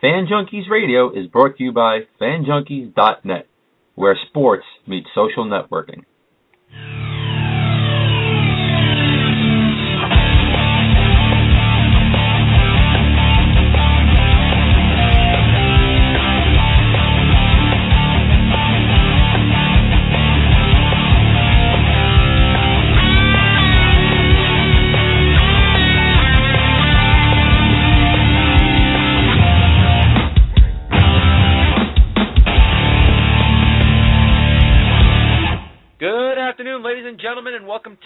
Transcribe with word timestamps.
Fan 0.00 0.26
Junkies 0.26 0.68
Radio 0.68 1.10
is 1.12 1.28
brought 1.28 1.56
to 1.56 1.64
you 1.64 1.72
by 1.72 2.00
FanJunkies.net, 2.20 3.46
where 3.94 4.18
sports 4.28 4.64
meets 4.86 5.06
social 5.14 5.44
networking. 5.44 6.04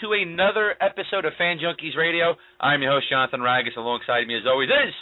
To 0.00 0.12
another 0.12 0.74
episode 0.80 1.24
of 1.24 1.32
Fan 1.36 1.58
Junkies 1.58 1.96
Radio. 1.96 2.36
I'm 2.60 2.82
your 2.82 2.92
host, 2.92 3.06
Jonathan 3.10 3.40
Ragus. 3.40 3.76
Alongside 3.76 4.26
me, 4.26 4.36
as 4.36 4.42
always, 4.46 4.68
is 4.68 4.94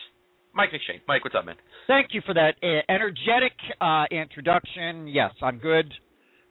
Mike 0.55 0.71
McShane. 0.71 1.01
Mike, 1.07 1.23
what's 1.23 1.37
up, 1.37 1.45
man? 1.45 1.57
Thank 1.87 2.09
you 2.13 2.23
for 2.25 2.35
that 2.35 2.55
uh, 2.63 2.81
energetic 2.91 3.53
uh, 3.81 4.05
introduction. 4.11 5.07
Yes, 5.07 5.33
I'm 5.43 5.59
good. 5.59 5.93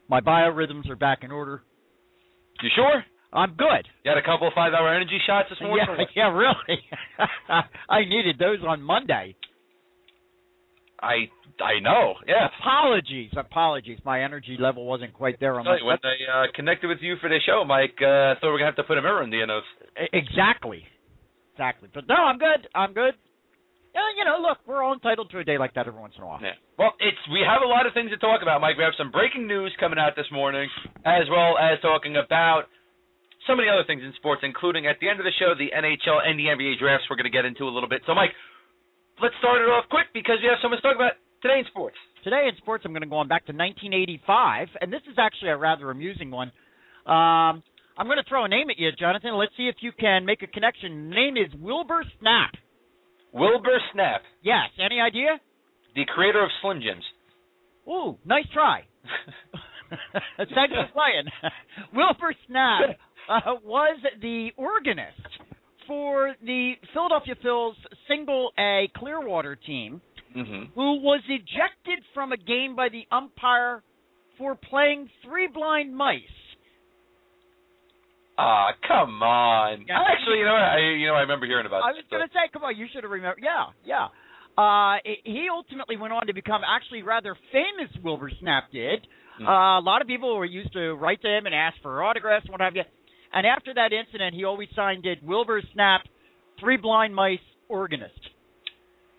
My 0.07 0.21
biorhythms 0.21 0.89
are 0.89 0.95
back 0.95 1.19
in 1.23 1.31
order. 1.31 1.63
You 2.61 2.69
sure? 2.75 3.03
I'm 3.33 3.55
good. 3.55 3.87
You 4.03 4.11
had 4.11 4.17
a 4.17 4.25
couple 4.25 4.47
of 4.47 4.53
five-hour 4.53 4.93
energy 4.93 5.17
shots 5.25 5.49
this 5.49 5.59
morning. 5.61 5.85
Yeah, 5.99 6.05
yeah, 6.15 6.31
really. 6.31 6.79
I 7.89 8.01
needed 8.07 8.37
those 8.37 8.59
on 8.67 8.81
Monday. 8.81 9.35
I 11.01 11.29
I 11.61 11.79
know. 11.79 12.15
Yeah. 12.27 12.47
Apologies, 12.59 13.31
apologies. 13.37 13.99
My 14.03 14.23
energy 14.23 14.57
level 14.59 14.85
wasn't 14.85 15.13
quite 15.13 15.39
there 15.39 15.59
on 15.59 15.65
when 15.65 15.97
I 16.03 16.43
uh, 16.43 16.45
connected 16.53 16.87
with 16.87 16.99
you 17.01 17.15
for 17.21 17.29
the 17.29 17.39
show, 17.45 17.63
Mike, 17.65 17.95
uh, 18.01 18.05
I 18.05 18.33
thought 18.39 18.51
we're 18.51 18.59
gonna 18.59 18.75
have 18.75 18.81
to 18.81 18.83
put 18.83 18.97
a 18.97 19.01
mirror 19.01 19.23
in 19.23 19.29
the 19.29 19.45
nose. 19.45 19.63
Exactly, 20.11 20.83
exactly. 21.53 21.89
But 21.93 22.07
no, 22.07 22.15
I'm 22.15 22.37
good. 22.37 22.67
I'm 22.75 22.93
good. 22.93 23.15
Yeah, 23.95 24.03
you 24.19 24.27
know, 24.27 24.43
look, 24.43 24.59
we're 24.67 24.83
all 24.83 24.91
entitled 24.91 25.31
to 25.31 25.39
a 25.39 25.47
day 25.47 25.57
like 25.57 25.71
that 25.79 25.87
every 25.87 26.01
once 26.01 26.19
in 26.19 26.23
a 26.23 26.27
while. 26.27 26.43
Yeah. 26.43 26.59
Well, 26.75 26.91
it's 26.99 27.23
we 27.31 27.39
have 27.47 27.63
a 27.63 27.69
lot 27.69 27.87
of 27.87 27.95
things 27.95 28.11
to 28.11 28.19
talk 28.19 28.43
about, 28.43 28.59
Mike. 28.59 28.75
We 28.75 28.83
have 28.83 28.97
some 28.99 29.07
breaking 29.09 29.47
news 29.47 29.71
coming 29.79 29.95
out 29.95 30.19
this 30.19 30.27
morning, 30.35 30.67
as 31.07 31.23
well 31.31 31.55
as 31.55 31.79
talking 31.79 32.19
about 32.19 32.67
so 33.47 33.55
many 33.55 33.71
other 33.71 33.87
things 33.87 34.03
in 34.03 34.11
sports, 34.19 34.43
including 34.43 34.83
at 34.91 34.99
the 34.99 35.07
end 35.07 35.23
of 35.23 35.25
the 35.25 35.31
show 35.39 35.55
the 35.55 35.71
NHL 35.71 36.19
and 36.19 36.35
the 36.35 36.51
NBA 36.51 36.75
drafts. 36.83 37.07
We're 37.07 37.15
going 37.15 37.29
to 37.29 37.33
get 37.33 37.47
into 37.47 37.63
a 37.63 37.71
little 37.71 37.87
bit. 37.87 38.03
So, 38.03 38.11
Mike, 38.11 38.35
let's 39.23 39.37
start 39.39 39.63
it 39.63 39.71
off 39.71 39.87
quick 39.87 40.11
because 40.11 40.43
we 40.43 40.51
have 40.51 40.59
so 40.59 40.67
much 40.67 40.83
to 40.83 40.91
talk 40.91 40.99
about 40.99 41.15
today 41.45 41.59
in 41.59 41.65
sports. 41.69 41.95
Today 42.23 42.47
in 42.49 42.57
sports, 42.57 42.83
I'm 42.85 42.91
going 42.91 43.03
to 43.03 43.07
go 43.07 43.17
on 43.17 43.27
back 43.27 43.45
to 43.45 43.53
1985, 43.53 44.67
and 44.81 44.91
this 44.91 45.01
is 45.09 45.17
actually 45.19 45.49
a 45.49 45.57
rather 45.57 45.91
amusing 45.91 46.31
one. 46.31 46.47
Um, 47.05 47.61
I'm 47.97 48.07
going 48.07 48.17
to 48.17 48.27
throw 48.27 48.45
a 48.45 48.47
name 48.47 48.71
at 48.71 48.79
you, 48.79 48.89
Jonathan. 48.99 49.35
Let's 49.37 49.51
see 49.55 49.67
if 49.67 49.75
you 49.81 49.91
can 49.91 50.25
make 50.25 50.41
a 50.41 50.47
connection. 50.47 51.11
Name 51.11 51.37
is 51.37 51.53
Wilbur 51.59 52.03
Snapp. 52.19 52.49
Wilbur 53.31 53.77
Snapp, 53.93 54.19
Yes. 54.41 54.69
Any 54.83 54.99
idea? 54.99 55.39
the 55.95 56.03
creator 56.13 56.43
of 56.43 56.49
Slim 56.61 56.81
Jims. 56.81 57.03
Ooh, 57.87 58.17
nice 58.25 58.43
try. 58.53 58.81
Thanks 60.37 60.73
for 60.73 60.89
playing. 60.93 61.27
Wilbur 61.93 62.33
Snapp 62.49 62.95
uh, 63.29 63.53
was 63.63 63.97
the 64.21 64.49
organist 64.57 65.21
for 65.87 66.33
the 66.43 66.73
Philadelphia 66.93 67.35
Phils 67.45 67.73
single 68.09 68.51
A 68.59 68.89
Clearwater 68.97 69.55
team. 69.55 70.01
Who 70.85 71.01
was 71.01 71.21
ejected 71.27 72.05
from 72.13 72.31
a 72.31 72.37
game 72.37 72.75
by 72.75 72.89
the 72.89 73.07
umpire 73.11 73.81
for 74.37 74.53
playing 74.53 75.09
three 75.25 75.47
blind 75.47 75.95
mice. 75.97 76.21
Ah, 78.37 78.67
come 78.87 79.23
on. 79.23 79.85
Yeah. 79.87 79.97
Actually, 79.97 80.37
you 80.37 80.45
know. 80.45 80.53
I 80.53 80.77
you 80.77 81.07
know, 81.07 81.15
I 81.15 81.21
remember 81.21 81.47
hearing 81.47 81.65
about. 81.65 81.77
This. 81.77 81.85
I 81.89 81.91
was 81.93 82.03
going 82.11 82.21
to 82.21 82.31
say, 82.31 82.51
come 82.53 82.61
on, 82.61 82.77
you 82.77 82.85
should 82.93 83.01
have 83.01 83.09
remembered. 83.09 83.41
Yeah, 83.41 83.73
yeah. 83.83 84.13
Uh, 84.61 85.01
he 85.23 85.47
ultimately 85.51 85.97
went 85.97 86.13
on 86.13 86.27
to 86.27 86.35
become 86.35 86.61
actually 86.61 87.01
rather 87.01 87.35
famous. 87.51 87.89
Wilbur 88.03 88.29
Snapp 88.43 88.69
did. 88.71 89.07
Hmm. 89.39 89.47
Uh, 89.47 89.79
a 89.79 89.81
lot 89.81 90.03
of 90.03 90.07
people 90.07 90.37
were 90.37 90.45
used 90.45 90.71
to 90.73 90.93
write 90.93 91.19
to 91.23 91.27
him 91.27 91.47
and 91.47 91.55
ask 91.55 91.77
for 91.81 92.03
autographs 92.03 92.45
what 92.47 92.61
have 92.61 92.75
you. 92.75 92.83
And 93.33 93.47
after 93.47 93.73
that 93.73 93.89
incident, 93.91 94.35
he 94.35 94.43
always 94.43 94.69
signed 94.75 95.07
it 95.07 95.23
Wilbur 95.23 95.63
Snapp, 95.75 96.01
Three 96.59 96.77
Blind 96.77 97.15
Mice 97.15 97.39
Organist. 97.69 98.19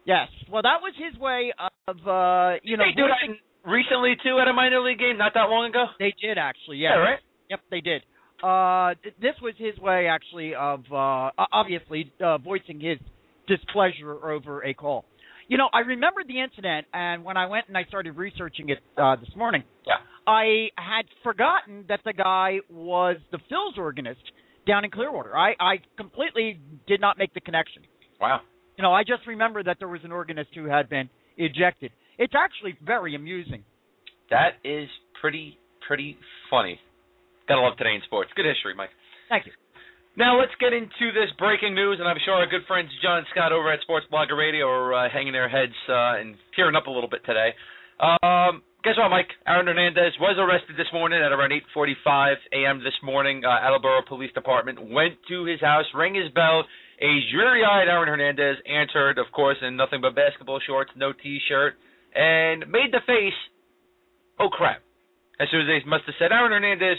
Yes. 0.06 0.28
Well, 0.50 0.62
that 0.62 0.81
was 0.81 0.94
his 0.97 1.19
way 1.21 1.53
of, 1.59 1.97
uh, 2.06 2.59
you 2.62 2.77
know, 2.77 2.84
they 2.87 2.94
do 2.97 3.09
that 3.09 3.71
recently 3.71 4.15
too 4.22 4.39
at 4.41 4.49
a 4.49 4.53
minor 4.53 4.81
league 4.81 4.99
game, 4.99 5.19
not 5.19 5.34
that 5.34 5.50
long 5.50 5.69
ago. 5.69 5.87
they 5.99 6.15
did 6.22 6.39
actually. 6.39 6.78
Yeah. 6.78 6.91
Yeah, 6.94 7.00
right. 7.03 7.19
Yep, 7.50 7.61
they 7.71 7.81
did. 7.81 8.03
Uh, 8.43 8.95
th- 9.03 9.15
this 9.21 9.34
was 9.43 9.55
his 9.59 9.77
way, 9.78 10.06
actually, 10.09 10.55
of 10.55 10.81
uh, 10.93 11.31
obviously 11.53 12.12
uh, 12.25 12.39
voicing 12.39 12.78
his 12.81 12.99
displeasure 13.49 14.31
over 14.31 14.62
a 14.65 14.75
call. 14.75 15.05
You 15.49 15.59
know, 15.59 15.69
I 15.72 15.81
remembered 15.81 16.27
the 16.28 16.41
incident, 16.41 16.87
and 16.93 17.25
when 17.25 17.37
I 17.37 17.47
went 17.47 17.69
and 17.69 17.77
I 17.78 17.84
started 17.84 18.16
researching 18.16 18.69
it 18.69 18.78
uh, 18.97 19.16
this 19.16 19.31
morning, 19.37 19.62
Yeah. 19.87 19.95
I 20.27 20.69
had 20.77 21.06
forgotten 21.22 21.84
that 21.89 22.00
the 22.05 22.12
guy 22.12 22.59
was 22.69 23.16
the 23.31 23.39
Phil's 23.49 23.78
organist 23.78 24.22
down 24.66 24.84
in 24.84 24.91
Clearwater. 24.91 25.37
I, 25.37 25.53
I 25.61 25.75
completely 25.97 26.59
did 26.89 27.00
not 27.00 27.16
make 27.16 27.33
the 27.33 27.41
connection. 27.41 27.83
Wow. 28.21 28.41
You 28.76 28.82
know, 28.82 28.92
I 28.92 29.03
just 29.03 29.26
remember 29.26 29.62
that 29.62 29.78
there 29.78 29.88
was 29.88 30.00
an 30.04 30.12
organist 30.12 30.50
who 30.54 30.66
had 30.66 30.88
been 30.88 31.09
ejected. 31.38 31.92
It's 32.19 32.34
actually 32.37 32.76
very 32.84 33.14
amusing. 33.14 33.64
That 34.31 34.60
is 34.64 34.88
pretty 35.20 35.59
pretty 35.87 36.16
funny. 36.50 36.78
Gotta 37.48 37.60
love 37.60 37.76
today 37.78 37.94
in 37.94 38.03
sports. 38.04 38.31
Good 38.34 38.44
history, 38.44 38.75
Mike. 38.75 38.91
Thank 39.28 39.47
you. 39.47 39.53
Now 40.16 40.41
let's 40.41 40.53
get 40.59 40.72
into 40.72 41.12
this 41.12 41.28
breaking 41.38 41.75
news, 41.75 42.00
and 42.00 42.09
I'm 42.09 42.16
sure 42.25 42.34
our 42.34 42.48
good 42.48 42.65
friends 42.66 42.88
John 43.03 43.19
and 43.19 43.26
Scott 43.32 43.53
over 43.53 43.70
at 43.70 43.81
Sports 43.82 44.06
Blogger 44.12 44.36
Radio 44.36 44.66
are 44.66 44.94
uh, 44.94 45.09
hanging 45.12 45.32
their 45.32 45.48
heads 45.48 45.76
uh, 45.88 46.20
and 46.20 46.36
tearing 46.56 46.75
up 46.75 46.86
a 46.86 46.91
little 46.91 47.09
bit 47.09 47.20
today. 47.25 47.53
Um, 48.00 48.65
guess 48.82 48.97
what, 48.97 49.09
Mike? 49.12 49.28
Aaron 49.47 49.69
Hernandez 49.69 50.16
was 50.20 50.36
arrested 50.41 50.76
this 50.76 50.88
morning 50.92 51.20
at 51.20 51.32
around 51.32 51.53
8:45 51.76 52.34
a.m. 52.53 52.81
this 52.81 52.97
morning. 53.04 53.44
Uh, 53.44 53.60
Attleboro 53.60 54.03
Police 54.09 54.32
Department 54.32 54.81
went 54.91 55.15
to 55.28 55.44
his 55.44 55.60
house, 55.60 55.84
rang 55.94 56.15
his 56.15 56.32
bell. 56.32 56.65
A 56.99 57.12
dreary-eyed 57.33 57.89
Aaron 57.89 58.09
Hernandez 58.09 58.57
answered, 58.65 59.19
of 59.19 59.27
course, 59.33 59.59
in 59.61 59.77
nothing 59.77 60.01
but 60.01 60.15
basketball 60.15 60.61
shorts, 60.67 60.91
no 60.97 61.12
T-shirt, 61.12 61.75
and 62.15 62.65
made 62.73 62.89
the 62.91 63.05
face. 63.07 63.37
Oh 64.41 64.49
crap! 64.49 64.81
As 65.39 65.49
soon 65.51 65.62
as 65.62 65.69
they 65.69 65.84
must 65.89 66.05
have 66.07 66.15
said, 66.19 66.33
Aaron 66.33 66.53
Hernandez, 66.53 66.97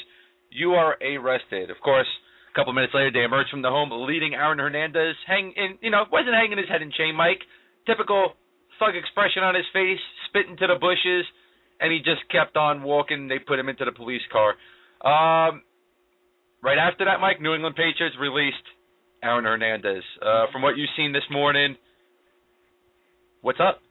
you 0.52 0.74
are 0.74 0.97
arrested. 1.02 1.72
Of 1.72 1.78
course, 1.81 2.08
a 2.52 2.53
couple 2.53 2.74
minutes 2.74 2.94
later, 2.94 3.09
they 3.12 3.24
emerged 3.25 3.50
from 3.50 3.63
the 3.63 3.74
home, 3.74 3.90
leading 3.91 4.35
Aaron 4.35 4.59
Hernandez, 4.59 5.16
hang 5.25 5.53
in, 5.56 5.78
you 5.81 5.90
know, 5.90 6.06
wasn't 6.12 6.35
hanging 6.35 6.58
his 6.58 6.69
head 6.69 6.81
in 6.81 6.91
shame, 6.94 7.16
Mike. 7.16 7.41
Typical 7.88 8.34
thug 8.78 8.96
expression 8.96 9.41
on 9.41 9.56
his 9.56 9.66
face, 9.74 10.00
spit 10.29 10.46
into 10.46 10.68
the 10.68 10.78
bushes, 10.78 11.25
and 11.81 11.91
he 11.91 11.97
just 12.00 12.22
kept 12.29 12.56
on 12.56 12.84
walking. 12.84 13.28
They 13.28 13.40
put 13.40 13.58
him 13.58 13.69
into 13.69 13.85
the 13.85 13.91
police 13.91 14.22
car. 14.29 14.53
Um, 15.02 15.64
right 16.62 16.78
after 16.78 17.06
that, 17.06 17.19
Mike, 17.19 17.41
New 17.41 17.53
England 17.53 17.75
Patriots 17.75 18.16
released 18.22 18.66
Aaron 19.27 19.43
Hernandez. 19.43 20.03
Uh, 20.21 20.45
from 20.53 20.61
what 20.61 20.77
you've 20.77 20.89
seen 20.95 21.11
this 21.11 21.23
morning, 21.29 21.75
what's 23.41 23.59
up? 23.59 23.81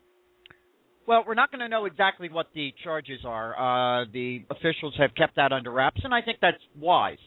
Well, 1.06 1.24
we're 1.26 1.34
not 1.34 1.52
going 1.52 1.60
to 1.60 1.68
know 1.68 1.84
exactly 1.84 2.28
what 2.30 2.46
the 2.54 2.72
charges 2.82 3.20
are. 3.24 3.52
Uh, 4.00 4.06
the 4.12 4.40
officials 4.50 4.94
have 4.98 5.14
kept 5.14 5.36
that 5.36 5.52
under 5.52 5.70
wraps, 5.70 6.00
and 6.02 6.14
I 6.14 6.22
think 6.22 6.38
that's 6.40 6.56
wise. 6.74 7.18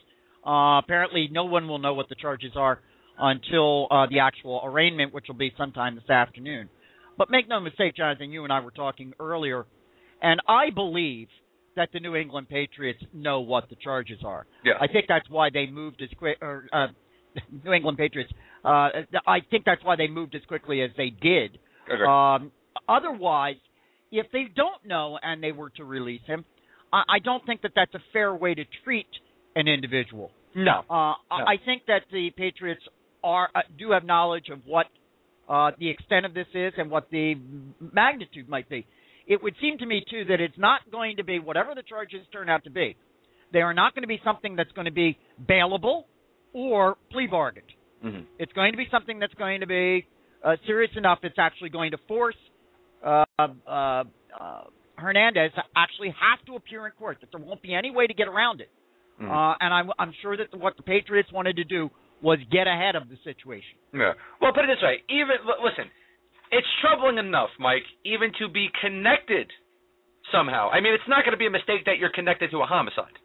Uh, 0.46 0.80
apparently, 0.80 1.30
no 1.32 1.46
one 1.46 1.68
will 1.68 1.78
know 1.78 1.94
what 1.94 2.10
the 2.10 2.16
charges 2.16 2.54
are 2.56 2.80
until 3.20 3.88
uh, 3.92 4.08
the 4.10 4.20
actual 4.20 4.62
arraignment, 4.64 5.14
which 5.14 5.26
will 5.28 5.36
be 5.36 5.54
sometime 5.58 5.96
this 5.96 6.10
afternoon. 6.10 6.68
But 7.18 7.30
make 7.30 7.48
no 7.48 7.60
mistake, 7.60 7.96
Jonathan, 7.96 8.32
you 8.32 8.44
and 8.44 8.52
I 8.52 8.60
were 8.62 8.72
talking 8.72 9.14
earlier, 9.20 9.66
and 10.22 10.42
I 10.48 10.72
believe 10.74 11.28
that 11.76 11.90
the 11.94 12.00
New 12.00 12.16
England 12.16 12.50
Patriots 12.50 13.04
know 13.14 13.42
what 13.42 13.70
the 13.70 13.76
charges 13.76 14.20
are. 14.26 14.48
Yeah. 14.66 14.74
I 14.82 14.88
think 14.88 15.06
that's 15.08 15.30
why 15.30 15.50
they 15.54 15.68
moved 15.68 16.02
as 16.02 16.10
quick, 16.18 16.38
or 16.42 16.66
uh, 16.74 16.88
New 17.66 17.74
England 17.74 17.98
Patriots. 17.98 18.32
Uh, 18.64 18.90
I 19.28 19.40
think 19.50 19.66
that's 19.66 19.84
why 19.84 19.96
they 19.96 20.08
moved 20.08 20.36
as 20.36 20.42
quickly 20.48 20.82
as 20.82 20.92
they 20.98 21.10
did. 21.10 21.58
Okay. 21.92 22.04
Um, 22.04 22.52
otherwise, 22.88 23.56
if 24.12 24.28
they 24.32 24.46
don't 24.56 24.86
know 24.86 25.18
and 25.22 25.42
they 25.42 25.52
were 25.52 25.70
to 25.72 25.84
release 25.84 26.22
him, 26.26 26.46
I, 26.92 27.04
I 27.10 27.20
don't 27.20 27.46
think 27.46 27.62
that 27.62 27.72
that's 27.76 27.94
a 27.94 28.02
fair 28.12 28.34
way 28.36 28.54
to 28.54 28.64
treat 28.84 29.08
an 29.56 29.68
individual. 29.68 30.32
no. 30.56 30.84
Uh, 30.90 30.94
I 30.94 31.16
I 31.32 31.56
think 31.66 31.84
that 31.88 32.04
the 32.12 32.30
Patriots 32.36 32.82
are 33.24 33.50
uh, 33.56 33.62
do 33.78 33.92
have 33.92 34.04
knowledge 34.04 34.50
of 34.52 34.60
what 34.66 34.88
uh, 35.48 35.72
the 35.80 35.90
extent 35.90 36.26
of 36.26 36.34
this 36.34 36.48
is 36.54 36.74
and 36.78 36.92
what 36.92 37.10
the 37.12 37.36
magnitude 37.80 38.48
might 38.48 38.70
be. 38.70 38.86
It 39.28 39.42
would 39.44 39.56
seem 39.62 39.78
to 39.80 39.86
me 39.86 40.04
too 40.10 40.26
that 40.26 40.40
it's 40.42 40.58
not 40.58 40.82
going 40.92 41.18
to 41.18 41.24
be 41.24 41.40
whatever 41.40 41.76
the 41.76 41.84
charges 41.84 42.22
turn 42.32 42.50
out 42.50 42.64
to 42.64 42.70
be. 42.70 42.96
They 43.52 43.62
are 43.62 43.74
not 43.74 43.96
going 43.96 44.04
to 44.04 44.08
be 44.08 44.20
something 44.24 44.56
that's 44.56 44.72
going 44.74 44.86
to 44.86 44.92
be 44.92 45.18
bailable 45.44 46.04
or 46.54 46.98
plea 47.12 47.28
bargained. 47.28 47.72
hmm 48.02 48.22
It's 48.38 48.54
going 48.54 48.72
to 48.72 48.78
be 48.78 48.88
something 48.92 49.20
that's 49.20 49.34
going 49.36 49.62
to 49.62 49.68
be 49.68 50.06
uh, 50.44 50.56
serious 50.66 50.92
enough. 50.96 51.20
It's 51.24 51.40
actually 51.40 51.70
going 51.70 51.92
to 51.92 51.98
force 52.08 52.36
uh, 53.06 53.26
uh, 53.40 53.44
uh, 53.68 54.04
Hernandez 54.96 55.52
actually 55.76 56.14
have 56.20 56.46
to 56.48 56.56
appear 56.56 56.86
in 56.86 56.92
court. 56.94 57.18
That 57.22 57.30
there 57.32 57.42
won't 57.42 57.62
be 57.62 57.74
any 57.74 57.92
way 57.92 58.08
to 58.08 58.14
get 58.14 58.28
around 58.28 58.62
it. 58.62 58.70
Mm. 59.22 59.30
Uh, 59.30 59.56
and 59.60 59.74
I'm, 59.74 59.90
I'm 59.98 60.14
sure 60.22 60.38
that 60.38 60.58
what 60.58 60.78
the 60.78 60.84
Patriots 60.84 61.32
wanted 61.32 61.56
to 61.58 61.64
do 61.64 61.90
was 62.22 62.40
get 62.52 62.68
ahead 62.68 62.96
of 62.96 63.08
the 63.08 63.16
situation. 63.24 63.80
Yeah. 63.94 64.14
Well, 64.42 64.52
put 64.54 64.66
it 64.66 64.72
this 64.72 64.84
way. 64.84 65.04
Even 65.08 65.40
listen, 65.64 65.88
it's 66.52 66.68
troubling 66.82 67.18
enough, 67.18 67.50
Mike, 67.60 67.88
even 68.04 68.32
to 68.40 68.50
be 68.50 68.68
connected 68.82 69.48
somehow. 70.32 70.70
I 70.70 70.82
mean, 70.82 70.94
it's 70.94 71.08
not 71.08 71.24
going 71.24 71.32
to 71.32 71.40
be 71.40 71.48
a 71.48 71.54
mistake 71.54 71.86
that 71.86 71.98
you're 71.98 72.12
connected 72.14 72.52
to 72.52 72.60
a 72.60 72.68
homicide. 72.68 73.16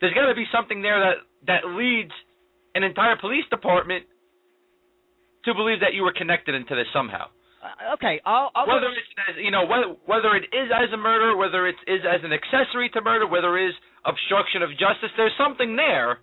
There's 0.00 0.14
got 0.14 0.26
to 0.28 0.34
be 0.34 0.48
something 0.52 0.82
there 0.82 0.98
that 1.00 1.18
that 1.46 1.68
leads 1.76 2.12
an 2.74 2.82
entire 2.82 3.16
police 3.16 3.44
department 3.50 4.04
to 5.44 5.54
believe 5.54 5.80
that 5.80 5.94
you 5.94 6.02
were 6.02 6.12
connected 6.12 6.54
into 6.54 6.74
this 6.74 6.86
somehow. 6.92 7.26
Uh, 7.64 7.94
okay, 7.94 8.20
I'll, 8.26 8.50
I'll 8.54 8.66
whether 8.66 8.92
it's 8.92 9.08
as, 9.28 9.36
you 9.40 9.50
know 9.50 9.64
whether 9.64 9.96
whether 10.04 10.36
it 10.36 10.44
is 10.52 10.68
as 10.68 10.92
a 10.92 11.00
murder, 11.00 11.36
whether 11.36 11.66
it 11.66 11.76
is 11.86 12.00
as 12.04 12.20
an 12.22 12.32
accessory 12.32 12.90
to 12.90 13.00
murder, 13.00 13.26
whether 13.26 13.56
it 13.56 13.68
is 13.68 13.74
obstruction 14.04 14.62
of 14.62 14.70
justice, 14.76 15.08
there's 15.16 15.32
something 15.38 15.76
there 15.76 16.18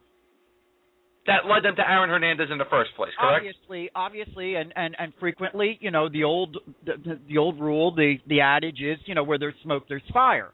that 1.27 1.45
led 1.45 1.63
them 1.63 1.75
to 1.75 1.81
Aaron 1.87 2.09
Hernandez 2.09 2.47
in 2.51 2.57
the 2.57 2.69
first 2.69 2.91
place, 2.95 3.11
correct? 3.19 3.45
Obviously, 3.45 3.89
obviously, 3.95 4.55
and 4.55 4.73
and 4.75 4.95
and 4.99 5.13
frequently, 5.19 5.77
you 5.81 5.89
know, 5.89 6.09
the 6.09 6.23
old 6.23 6.57
the, 6.85 6.93
the, 7.03 7.19
the 7.27 7.37
old 7.37 7.59
rule, 7.59 7.93
the 7.93 8.17
the 8.27 8.41
adage 8.41 8.81
is, 8.81 8.97
you 9.05 9.15
know, 9.15 9.23
where 9.23 9.39
there's 9.39 9.55
smoke, 9.63 9.85
there's 9.89 10.01
fire. 10.13 10.51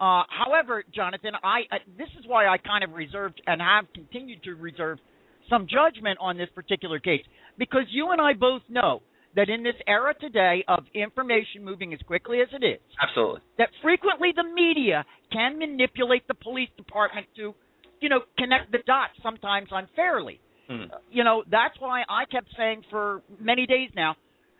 Uh, 0.00 0.24
however, 0.28 0.84
Jonathan, 0.94 1.32
I 1.42 1.60
uh, 1.70 1.76
this 1.96 2.08
is 2.18 2.26
why 2.26 2.46
I 2.46 2.58
kind 2.58 2.84
of 2.84 2.92
reserved 2.92 3.40
and 3.46 3.60
have 3.60 3.84
continued 3.94 4.42
to 4.44 4.54
reserve 4.54 4.98
some 5.48 5.66
judgment 5.66 6.18
on 6.20 6.36
this 6.36 6.48
particular 6.54 6.98
case 6.98 7.22
because 7.58 7.84
you 7.90 8.10
and 8.10 8.20
I 8.20 8.34
both 8.34 8.62
know 8.68 9.02
that 9.34 9.50
in 9.50 9.62
this 9.62 9.74
era 9.86 10.14
today 10.18 10.64
of 10.66 10.84
information 10.94 11.62
moving 11.62 11.92
as 11.92 12.00
quickly 12.06 12.40
as 12.40 12.48
it 12.52 12.64
is, 12.64 12.80
Absolutely. 13.02 13.40
that 13.58 13.68
frequently 13.82 14.30
the 14.34 14.44
media 14.44 15.04
can 15.30 15.58
manipulate 15.58 16.26
the 16.26 16.34
police 16.34 16.70
department 16.76 17.26
to, 17.36 17.54
you 18.00 18.08
know, 18.08 18.20
connect 18.38 18.72
the 18.72 18.78
dots 18.86 19.12
sometimes 19.22 19.68
unfairly. 19.70 20.40
Hmm. 20.68 20.84
You 21.10 21.22
know, 21.22 21.44
that's 21.50 21.74
why 21.78 22.02
I 22.08 22.24
kept 22.24 22.48
saying 22.56 22.82
for 22.90 23.22
many 23.38 23.66
days 23.66 23.90
now, 23.94 24.16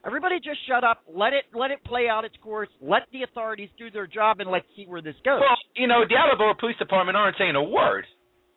everybody 0.06 0.36
just 0.36 0.58
shut 0.68 0.84
up, 0.84 1.02
let 1.08 1.32
it 1.32 1.44
let 1.52 1.70
it 1.70 1.82
play 1.84 2.06
out 2.08 2.24
its 2.24 2.36
course, 2.42 2.68
let 2.80 3.02
the 3.12 3.22
authorities 3.22 3.70
do 3.78 3.90
their 3.90 4.06
job 4.06 4.40
and 4.40 4.50
let's 4.50 4.66
see 4.76 4.84
where 4.86 5.02
this 5.02 5.16
goes. 5.24 5.40
Well, 5.40 5.58
you 5.74 5.88
know, 5.88 6.04
the 6.08 6.14
Attleboro 6.14 6.54
Police 6.60 6.76
Department 6.78 7.16
aren't 7.16 7.36
saying 7.38 7.56
a 7.56 7.62
word. 7.62 8.04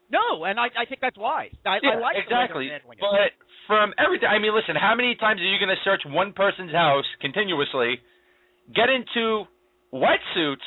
No, 0.10 0.44
and 0.46 0.60
I 0.60 0.68
I 0.78 0.86
think 0.86 1.02
that's 1.02 1.18
wise. 1.18 1.54
I, 1.66 1.80
Yeah, 1.82 1.92
I 1.92 2.00
like 2.00 2.18
exactly. 2.18 2.66
the 2.66 2.74
way 2.74 2.80
they're 2.80 2.80
handling 2.80 2.98
it. 2.98 3.02
But 3.02 3.32
from 3.68 3.94
everything, 3.98 4.28
I 4.30 4.40
mean, 4.40 4.54
listen, 4.56 4.76
how 4.76 4.96
many 4.96 5.16
times 5.16 5.40
are 5.42 5.46
you 5.46 5.60
going 5.60 5.70
to 5.70 5.82
search 5.84 6.02
one 6.06 6.34
person's 6.34 6.72
house 6.72 7.06
continuously, 7.22 8.02
get 8.74 8.90
into 8.90 9.46
wetsuits 9.94 10.66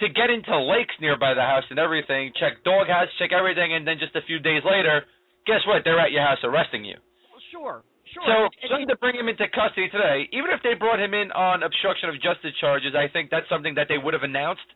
to 0.00 0.08
get 0.10 0.30
into 0.30 0.50
lakes 0.58 0.94
nearby 1.00 1.34
the 1.34 1.42
house 1.42 1.64
and 1.70 1.78
everything, 1.78 2.32
check 2.38 2.62
dog 2.64 2.88
house, 2.88 3.06
check 3.18 3.30
everything, 3.32 3.74
and 3.74 3.86
then 3.86 3.98
just 3.98 4.14
a 4.16 4.22
few 4.26 4.38
days 4.40 4.62
later, 4.66 5.06
guess 5.46 5.62
what? 5.66 5.82
They're 5.84 6.00
at 6.00 6.10
your 6.10 6.22
house 6.26 6.38
arresting 6.42 6.84
you. 6.84 6.98
Well, 7.30 7.40
sure, 7.50 7.84
sure. 8.10 8.26
So, 8.26 8.34
It- 8.62 8.70
it- 8.82 8.86
to 8.90 8.96
bring 8.96 9.14
him 9.14 9.28
into 9.28 9.46
custody 9.48 9.88
today, 9.90 10.28
even 10.32 10.50
if 10.50 10.62
they 10.62 10.74
brought 10.74 10.98
him 10.98 11.14
in 11.14 11.30
on 11.32 11.62
obstruction 11.62 12.08
of 12.08 12.18
justice 12.20 12.54
charges, 12.56 12.94
I 12.94 13.06
think 13.08 13.30
that's 13.30 13.48
something 13.48 13.74
that 13.74 13.86
they 13.88 13.98
would 13.98 14.14
have 14.14 14.24
announced, 14.24 14.66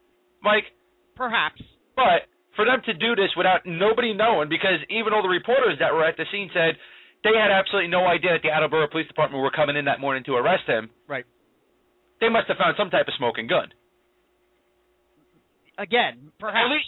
Mike. 0.43 0.71
perhaps. 1.17 1.61
But 1.97 2.27
for 2.59 2.67
them 2.67 2.83
to 2.91 2.93
do 2.99 3.15
this 3.15 3.31
without 3.39 3.63
nobody 3.65 4.11
knowing, 4.13 4.49
because 4.51 4.83
even 4.91 5.15
all 5.15 5.23
the 5.23 5.31
reporters 5.31 5.79
that 5.79 5.95
were 5.95 6.03
at 6.05 6.17
the 6.19 6.27
scene 6.35 6.51
said 6.53 6.75
they 7.23 7.31
had 7.39 7.55
absolutely 7.55 7.87
no 7.87 8.03
idea 8.07 8.35
that 8.35 8.43
the 8.43 8.51
Attleboro 8.51 8.91
Police 8.91 9.07
Department 9.07 9.39
were 9.43 9.55
coming 9.55 9.77
in 9.79 9.85
that 9.87 10.01
morning 10.03 10.25
to 10.27 10.35
arrest 10.35 10.67
him. 10.67 10.91
Right. 11.07 11.25
They 12.21 12.29
must 12.29 12.49
have 12.49 12.59
found 12.59 12.75
some 12.77 12.91
type 12.91 13.07
of 13.07 13.15
smoking 13.17 13.47
gun. 13.47 13.71
Again, 15.79 16.33
perhaps. 16.41 16.83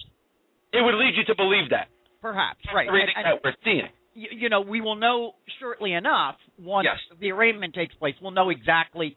it 0.73 0.83
would 0.83 0.95
lead 0.99 1.15
you 1.15 1.25
to 1.27 1.35
believe 1.37 1.71
that. 1.71 1.87
Perhaps. 2.21 2.59
Right. 2.75 2.89
Everything 2.89 3.15
and- 3.17 3.27
that 3.27 3.45
we're 3.45 3.55
seeing. 3.65 3.89
you, 4.15 4.29
you 4.33 4.49
know, 4.49 4.61
we 4.61 4.81
will 4.81 4.97
know 4.97 5.37
shortly 5.61 5.93
enough 5.95 6.37
once 6.59 6.87
Yes. 6.91 6.99
the 7.21 7.31
arraignment 7.31 7.75
takes 7.75 7.95
place. 7.95 8.15
We'll 8.21 8.33
know 8.33 8.51
exactly 8.51 9.17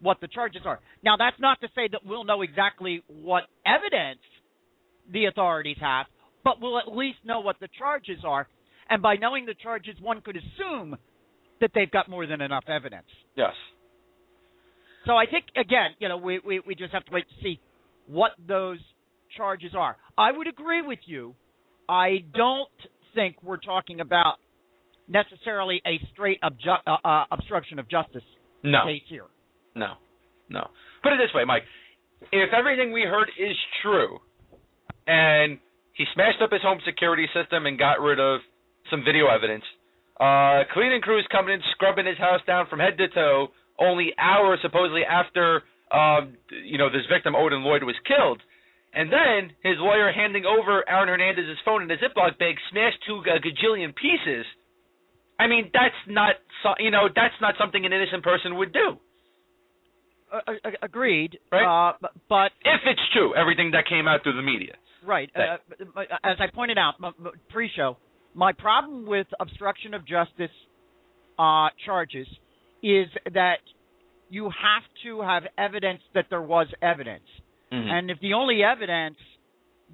what 0.00 0.20
the 0.20 0.26
charges 0.28 0.62
are. 0.66 0.80
Now, 1.02 1.16
that's 1.16 1.38
not 1.38 1.60
to 1.60 1.68
say 1.74 1.86
that 1.92 2.04
we'll 2.04 2.24
know 2.24 2.42
exactly 2.42 3.02
what 3.06 3.44
evidence 3.64 4.20
the 5.12 5.26
authorities 5.26 5.76
have, 5.80 6.06
but 6.44 6.60
we'll 6.60 6.78
at 6.78 6.88
least 6.94 7.18
know 7.24 7.40
what 7.40 7.56
the 7.60 7.68
charges 7.78 8.18
are. 8.24 8.46
And 8.88 9.00
by 9.02 9.16
knowing 9.16 9.46
the 9.46 9.54
charges, 9.54 9.96
one 10.00 10.20
could 10.20 10.36
assume 10.36 10.96
that 11.60 11.70
they've 11.74 11.90
got 11.90 12.08
more 12.08 12.26
than 12.26 12.40
enough 12.40 12.64
evidence. 12.68 13.06
Yes. 13.36 13.52
So 15.06 15.12
I 15.16 15.26
think 15.26 15.44
again, 15.56 15.90
you 15.98 16.08
know, 16.08 16.16
we, 16.16 16.40
we, 16.44 16.60
we 16.66 16.74
just 16.74 16.92
have 16.92 17.04
to 17.06 17.12
wait 17.12 17.24
to 17.28 17.34
see 17.42 17.60
what 18.06 18.32
those 18.46 18.78
charges 19.36 19.72
are. 19.76 19.96
I 20.16 20.32
would 20.32 20.46
agree 20.46 20.82
with 20.82 20.98
you. 21.06 21.34
I 21.88 22.24
don't 22.34 22.68
think 23.14 23.36
we're 23.42 23.58
talking 23.58 24.00
about 24.00 24.36
necessarily 25.08 25.82
a 25.86 26.00
straight 26.12 26.40
obju- 26.42 26.82
uh, 26.86 26.96
uh, 27.06 27.24
obstruction 27.30 27.78
of 27.78 27.88
justice 27.88 28.22
No. 28.62 28.84
case 28.86 29.02
here. 29.08 29.26
No. 29.74 29.94
No. 30.48 30.68
Put 31.02 31.12
it 31.12 31.16
this 31.16 31.34
way, 31.34 31.44
Mike. 31.44 31.62
If 32.32 32.50
everything 32.56 32.92
we 32.92 33.02
heard 33.02 33.28
is 33.38 33.56
true, 33.82 34.18
and 35.06 35.58
he 35.94 36.04
smashed 36.14 36.42
up 36.42 36.50
his 36.52 36.62
home 36.62 36.78
security 36.84 37.26
system 37.34 37.66
and 37.66 37.78
got 37.78 38.00
rid 38.00 38.18
of 38.18 38.40
some 38.90 39.04
video 39.04 39.26
evidence, 39.28 39.64
uh, 40.20 40.62
cleaning 40.72 41.00
crews 41.00 41.26
coming 41.30 41.54
in, 41.54 41.60
scrubbing 41.72 42.06
his 42.06 42.18
house 42.18 42.40
down 42.46 42.66
from 42.68 42.78
head 42.80 42.98
to 42.98 43.08
toe, 43.08 43.48
only 43.78 44.12
hours 44.18 44.58
supposedly 44.62 45.02
after, 45.04 45.62
um, 45.90 46.36
you 46.64 46.78
know, 46.78 46.90
this 46.90 47.06
victim 47.12 47.34
Odin 47.34 47.62
Lloyd 47.62 47.82
was 47.82 47.96
killed, 48.06 48.40
and 48.92 49.10
then 49.10 49.50
his 49.62 49.74
lawyer 49.78 50.12
handing 50.12 50.44
over 50.46 50.88
Aaron 50.88 51.08
Hernandez's 51.08 51.58
phone 51.64 51.82
in 51.82 51.90
a 51.90 51.96
Ziploc 51.96 52.38
bag, 52.38 52.54
smashed 52.70 52.98
to 53.06 53.18
a 53.18 53.40
gajillion 53.40 53.94
pieces. 53.94 54.46
I 55.38 55.48
mean, 55.48 55.70
that's 55.72 55.98
not, 56.06 56.36
so, 56.62 56.74
you 56.78 56.92
know, 56.92 57.08
that's 57.14 57.34
not 57.40 57.54
something 57.58 57.84
an 57.84 57.92
innocent 57.92 58.22
person 58.22 58.56
would 58.56 58.72
do. 58.72 58.98
Uh, 60.32 60.52
agreed. 60.82 61.38
Right. 61.50 61.66
Uh, 61.66 62.08
but 62.28 62.52
if 62.64 62.80
it's 62.86 63.02
true, 63.12 63.34
everything 63.34 63.72
that 63.72 63.86
came 63.88 64.06
out 64.06 64.22
through 64.22 64.36
the 64.36 64.42
media. 64.42 64.74
Right. 65.04 65.30
Uh, 65.34 65.56
as 66.24 66.36
I 66.40 66.46
pointed 66.54 66.78
out 66.78 66.94
pre-show, 67.50 67.96
my 68.34 68.52
problem 68.52 69.06
with 69.06 69.26
obstruction 69.38 69.94
of 69.94 70.06
justice 70.06 70.50
uh, 71.38 71.68
charges 71.84 72.26
is 72.82 73.06
that 73.32 73.58
you 74.30 74.44
have 74.44 74.82
to 75.04 75.20
have 75.22 75.44
evidence 75.58 76.00
that 76.14 76.26
there 76.30 76.42
was 76.42 76.66
evidence, 76.82 77.24
Mm-hmm. 77.72 77.90
and 77.90 78.10
if 78.10 78.20
the 78.20 78.34
only 78.34 78.60
evidence 78.62 79.16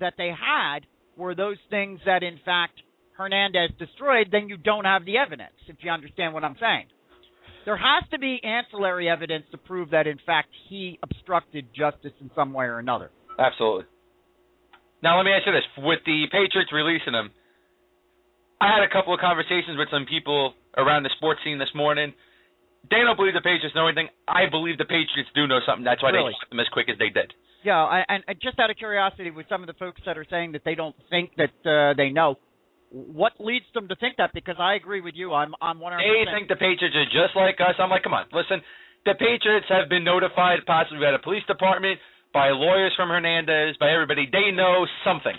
that 0.01 0.15
they 0.19 0.29
had 0.29 0.81
were 1.17 1.35
those 1.35 1.57
things 1.71 2.01
that, 2.05 2.23
in 2.23 2.39
fact, 2.45 2.75
Hernandez 3.17 3.71
destroyed, 3.79 4.29
then 4.31 4.49
you 4.49 4.57
don't 4.57 4.85
have 4.85 5.05
the 5.05 5.17
evidence. 5.17 5.55
If 5.67 5.77
you 5.81 5.91
understand 5.91 6.35
what 6.35 6.45
I'm 6.45 6.57
saying. 6.61 6.87
There 7.65 7.77
has 7.77 8.09
to 8.11 8.19
be 8.19 8.41
ancillary 8.43 9.09
evidence 9.09 9.45
to 9.53 9.59
prove 9.59 9.91
that, 9.91 10.07
in 10.07 10.19
fact, 10.27 10.49
he 10.69 10.99
obstructed 11.03 11.67
justice 11.75 12.13
in 12.21 12.31
some 12.35 12.53
way 12.53 12.67
or 12.67 12.79
another. 12.79 13.11
Absolutely. 13.39 13.85
Now 15.03 15.17
let 15.17 15.25
me 15.25 15.33
ask 15.33 15.47
you 15.47 15.53
this: 15.53 15.67
with 15.79 16.01
the 16.05 16.27
Patriots 16.31 16.73
releasing 16.73 17.15
him, 17.15 17.31
I 18.61 18.69
had 18.69 18.85
a 18.85 18.93
couple 18.93 19.15
of 19.15 19.21
conversations 19.21 19.79
with 19.81 19.89
some 19.91 20.05
people 20.05 20.55
around 20.77 21.03
the 21.03 21.11
sports 21.17 21.41
scene 21.45 21.59
this 21.59 21.73
morning. 21.75 22.13
They 22.89 23.05
don't 23.05 23.17
believe 23.17 23.35
the 23.35 23.45
Patriots 23.45 23.75
know 23.77 23.89
anything. 23.89 24.09
I 24.29 24.49
believe 24.49 24.79
the 24.79 24.89
Patriots 24.89 25.29
do 25.35 25.47
know 25.47 25.61
something. 25.67 25.85
That's 25.85 26.03
why 26.03 26.11
Really? 26.11 26.33
they 26.33 26.41
shot 26.41 26.49
them 26.49 26.61
as 26.61 26.69
quick 26.73 26.89
as 26.89 26.97
they 26.97 27.11
did. 27.13 27.33
Yeah, 27.63 27.77
I, 27.77 28.05
and, 28.09 28.25
just 28.41 28.59
out 28.59 28.71
of 28.71 28.77
curiosity, 28.81 29.31
with 29.31 29.45
some 29.53 29.61
of 29.63 29.67
the 29.67 29.77
folks 29.77 30.01
that 30.07 30.17
are 30.17 30.25
saying 30.31 30.53
that 30.53 30.65
they 30.65 30.75
don't 30.75 30.97
think 31.11 31.37
that 31.37 31.53
uh, 31.69 31.93
they 31.93 32.09
know, 32.09 32.41
what 32.89 33.33
leads 33.39 33.67
them 33.75 33.87
to 33.89 33.97
think 33.97 34.17
that? 34.17 34.33
Because 34.33 34.57
I 34.59 34.75
agree 34.75 35.01
with 35.01 35.15
you. 35.15 35.33
I'm 35.33 35.55
I'm 35.61 35.79
100. 35.79 36.01
They 36.01 36.25
think 36.33 36.49
the 36.49 36.57
Patriots 36.57 36.97
are 36.97 37.05
just 37.05 37.37
like 37.37 37.61
us. 37.61 37.77
I'm 37.79 37.91
like, 37.91 38.03
come 38.03 38.15
on, 38.15 38.25
listen. 38.33 38.65
The 39.05 39.15
Patriots 39.15 39.67
have 39.69 39.89
been 39.89 40.05
notified, 40.05 40.61
possibly 40.67 41.01
by 41.01 41.13
the 41.13 41.23
police 41.23 41.45
department, 41.47 42.01
by 42.33 42.49
lawyers 42.51 42.93
from 42.97 43.09
Hernandez, 43.09 43.77
by 43.79 43.91
everybody. 43.93 44.29
They 44.31 44.51
know 44.55 44.87
something. 45.05 45.35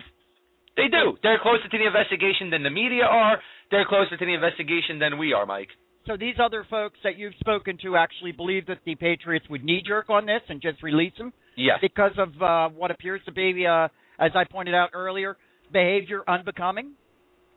They 0.77 0.87
do. 0.87 1.17
They're 1.23 1.39
closer 1.41 1.67
to 1.67 1.77
the 1.77 1.85
investigation 1.85 2.49
than 2.49 2.63
the 2.63 2.69
media 2.69 3.03
are. 3.03 3.39
They're 3.71 3.85
closer 3.85 4.17
to 4.17 4.25
the 4.25 4.33
investigation 4.33 4.99
than 4.99 5.17
we 5.17 5.33
are, 5.33 5.45
Mike. 5.45 5.69
So 6.07 6.17
these 6.17 6.35
other 6.43 6.65
folks 6.69 6.97
that 7.03 7.17
you've 7.17 7.35
spoken 7.39 7.77
to 7.83 7.95
actually 7.95 8.31
believe 8.31 8.65
that 8.67 8.79
the 8.85 8.95
Patriots 8.95 9.45
would 9.49 9.63
knee 9.63 9.83
jerk 9.85 10.09
on 10.09 10.25
this 10.25 10.41
and 10.49 10.61
just 10.61 10.81
release 10.81 11.13
him 11.15 11.31
Yes. 11.57 11.77
because 11.81 12.13
of 12.17 12.41
uh, 12.41 12.69
what 12.69 12.89
appears 12.91 13.21
to 13.25 13.31
be, 13.31 13.65
uh, 13.67 13.87
as 14.19 14.31
I 14.33 14.45
pointed 14.49 14.73
out 14.73 14.89
earlier, 14.93 15.37
behavior 15.71 16.23
unbecoming. 16.27 16.93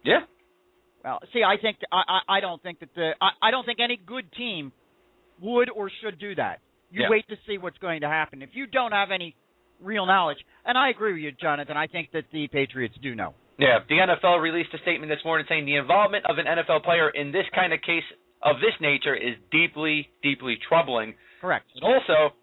Yeah. 0.05 0.21
Well, 1.03 1.21
see, 1.33 1.43
I 1.43 1.57
think 1.61 1.79
I 1.93 2.03
I, 2.29 2.37
I 2.37 2.41
don't 2.41 2.63
think 2.63 2.81
that 2.81 2.89
the 2.95 3.13
I, 3.21 3.49
I 3.49 3.51
don't 3.51 3.65
think 3.65 3.79
any 3.81 3.97
good 4.05 4.31
team 4.33 4.73
would 5.41 5.71
or 5.71 5.91
should 6.03 6.19
do 6.19 6.35
that. 6.35 6.61
You 6.91 7.03
Yeah. 7.03 7.09
wait 7.11 7.27
to 7.29 7.37
see 7.47 7.59
what's 7.59 7.79
going 7.79 8.01
to 8.03 8.09
happen. 8.09 8.43
If 8.43 8.51
you 8.55 8.67
don't 8.67 8.93
have 8.93 9.11
any 9.11 9.35
real 9.81 10.07
knowledge, 10.07 10.39
and 10.65 10.79
I 10.79 10.91
agree 10.91 11.13
with 11.13 11.23
you, 11.23 11.33
Jonathan, 11.33 11.77
I 11.77 11.87
think 11.87 12.11
that 12.13 12.31
the 12.31 12.49
Patriots 12.49 12.97
do 13.03 13.15
know. 13.15 13.35
Yeah. 13.59 13.81
The 13.89 14.01
NFL 14.01 14.41
released 14.41 14.73
a 14.75 14.79
statement 14.79 15.11
this 15.11 15.25
morning 15.25 15.47
saying 15.49 15.67
the 15.67 15.77
involvement 15.77 16.27
of 16.27 16.39
an 16.39 16.47
NFL 16.47 16.81
player 16.85 17.11
in 17.11 17.33
this 17.33 17.47
kind 17.55 17.73
of 17.73 17.81
case 17.83 18.05
of 18.43 18.61
this 18.61 18.75
nature 18.81 19.15
is 19.15 19.37
deeply, 19.51 20.11
deeply 20.23 20.57
troubling. 20.69 21.15
Correct. 21.41 21.67
And 21.75 21.85
also, 21.85 22.35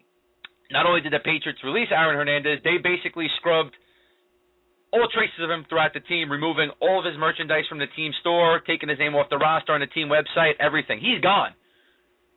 not 0.70 0.86
only 0.86 1.00
did 1.00 1.12
the 1.12 1.20
Patriots 1.20 1.62
release 1.64 1.88
Aaron 1.90 2.16
Hernandez, 2.16 2.60
they 2.64 2.78
basically 2.78 3.28
scrubbed 3.36 3.74
all 4.92 5.08
traces 5.08 5.40
of 5.40 5.50
him 5.50 5.64
throughout 5.68 5.94
the 5.94 6.00
team, 6.00 6.30
removing 6.30 6.70
all 6.80 6.98
of 6.98 7.04
his 7.04 7.16
merchandise 7.16 7.64
from 7.68 7.78
the 7.78 7.86
team 7.96 8.12
store, 8.20 8.60
taking 8.60 8.88
his 8.88 8.98
name 8.98 9.14
off 9.14 9.28
the 9.30 9.38
roster 9.38 9.72
on 9.72 9.80
the 9.80 9.86
team 9.86 10.08
website, 10.08 10.52
everything. 10.60 11.00
He's 11.00 11.20
gone. 11.20 11.54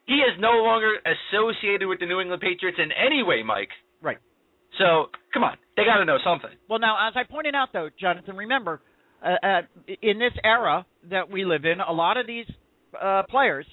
He 0.08 0.16
is 0.16 0.38
no 0.40 0.64
longer 0.64 0.94
associated 1.02 1.88
with 1.88 2.00
the 2.00 2.06
New 2.06 2.20
England 2.20 2.42
Patriots 2.42 2.78
in 2.82 2.90
any 2.92 3.24
way, 3.24 3.42
Mike. 3.44 3.70
Right. 4.02 4.18
So, 4.78 5.08
come 5.34 5.44
on. 5.44 5.58
They 5.76 5.84
got 5.84 5.98
to 5.98 6.06
know 6.06 6.18
something. 6.24 6.52
Well, 6.70 6.80
now, 6.80 7.08
as 7.08 7.14
I 7.16 7.24
pointed 7.30 7.56
out, 7.56 7.70
though, 7.74 7.90
Jonathan, 8.00 8.36
remember, 8.36 8.82
uh, 9.24 9.36
uh, 9.44 9.62
in 10.02 10.20
this 10.20 10.34
era 10.44 10.86
that 11.10 11.30
we 11.30 11.46
live 11.46 11.66
in, 11.66 11.80
a 11.80 11.92
lot 11.92 12.18
of 12.18 12.28
these 12.28 12.46
uh, 13.02 13.24
players 13.30 13.66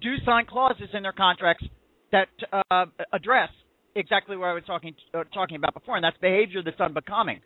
do 0.00 0.14
sign 0.24 0.46
clauses 0.46 0.88
in 0.92 1.02
their 1.02 1.12
contracts 1.12 1.64
that 2.12 2.28
uh, 2.70 2.86
address 3.12 3.48
exactly 3.94 4.36
what 4.36 4.46
I 4.46 4.54
was 4.54 4.62
talking 4.66 4.94
uh, 5.14 5.24
talking 5.32 5.56
about 5.56 5.74
before, 5.74 5.96
and 5.96 6.04
that's 6.04 6.16
behavior 6.18 6.62
that's 6.62 6.80
unbecoming. 6.80 7.40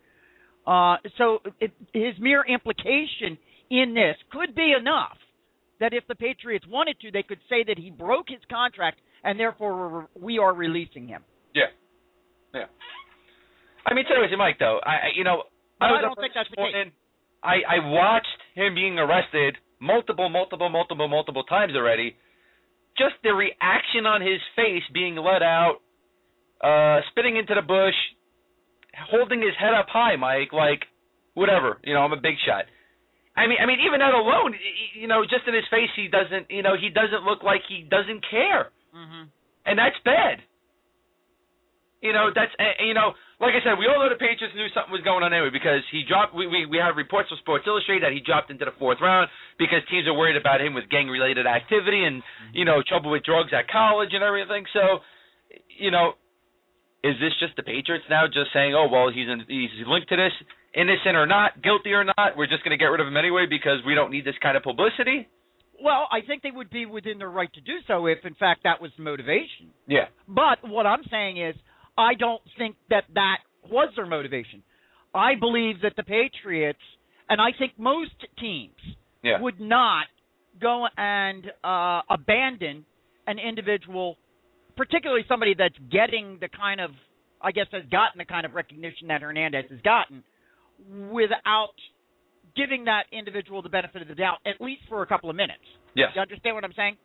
Uh, 0.66 0.96
so 1.18 1.38
it, 1.60 1.72
his 1.92 2.14
mere 2.18 2.44
implication 2.46 3.38
in 3.70 3.94
this 3.94 4.16
could 4.32 4.54
be 4.54 4.74
enough 4.78 5.16
that 5.80 5.92
if 5.92 6.06
the 6.06 6.14
Patriots 6.14 6.66
wanted 6.68 6.98
to, 7.00 7.10
they 7.10 7.22
could 7.22 7.40
say 7.48 7.64
that 7.66 7.78
he 7.78 7.90
broke 7.90 8.26
his 8.28 8.40
contract 8.50 9.00
and 9.24 9.38
therefore 9.38 10.08
we 10.18 10.38
are 10.38 10.54
releasing 10.54 11.08
him. 11.08 11.22
Yeah, 11.54 11.72
yeah. 12.54 12.66
I 13.86 13.94
mean, 13.94 14.04
seriously, 14.08 14.36
Mike. 14.36 14.58
Though 14.58 14.80
I, 14.84 15.14
you 15.16 15.24
know, 15.24 15.44
I, 15.80 15.90
was 15.90 15.98
I 15.98 16.02
don't 16.02 16.18
think 16.18 16.32
that's 16.34 16.48
the 16.50 16.60
morning, 16.60 16.84
case. 16.84 16.92
I 17.42 17.76
I 17.76 17.88
watched 17.88 18.40
him 18.54 18.74
being 18.74 18.98
arrested 18.98 19.56
multiple, 19.80 20.28
multiple, 20.28 20.68
multiple, 20.68 21.08
multiple 21.08 21.44
times 21.44 21.72
already. 21.76 22.16
Just 22.96 23.14
the 23.22 23.34
reaction 23.34 24.06
on 24.06 24.20
his 24.20 24.40
face 24.56 24.82
being 24.92 25.16
let 25.16 25.42
out, 25.42 25.78
uh, 26.62 27.00
spitting 27.10 27.36
into 27.36 27.54
the 27.54 27.62
bush, 27.62 27.94
holding 29.10 29.40
his 29.40 29.52
head 29.58 29.74
up 29.74 29.86
high, 29.88 30.16
Mike, 30.16 30.52
like 30.52 30.86
whatever, 31.34 31.78
you 31.82 31.92
know, 31.92 32.00
I'm 32.00 32.12
a 32.12 32.20
big 32.20 32.36
shot. 32.46 32.64
I 33.36 33.46
mean, 33.50 33.58
I 33.60 33.66
mean, 33.66 33.80
even 33.82 33.98
that 33.98 34.14
alone, 34.14 34.54
you 34.94 35.08
know, 35.10 35.22
just 35.26 35.42
in 35.48 35.54
his 35.54 35.66
face, 35.70 35.90
he 35.96 36.06
doesn't, 36.06 36.50
you 36.50 36.62
know, 36.62 36.76
he 36.78 36.88
doesn't 36.88 37.24
look 37.26 37.42
like 37.42 37.62
he 37.68 37.82
doesn't 37.82 38.22
care, 38.30 38.70
Mm-hmm. 38.94 39.26
and 39.66 39.74
that's 39.78 39.98
bad. 40.04 40.38
You 41.98 42.12
know, 42.12 42.28
that's, 42.30 42.52
uh, 42.60 42.84
you 42.84 42.92
know, 42.94 43.16
like 43.40 43.56
I 43.56 43.64
said, 43.64 43.80
we 43.80 43.88
all 43.88 43.96
know 43.98 44.12
the 44.12 44.20
Patriots 44.20 44.52
knew 44.54 44.68
something 44.76 44.92
was 44.92 45.00
going 45.02 45.24
on 45.24 45.32
anyway 45.32 45.48
because 45.50 45.80
he 45.90 46.04
dropped. 46.06 46.36
We 46.36 46.46
we 46.46 46.62
we 46.68 46.76
have 46.78 46.94
reports 47.00 47.32
from 47.32 47.40
Sports 47.40 47.64
Illustrated 47.66 48.04
that 48.04 48.12
he 48.12 48.20
dropped 48.20 48.52
into 48.52 48.62
the 48.68 48.76
fourth 48.78 49.00
round 49.00 49.32
because 49.58 49.80
teams 49.90 50.06
are 50.06 50.12
worried 50.14 50.36
about 50.36 50.60
him 50.60 50.76
with 50.76 50.86
gang-related 50.92 51.48
activity 51.48 52.04
and 52.04 52.22
you 52.52 52.68
know 52.68 52.84
trouble 52.86 53.10
with 53.10 53.24
drugs 53.24 53.50
at 53.56 53.66
college 53.72 54.12
and 54.12 54.22
everything. 54.22 54.62
So, 54.76 55.00
you 55.80 55.90
know, 55.90 56.14
is 57.02 57.16
this 57.18 57.32
just 57.40 57.56
the 57.56 57.64
Patriots 57.64 58.04
now 58.12 58.28
just 58.28 58.52
saying, 58.52 58.76
oh 58.76 58.86
well, 58.86 59.08
he's 59.08 59.26
in, 59.26 59.40
he's 59.48 59.72
linked 59.88 60.12
to 60.12 60.16
this, 60.20 60.36
innocent 60.74 61.16
or 61.16 61.26
not, 61.26 61.62
guilty 61.62 61.92
or 61.92 62.04
not, 62.04 62.36
we're 62.36 62.46
just 62.46 62.64
going 62.64 62.76
to 62.76 62.82
get 62.82 62.86
rid 62.86 63.00
of 63.00 63.06
him 63.06 63.16
anyway 63.16 63.46
because 63.48 63.78
we 63.86 63.94
don't 63.94 64.10
need 64.10 64.24
this 64.24 64.34
kind 64.42 64.56
of 64.56 64.62
publicity? 64.62 65.28
Well, 65.82 66.06
I 66.10 66.20
think 66.26 66.42
they 66.42 66.50
would 66.50 66.70
be 66.70 66.86
within 66.86 67.18
their 67.18 67.30
right 67.30 67.52
to 67.54 67.60
do 67.60 67.74
so 67.86 68.06
if, 68.06 68.18
in 68.24 68.34
fact, 68.34 68.62
that 68.64 68.80
was 68.80 68.90
the 68.96 69.02
motivation. 69.02 69.70
Yeah. 69.86 70.06
But 70.28 70.58
what 70.62 70.86
I'm 70.86 71.02
saying 71.10 71.36
is, 71.44 71.54
I 71.98 72.14
don't 72.14 72.42
think 72.58 72.76
that 72.90 73.04
that 73.14 73.38
was 73.70 73.92
their 73.96 74.06
motivation. 74.06 74.62
I 75.14 75.34
believe 75.38 75.76
that 75.82 75.94
the 75.96 76.02
Patriots, 76.02 76.78
and 77.28 77.40
I 77.40 77.50
think 77.58 77.72
most 77.78 78.14
teams, 78.40 78.74
Yeah. 79.22 79.40
would 79.40 79.60
not 79.60 80.06
go 80.60 80.86
and 80.96 81.50
uh, 81.62 82.02
abandon 82.10 82.84
an 83.26 83.38
individual, 83.38 84.16
particularly 84.76 85.24
somebody 85.28 85.54
that's 85.56 85.78
getting 85.90 86.38
the 86.40 86.48
kind 86.48 86.80
of, 86.80 86.90
I 87.40 87.52
guess, 87.52 87.66
has 87.72 87.82
gotten 87.90 88.18
the 88.18 88.24
kind 88.24 88.44
of 88.46 88.54
recognition 88.54 89.08
that 89.08 89.22
Hernandez 89.22 89.64
has 89.70 89.80
gotten, 89.80 90.22
without 91.10 91.74
giving 92.56 92.84
that 92.84 93.04
individual 93.12 93.62
the 93.62 93.68
benefit 93.68 94.02
of 94.02 94.08
the 94.08 94.14
doubt, 94.14 94.38
at 94.46 94.60
least 94.60 94.82
for 94.88 95.02
a 95.02 95.06
couple 95.06 95.28
of 95.30 95.36
minutes. 95.36 95.62
Yes. 95.94 96.10
You 96.14 96.20
understand 96.22 96.54
what 96.54 96.64
I'm 96.64 96.72
saying? 96.76 96.96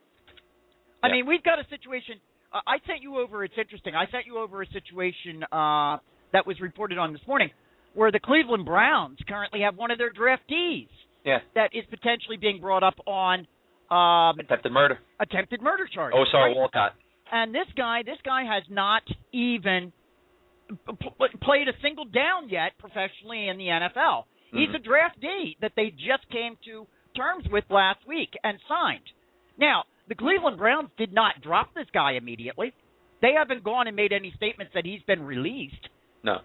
I 1.01 1.07
Yeah. 1.07 1.13
mean, 1.13 1.25
we've 1.25 1.43
got 1.43 1.59
a 1.59 1.63
situation. 1.69 2.19
Uh, 2.51 2.61
I 2.67 2.79
sent 2.85 3.01
you 3.01 3.17
over. 3.19 3.43
It's 3.43 3.57
interesting. 3.57 3.95
I 3.95 4.05
sent 4.07 4.25
you 4.25 4.37
over 4.37 4.61
a 4.61 4.67
situation 4.67 5.43
uh, 5.51 5.97
that 6.33 6.45
was 6.45 6.59
reported 6.59 6.97
on 6.97 7.13
this 7.13 7.25
morning, 7.27 7.49
where 7.93 8.11
the 8.11 8.19
Cleveland 8.19 8.65
Browns 8.65 9.17
currently 9.27 9.61
have 9.61 9.75
one 9.77 9.91
of 9.91 9.97
their 9.97 10.11
draftees 10.11 10.89
Yeah. 11.25 11.39
that 11.55 11.73
is 11.73 11.85
potentially 11.89 12.37
being 12.37 12.59
brought 12.59 12.83
up 12.83 12.95
on 13.07 13.47
um, 13.91 14.39
Attempted 14.39 14.71
murder. 14.71 14.99
attempted 15.19 15.61
murder 15.63 15.87
charge. 15.91 16.13
Oh, 16.15 16.23
sorry, 16.31 16.51
right? 16.51 16.57
Walcott. 16.57 16.93
And 17.31 17.53
this 17.55 17.65
guy, 17.75 18.03
this 18.03 18.17
guy 18.23 18.43
has 18.43 18.63
not 18.69 19.01
even 19.31 19.91
played 21.41 21.67
a 21.67 21.73
single 21.81 22.05
down 22.05 22.49
yet 22.49 22.77
professionally 22.77 23.47
in 23.47 23.57
the 23.57 23.69
NFL. 23.69 24.25
He's 24.51 24.69
Mhm. 24.69 24.75
a 24.75 24.79
draftee 24.79 25.57
that 25.59 25.73
they 25.75 25.91
just 25.91 26.27
came 26.29 26.57
to 26.65 26.87
terms 27.15 27.47
with 27.49 27.69
last 27.69 28.05
week 28.05 28.35
and 28.43 28.59
signed. 28.67 29.11
Now, 29.57 29.85
the 30.07 30.15
Cleveland 30.15 30.57
Browns 30.57 30.89
did 30.97 31.13
not 31.13 31.41
drop 31.41 31.73
this 31.73 31.89
guy 31.91 32.11
immediately. 32.13 32.73
They 33.21 33.33
haven't 33.33 33.63
gone 33.63 33.87
and 33.87 33.95
made 33.95 34.13
any 34.13 34.31
statements 34.31 34.73
that 34.73 34.85
he's 34.85 35.03
been 35.03 35.25
released. 35.25 35.89
No. 36.23 36.41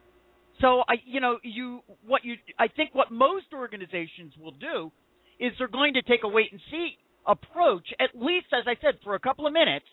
So 0.61 0.85
I, 0.89 0.95
you 1.05 1.21
know, 1.21 1.39
you 1.43 1.83
what 2.07 2.25
you 2.25 2.37
I 2.59 2.69
think 2.69 2.95
what 2.95 3.11
most 3.11 3.53
organizations 3.53 4.37
will 4.37 4.53
do 4.53 4.93
is 5.39 5.57
they're 5.59 5.69
going 5.69 5.95
to 5.95 6.03
take 6.03 6.25
a 6.25 6.29
wait 6.29 6.53
and 6.53 6.61
see 6.71 6.97
approach, 7.27 7.93
at 7.99 8.15
least 8.15 8.47
as 8.53 8.67
I 8.69 8.77
said, 8.77 9.01
for 9.03 9.15
a 9.15 9.19
couple 9.19 9.47
of 9.47 9.53
minutes, 9.53 9.87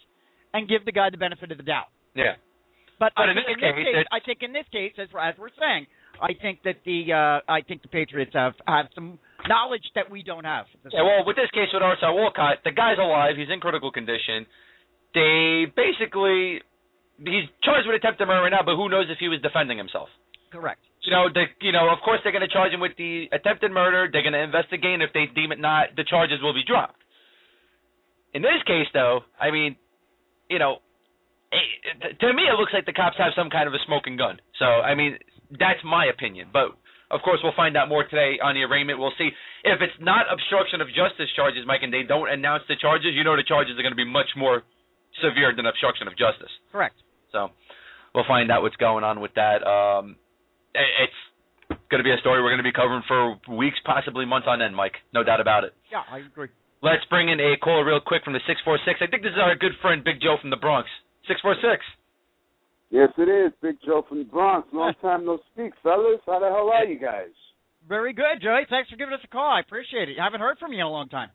and 0.53 0.67
give 0.67 0.85
the 0.85 0.91
guy 0.91 1.09
the 1.09 1.17
benefit 1.17 1.51
of 1.51 1.57
the 1.57 1.63
doubt. 1.63 1.87
Yeah. 2.13 2.35
But, 3.01 3.17
But 3.17 3.25
I 3.25 3.33
in 3.33 3.41
think 3.41 3.49
this 3.49 3.57
in 3.57 3.65
this 3.65 3.73
case, 3.81 3.95
case, 3.97 4.09
I 4.13 4.19
think 4.21 4.39
in 4.45 4.53
this 4.53 4.69
case, 4.69 4.93
as 5.01 5.09
as 5.17 5.33
we're 5.41 5.49
saying, 5.57 5.89
I 6.21 6.37
think 6.37 6.61
that 6.69 6.85
the 6.85 7.09
uh, 7.09 7.41
I 7.49 7.65
think 7.65 7.81
the 7.81 7.89
Patriots 7.89 8.37
have 8.37 8.53
have 8.69 8.93
some 8.93 9.17
knowledge 9.49 9.81
that 9.97 10.05
we 10.05 10.21
don't 10.21 10.45
have. 10.45 10.69
Yeah, 10.93 11.01
well, 11.01 11.25
with 11.25 11.33
this 11.33 11.49
case 11.49 11.73
with 11.73 11.81
Arthur 11.81 12.13
Walcott, 12.13 12.61
the 12.61 12.69
guy's 12.69 13.01
alive. 13.01 13.41
He's 13.41 13.49
in 13.49 13.57
critical 13.59 13.89
condition. 13.89 14.45
They 15.17 15.65
basically 15.73 16.61
he's 17.17 17.49
charged 17.65 17.89
with 17.89 17.97
attempted 17.97 18.29
murder 18.29 18.45
right 18.45 18.53
now, 18.53 18.61
but 18.61 18.77
who 18.77 18.85
knows 18.85 19.09
if 19.09 19.17
he 19.17 19.33
was 19.33 19.41
defending 19.41 19.81
himself? 19.81 20.07
correct. 20.51 20.81
You 21.01 21.09
know, 21.09 21.25
the 21.33 21.49
you 21.61 21.71
know, 21.71 21.89
of 21.89 21.97
course 22.05 22.19
they're 22.21 22.31
going 22.35 22.45
to 22.45 22.53
charge 22.53 22.71
him 22.71 22.79
with 22.79 22.93
the 22.97 23.25
attempted 23.33 23.71
murder. 23.71 24.09
They're 24.11 24.21
going 24.21 24.37
to 24.37 24.45
investigate, 24.45 24.93
and 24.93 25.01
if 25.01 25.09
they 25.13 25.25
deem 25.33 25.51
it 25.51 25.59
not, 25.59 25.95
the 25.97 26.03
charges 26.03 26.37
will 26.43 26.53
be 26.53 26.61
dropped. 26.61 27.01
In 28.33 28.43
this 28.43 28.61
case, 28.67 28.85
though, 28.93 29.21
I 29.39 29.49
mean, 29.49 29.75
you 30.49 30.59
know, 30.59 30.85
it, 31.51 32.19
to 32.19 32.33
me 32.33 32.47
it 32.47 32.55
looks 32.57 32.71
like 32.73 32.85
the 32.85 32.95
cops 32.95 33.17
have 33.19 33.35
some 33.35 33.49
kind 33.49 33.67
of 33.67 33.73
a 33.73 33.81
smoking 33.85 34.17
gun. 34.17 34.39
So, 34.59 34.65
I 34.65 34.95
mean, 34.95 35.19
that's 35.51 35.83
my 35.83 36.07
opinion. 36.07 36.49
But 36.51 36.71
of 37.11 37.19
course, 37.21 37.39
we'll 37.43 37.55
find 37.55 37.75
out 37.75 37.91
more 37.91 38.07
today 38.07 38.39
on 38.39 38.55
the 38.55 38.63
arraignment. 38.63 38.97
We'll 38.97 39.15
see 39.19 39.29
if 39.67 39.77
it's 39.83 39.99
not 39.99 40.31
obstruction 40.31 40.79
of 40.79 40.87
justice 40.95 41.27
charges, 41.35 41.67
Mike, 41.67 41.83
and 41.83 41.91
they 41.91 42.07
don't 42.07 42.31
announce 42.31 42.63
the 42.71 42.79
charges. 42.79 43.11
You 43.13 43.27
know, 43.27 43.35
the 43.35 43.43
charges 43.43 43.75
are 43.75 43.83
going 43.83 43.91
to 43.91 43.99
be 43.99 44.07
much 44.07 44.31
more 44.39 44.63
severe 45.19 45.51
than 45.51 45.67
obstruction 45.67 46.07
of 46.07 46.15
justice. 46.15 46.51
Correct. 46.71 46.95
So 47.35 47.51
we'll 48.15 48.27
find 48.27 48.47
out 48.47 48.63
what's 48.63 48.79
going 48.79 49.03
on 49.03 49.19
with 49.19 49.35
that. 49.35 49.59
Um, 49.67 50.15
it's 50.71 51.19
going 51.91 51.99
to 51.99 52.07
be 52.07 52.15
a 52.15 52.19
story 52.23 52.39
we're 52.39 52.55
going 52.55 52.63
to 52.63 52.67
be 52.67 52.71
covering 52.71 53.03
for 53.07 53.35
weeks, 53.51 53.75
possibly 53.83 54.23
months 54.23 54.47
on 54.47 54.61
end, 54.63 54.75
Mike. 54.75 54.95
No 55.13 55.23
doubt 55.23 55.43
about 55.43 55.63
it. 55.67 55.75
Yeah, 55.91 56.07
I 56.07 56.23
agree. 56.23 56.47
Let's 56.81 57.03
bring 57.11 57.29
in 57.29 57.39
a 57.39 57.59
caller 57.61 57.85
real 57.85 57.99
quick 57.99 58.23
from 58.23 58.33
the 58.33 58.41
646. 58.47 59.03
I 59.03 59.11
think 59.11 59.21
this 59.21 59.35
is 59.35 59.41
our 59.41 59.55
good 59.55 59.75
friend 59.83 60.03
Big 60.03 60.23
Joe 60.23 60.39
from 60.39 60.49
the 60.49 60.57
Bronx. 60.57 60.87
646. 61.31 61.79
Yes, 62.91 63.07
it 63.17 63.29
is. 63.31 63.53
Big 63.61 63.77
Joe 63.85 64.03
from 64.07 64.19
the 64.19 64.25
Bronx. 64.25 64.67
Long 64.73 64.93
time 65.01 65.25
no 65.25 65.39
speak, 65.53 65.71
fellas. 65.81 66.19
How 66.25 66.39
the 66.39 66.47
hell 66.47 66.69
are 66.69 66.83
you 66.83 66.99
guys? 66.99 67.31
Very 67.87 68.11
good, 68.11 68.41
Joey. 68.41 68.67
Thanks 68.69 68.89
for 68.89 68.97
giving 68.97 69.13
us 69.13 69.21
a 69.23 69.27
call. 69.27 69.55
I 69.55 69.61
appreciate 69.61 70.09
it. 70.09 70.19
I 70.19 70.23
haven't 70.25 70.41
heard 70.41 70.59
from 70.59 70.73
you 70.73 70.79
in 70.79 70.85
a 70.85 70.89
long 70.89 71.07
time. 71.07 71.29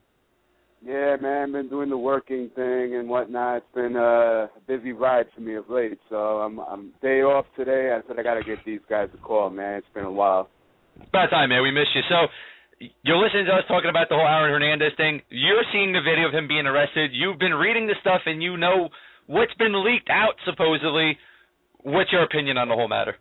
Yeah, 0.85 1.17
man, 1.21 1.53
been 1.53 1.71
doing 1.71 1.89
the 1.89 1.97
working 1.97 2.51
thing 2.55 2.95
and 2.95 3.09
whatnot. 3.09 3.57
It's 3.57 3.75
been 3.75 3.97
uh, 3.97 4.47
a 4.53 4.61
busy 4.69 4.93
ride 4.93 5.27
for 5.35 5.41
me 5.41 5.57
of 5.57 5.69
late. 5.71 5.99
So 6.11 6.17
I'm 6.17 6.61
I'm 6.61 6.93
day 7.01 7.23
off 7.23 7.47
today. 7.57 7.97
I 7.97 8.07
said 8.07 8.21
I 8.21 8.23
gotta 8.23 8.45
get 8.45 8.59
these 8.67 8.85
guys 8.89 9.09
a 9.15 9.17
call, 9.17 9.49
man. 9.49 9.79
It's 9.79 9.95
been 9.95 10.05
a 10.05 10.13
while. 10.13 10.51
About 11.09 11.31
time, 11.31 11.49
man. 11.49 11.63
We 11.63 11.73
missed 11.73 11.95
you. 11.95 12.03
So 12.09 12.29
you're 13.03 13.17
listening 13.17 13.47
to 13.47 13.53
us 13.53 13.65
talking 13.67 13.89
about 13.89 14.11
the 14.11 14.17
whole 14.17 14.29
Aaron 14.29 14.53
Hernandez 14.53 14.93
thing. 14.99 15.23
You're 15.31 15.65
seeing 15.73 15.93
the 15.93 16.05
video 16.05 16.29
of 16.29 16.35
him 16.35 16.47
being 16.47 16.67
arrested. 16.67 17.11
You've 17.13 17.39
been 17.39 17.55
reading 17.55 17.87
the 17.87 17.97
stuff, 18.03 18.21
and 18.27 18.43
you 18.43 18.57
know 18.59 18.91
what's 19.27 19.55
been 19.55 19.85
leaked 19.85 20.11
out, 20.11 20.35
supposedly. 20.45 21.19
What's 21.83 22.11
your 22.11 22.25
opinion 22.25 22.57
on 22.59 22.69
the 22.69 22.75
whole 22.75 22.89
matter? 22.89 23.17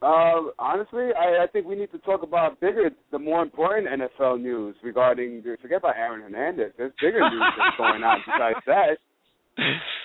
Uh, 0.00 0.54
honestly, 0.58 1.08
I, 1.18 1.42
I 1.42 1.46
think 1.52 1.66
we 1.66 1.74
need 1.74 1.90
to 1.90 1.98
talk 1.98 2.22
about 2.22 2.60
bigger, 2.60 2.90
the 3.10 3.18
more 3.18 3.42
important 3.42 3.88
NFL 3.88 4.40
news 4.40 4.76
regarding. 4.82 5.42
Forget 5.60 5.78
about 5.78 5.96
Aaron 5.96 6.22
Hernandez. 6.22 6.72
There's 6.78 6.92
bigger 7.00 7.20
news 7.28 7.42
that's 7.58 7.76
going 7.78 8.02
on 8.04 8.20
besides 8.24 8.64
that. 8.66 8.98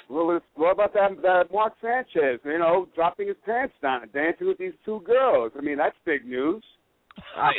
Well, 0.10 0.42
what 0.56 0.72
about 0.72 0.94
that, 0.94 1.22
that 1.22 1.44
Mark 1.54 1.74
Sanchez? 1.80 2.40
You 2.44 2.58
know, 2.58 2.88
dropping 2.96 3.28
his 3.28 3.38
pants 3.46 3.76
down 3.82 4.02
and 4.02 4.12
dancing 4.12 4.48
with 4.48 4.58
these 4.58 4.74
two 4.84 5.02
girls. 5.06 5.52
I 5.58 5.62
mean, 5.62 5.78
that's 5.78 5.96
big 6.06 6.26
news. 6.26 6.64
I, 7.38 7.52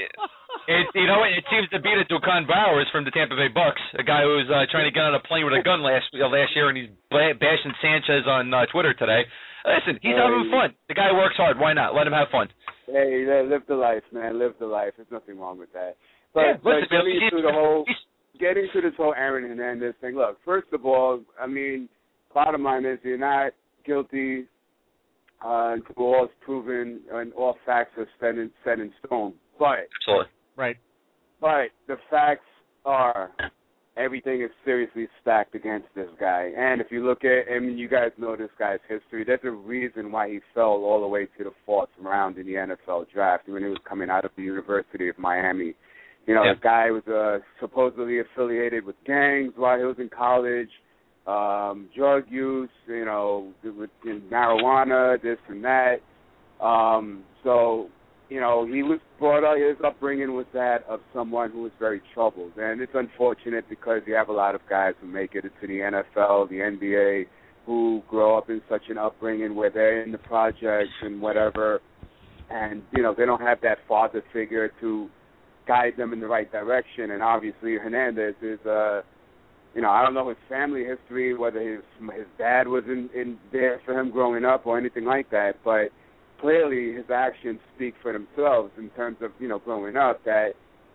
it, 0.69 0.87
you 0.95 1.07
know, 1.07 1.21
it 1.25 1.45
seems 1.53 1.69
to 1.71 1.81
be 1.81 1.93
that 1.93 2.09
Da'Quan 2.09 2.49
Bowers 2.49 2.89
from 2.91 3.05
the 3.05 3.13
Tampa 3.13 3.37
Bay 3.37 3.53
Bucks, 3.53 3.81
a 3.99 4.03
guy 4.03 4.25
who 4.25 4.41
was 4.41 4.49
uh, 4.49 4.65
trying 4.73 4.89
to 4.89 4.95
get 4.95 5.05
on 5.05 5.15
a 5.15 5.21
plane 5.21 5.45
with 5.45 5.53
a 5.53 5.63
gun 5.63 5.85
last 5.85 6.09
uh, 6.17 6.29
last 6.29 6.57
year, 6.57 6.69
and 6.69 6.77
he's 6.79 6.91
bashing 7.11 7.75
Sanchez 7.83 8.25
on 8.25 8.53
uh, 8.53 8.65
Twitter 8.73 8.95
today. 8.95 9.29
Listen, 9.65 10.01
he's 10.01 10.17
hey. 10.17 10.21
having 10.21 10.49
fun. 10.49 10.73
The 10.89 10.95
guy 10.95 11.13
works 11.13 11.37
hard. 11.37 11.59
Why 11.59 11.73
not? 11.73 11.95
Let 11.95 12.07
him 12.07 12.13
have 12.13 12.29
fun. 12.33 12.49
Hey, 12.87 13.25
live 13.49 13.63
the 13.69 13.77
life, 13.77 14.05
man. 14.13 14.39
Live 14.39 14.55
the 14.61 14.67
life. 14.67 14.93
There's 14.97 15.11
nothing 15.11 15.39
wrong 15.39 15.59
with 15.59 15.73
that. 15.73 15.97
But, 16.33 16.41
yeah, 16.41 16.53
but 16.63 16.71
listen, 16.81 16.89
getting 16.91 17.21
man, 17.21 17.31
to 17.31 17.43
the 17.43 17.53
whole, 17.53 17.85
getting 18.39 18.69
to 18.73 18.81
this 18.81 18.93
whole 18.97 19.15
Aaron 19.17 19.49
Hernandez 19.49 19.95
thing. 20.01 20.17
Look, 20.17 20.39
first 20.45 20.69
of 20.73 20.85
all, 20.85 21.21
I 21.41 21.47
mean, 21.47 21.89
bottom 22.33 22.65
line 22.65 22.85
is 22.85 22.99
you're 23.03 23.17
not 23.17 23.53
guilty 23.87 24.45
uh, 25.45 25.77
until 25.77 25.95
all 25.97 26.25
is 26.25 26.31
proven 26.45 27.01
and 27.13 27.33
all 27.35 27.57
facts 27.65 27.93
are 27.97 28.09
set 28.21 28.37
in, 28.37 28.51
set 28.65 28.81
in 28.81 28.93
stone. 29.05 29.35
But 29.59 29.89
absolutely 30.01 30.35
right. 30.57 30.77
But 31.41 31.69
the 31.89 31.97
facts 32.11 32.47
are 32.85 33.31
everything 33.97 34.43
is 34.43 34.51
seriously 34.65 35.09
stacked 35.23 35.55
against 35.55 35.87
this 35.95 36.09
guy. 36.19 36.51
And 36.57 36.81
if 36.81 36.89
you 36.91 37.07
look 37.07 37.25
at, 37.25 37.53
I 37.55 37.59
mean, 37.61 37.79
you 37.79 37.89
guys 37.89 38.11
know 38.19 38.37
this 38.37 38.51
guy's 38.59 38.81
history. 38.89 39.25
There's 39.25 39.41
a 39.45 39.51
reason 39.51 40.11
why 40.11 40.29
he 40.29 40.41
fell 40.53 40.65
all 40.65 41.01
the 41.01 41.07
way 41.07 41.27
to 41.39 41.45
the 41.45 41.53
fourth 41.65 41.91
round 42.01 42.39
in 42.39 42.47
the 42.47 42.55
NFL 42.55 43.07
draft 43.13 43.49
when 43.49 43.63
he 43.63 43.69
was 43.69 43.79
coming 43.89 44.11
out 44.11 44.25
of 44.25 44.33
the 44.37 44.43
University 44.43 45.09
of 45.09 45.19
Miami. 45.19 45.75
You 46.27 46.35
know, 46.35 46.45
yeah. 46.45 46.55
the 46.55 46.61
guy 46.61 46.91
was 46.91 47.07
uh, 47.07 47.45
supposedly 47.61 48.21
affiliated 48.21 48.85
with 48.85 48.97
gangs 49.07 49.53
while 49.57 49.79
he 49.79 49.85
was 49.85 49.97
in 49.99 50.09
college, 50.09 50.71
um, 51.27 51.89
drug 51.95 52.25
use, 52.31 52.71
you 52.89 53.05
know, 53.05 53.53
with 53.63 53.91
know, 54.05 54.21
marijuana, 54.31 55.21
this 55.23 55.39
and 55.49 55.63
that. 55.65 55.97
Um, 56.65 57.25
so 57.43 57.89
you 58.29 58.41
know, 58.41 58.67
he 58.67 58.83
was 58.83 59.01
brought 59.19 59.45
up, 59.45 59.57
his 59.57 59.77
upbringing 59.85 60.35
was 60.35 60.47
that 60.55 60.85
of 60.89 61.01
someone 61.13 61.51
who 61.51 61.63
was 61.63 61.73
very 61.79 62.01
troubled. 62.15 62.53
And 62.57 62.81
it's 62.81 62.95
unfortunate 62.95 63.69
because 63.69 64.03
you 64.07 64.15
have 64.15 64.29
a 64.29 64.33
lot 64.33 64.55
of 64.55 64.63
guys 64.69 64.95
who 65.01 65.07
make 65.07 65.35
it 65.35 65.45
into 65.45 65.67
the 65.67 65.81
NFL, 65.81 66.49
the 66.49 66.57
NBA, 66.57 67.27
who 67.67 68.03
grow 68.09 68.37
up 68.37 68.51
in 68.51 68.61
such 68.69 68.83
an 68.89 68.99
upbringing 68.99 69.55
where 69.55 69.71
they're 69.71 70.03
in 70.03 70.13
the 70.13 70.19
projects 70.19 70.93
and 71.03 71.21
whatever, 71.21 71.81
and, 72.51 72.83
you 72.93 73.03
know, 73.03 73.15
they 73.17 73.25
don't 73.25 73.41
have 73.41 73.61
that 73.63 73.79
father 73.89 74.23
figure 74.33 74.71
to 74.81 75.09
guide 75.67 75.95
them 75.97 76.13
in 76.13 76.21
the 76.21 76.27
right 76.27 76.51
direction. 76.51 77.11
And 77.11 77.23
obviously, 77.23 77.77
Hernandez 77.77 78.35
is, 78.43 78.61
uh, 78.67 79.03
you 79.75 79.81
know, 79.81 79.91
I 79.91 80.03
don't 80.03 80.15
know 80.15 80.29
his 80.29 80.39
family 80.49 80.85
history, 80.85 81.35
whether 81.35 81.61
his 81.61 81.83
his 82.15 82.27
dad 82.39 82.69
was 82.69 82.85
in, 82.87 83.09
in 83.15 83.39
there 83.51 83.81
for 83.85 83.99
him 83.99 84.11
growing 84.11 84.45
up 84.45 84.67
or 84.67 84.79
anything 84.79 85.05
like 85.05 85.31
that, 85.31 85.57
but 85.65 85.89
clearly 86.45 86.93
his 86.93 87.07
actions 87.11 87.59
speak 87.75 87.95
for 88.03 88.13
themselves 88.13 88.71
in 88.77 88.91
terms 88.91 89.17
of 89.23 89.31
you 89.39 89.49
know 89.49 89.59
growing 89.59 89.97
up 89.97 90.23
that 90.25 90.51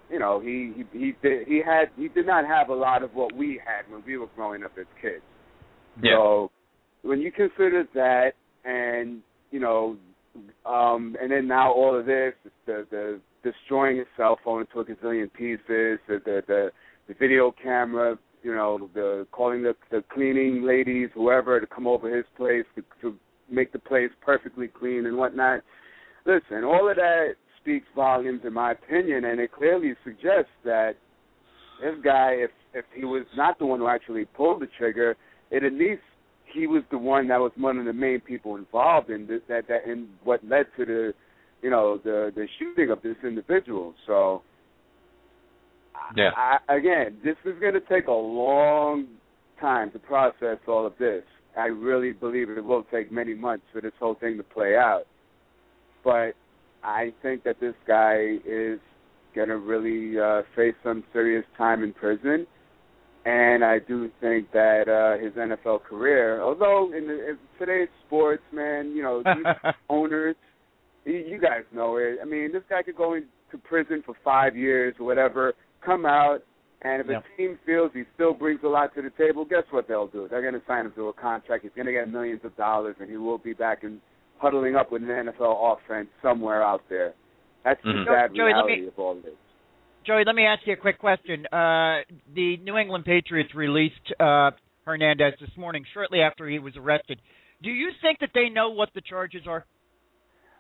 you 0.08 0.20
know 0.20 0.40
he 0.40 0.72
he 0.76 1.00
he 1.00 1.14
did 1.24 1.48
he 1.48 1.60
had 1.66 1.86
he 1.98 2.08
did 2.10 2.28
not 2.28 2.46
have 2.46 2.70
a 2.70 2.74
lot 2.74 3.02
of 3.02 3.16
what 3.16 3.34
we 3.34 3.60
had 3.66 3.92
when 3.92 4.04
we 4.06 4.16
were 4.16 4.30
growing 4.36 4.64
up 4.64 4.72
as 4.80 4.86
kids. 5.02 5.24
Yeah. 6.04 6.12
So 6.18 6.52
when 7.02 7.20
you 7.20 7.32
consider 7.32 7.84
that 7.96 8.34
and 8.64 9.24
you 9.50 9.60
know 9.60 9.98
um 10.68 11.16
and 11.20 11.32
then 11.32 11.48
now 11.48 11.74
all 11.74 12.00
of 12.00 12.06
this 12.06 12.34
the 12.68 12.86
the 12.92 13.20
destroying 13.44 13.98
his 13.98 14.08
cell 14.16 14.38
phone 14.44 14.62
into 14.62 14.80
a 14.82 14.86
gazillion 14.86 15.34
pieces 15.34 15.98
the 16.08 16.22
the 16.26 16.44
the, 16.48 16.70
the 17.08 17.16
video 17.20 17.52
camera 17.64 18.20
you 18.44 18.54
know 18.54 18.88
the 18.94 19.26
calling 19.32 19.64
the 19.64 19.74
the 19.90 20.04
cleaning 20.14 20.62
ladies 20.62 21.10
whoever 21.16 21.60
to 21.60 21.66
come 21.66 21.88
over 21.88 22.16
his 22.16 22.26
place 22.38 22.66
to, 22.76 22.84
to 23.02 23.18
make 23.52 23.72
the 23.72 23.80
place 23.80 24.10
perfectly 24.22 24.68
clean 24.68 25.06
and 25.06 25.18
whatnot. 25.18 25.62
Listen, 26.26 26.64
all 26.64 26.90
of 26.90 26.96
that 26.96 27.36
speaks 27.62 27.86
volumes 27.96 28.42
in 28.46 28.54
my 28.54 28.72
opinion, 28.72 29.26
and 29.26 29.40
it 29.40 29.52
clearly 29.52 29.94
suggests 30.04 30.52
that 30.64 30.94
this 31.82 31.96
guy, 32.04 32.32
if 32.32 32.52
if 32.74 32.86
he 32.94 33.06
was 33.06 33.26
not 33.36 33.58
the 33.58 33.66
one 33.66 33.80
who 33.80 33.88
actually 33.88 34.26
pulled 34.26 34.62
the 34.62 34.68
trigger, 34.78 35.16
it 35.52 35.64
at 35.64 35.74
least 35.74 36.02
he 36.54 36.68
was 36.68 36.84
the 36.92 36.98
one 36.98 37.28
that 37.28 37.40
was 37.40 37.52
one 37.58 37.78
of 37.78 37.86
the 37.86 37.94
main 37.94 38.20
people 38.20 38.56
involved 38.56 39.10
in 39.10 39.28
this, 39.28 39.42
that 39.48 39.68
that 39.68 39.86
in 39.86 40.08
what 40.24 40.44
led 40.46 40.66
to 40.78 40.86
the 40.86 41.14
you 41.62 41.70
know 41.70 42.00
the 42.04 42.32
the 42.36 42.48
shooting 42.58 42.92
of 42.92 43.02
this 43.02 43.16
individual. 43.24 43.94
So 44.06 44.42
yeah, 46.16 46.32
I, 46.36 46.58
again, 46.76 47.18
this 47.24 47.36
is 47.46 47.60
going 47.60 47.74
to 47.74 47.82
take 47.82 48.08
a 48.08 48.12
long 48.12 49.08
time 49.60 49.92
to 49.92 50.00
process 50.00 50.58
all 50.68 50.86
of 50.86 50.94
this. 51.00 51.24
I 51.60 51.68
really 51.68 52.14
believe 52.14 52.50
it 52.50 52.64
will 52.64 52.84
take 52.92 53.12
many 53.12 53.34
months 53.34 53.66
for 53.74 53.82
this 53.82 53.92
whole 54.00 54.16
thing 54.16 54.38
to 54.38 54.44
play 54.44 54.76
out. 54.76 55.04
But 56.04 56.34
I 56.84 57.14
think 57.22 57.44
that 57.44 57.60
this 57.60 57.76
guy 57.88 58.38
is 58.46 58.80
going 59.36 59.50
to 59.50 59.58
really 59.58 60.20
uh, 60.20 60.44
face 60.56 60.76
some 60.84 61.04
serious 61.14 61.46
time 61.58 61.84
in 61.84 61.94
prison. 61.94 62.48
And 63.26 63.64
I 63.64 63.80
do 63.80 64.10
think 64.22 64.52
that 64.54 64.88
uh, 64.88 65.22
his 65.24 65.34
NFL 65.34 65.84
career, 65.84 66.42
although 66.42 66.92
in, 66.96 67.08
the, 67.08 67.30
in 67.30 67.38
today's 67.60 67.90
sports, 68.08 68.44
man, 68.54 68.94
you 68.96 69.04
know, 69.04 69.22
these 69.24 69.74
owners, 69.90 70.36
you, 71.06 71.14
you 71.14 71.40
guys 71.40 71.64
know 71.74 71.98
it. 71.98 72.20
I 72.22 72.26
mean, 72.26 72.52
this 72.54 72.64
guy 72.70 72.82
could 72.82 72.96
go 72.96 73.14
into 73.16 73.28
prison 73.66 74.02
for 74.06 74.16
five 74.24 74.56
years 74.56 74.96
or 75.00 75.06
whatever, 75.06 75.54
come 75.86 76.06
out, 76.06 76.40
and 76.82 77.02
if 77.02 77.08
yep. 77.10 77.24
a 77.24 77.38
team 77.38 77.60
feels 77.66 77.92
he 77.94 78.04
still 78.16 78.34
brings 78.34 78.62
a 78.64 78.68
lot 78.68 78.96
to 78.96 79.02
the 79.02 79.12
table, 79.18 79.44
guess 79.44 79.64
what 79.72 79.88
they'll 79.88 80.08
do? 80.08 80.28
They're 80.30 80.42
going 80.42 80.54
to 80.54 80.66
sign 80.66 80.86
him 80.86 80.94
to 80.96 81.10
a 81.10 81.14
contract. 81.14 81.64
He's 81.64 81.74
going 81.76 81.88
to 81.88 81.92
get 81.92 82.10
millions 82.10 82.42
of 82.44 82.56
dollars, 82.56 82.96
and 83.00 83.10
he 83.10 83.18
will 83.18 83.38
be 83.38 83.54
back 83.54 83.84
and 83.84 84.00
huddling 84.38 84.76
up 84.76 84.92
with 84.92 85.04
an 85.04 85.10
NFL 85.10 85.78
offense 85.78 86.08
somewhere 86.22 86.64
out 86.64 86.82
there. 86.90 87.14
That's 87.66 87.80
mm-hmm. 87.82 88.00
the 88.00 88.06
sad 88.08 88.32
Joey, 88.34 88.46
reality 88.46 88.82
me, 88.82 88.88
of 88.88 88.94
all 88.98 89.16
this. 89.16 89.34
Joey, 90.08 90.24
let 90.26 90.36
me 90.36 90.46
ask 90.46 90.66
you 90.66 90.74
a 90.74 90.78
quick 90.78 91.00
question. 91.00 91.46
Uh, 91.48 92.02
the 92.34 92.58
New 92.64 92.78
England 92.78 93.04
Patriots 93.04 93.54
released 93.54 93.96
uh, 94.20 94.52
Hernandez 94.86 95.34
this 95.42 95.52
morning, 95.58 95.84
shortly 95.94 96.22
after 96.22 96.48
he 96.48 96.60
was 96.60 96.78
arrested. 96.78 97.20
Do 97.62 97.70
you 97.70 97.90
think 98.02 98.20
that 98.22 98.30
they 98.34 98.48
know 98.48 98.70
what 98.70 98.90
the 98.96 99.02
charges 99.02 99.42
are? 99.46 99.66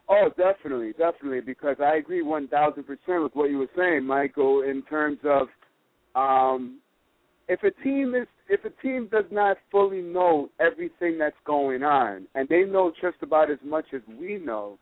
Oh, 0.10 0.30
definitely, 0.36 0.92
definitely, 0.92 1.40
because 1.40 1.78
I 1.80 1.96
agree 1.96 2.24
one 2.24 2.48
thousand 2.48 2.84
percent 2.84 3.24
with 3.24 3.34
what 3.36 3.50
you 3.52 3.60
were 3.60 3.70
saying, 3.78 4.06
Michael, 4.06 4.64
in 4.64 4.82
terms 4.90 5.20
of 5.24 5.48
um, 6.20 6.80
if 7.48 7.64
a 7.64 7.72
team 7.84 8.16
is 8.16 8.28
if 8.48 8.66
a 8.66 8.82
team 8.82 9.08
does 9.12 9.26
not 9.32 9.58
fully 9.72 10.02
know 10.02 10.50
everything 10.60 11.18
that's 11.18 11.36
going 11.46 11.84
on, 11.84 12.28
and 12.36 12.48
they 12.50 12.64
know 12.64 12.92
just 13.02 13.18
about 13.22 13.52
as 13.52 13.60
much 13.64 13.86
as 13.94 14.02
we 14.20 14.38
know, 14.38 14.78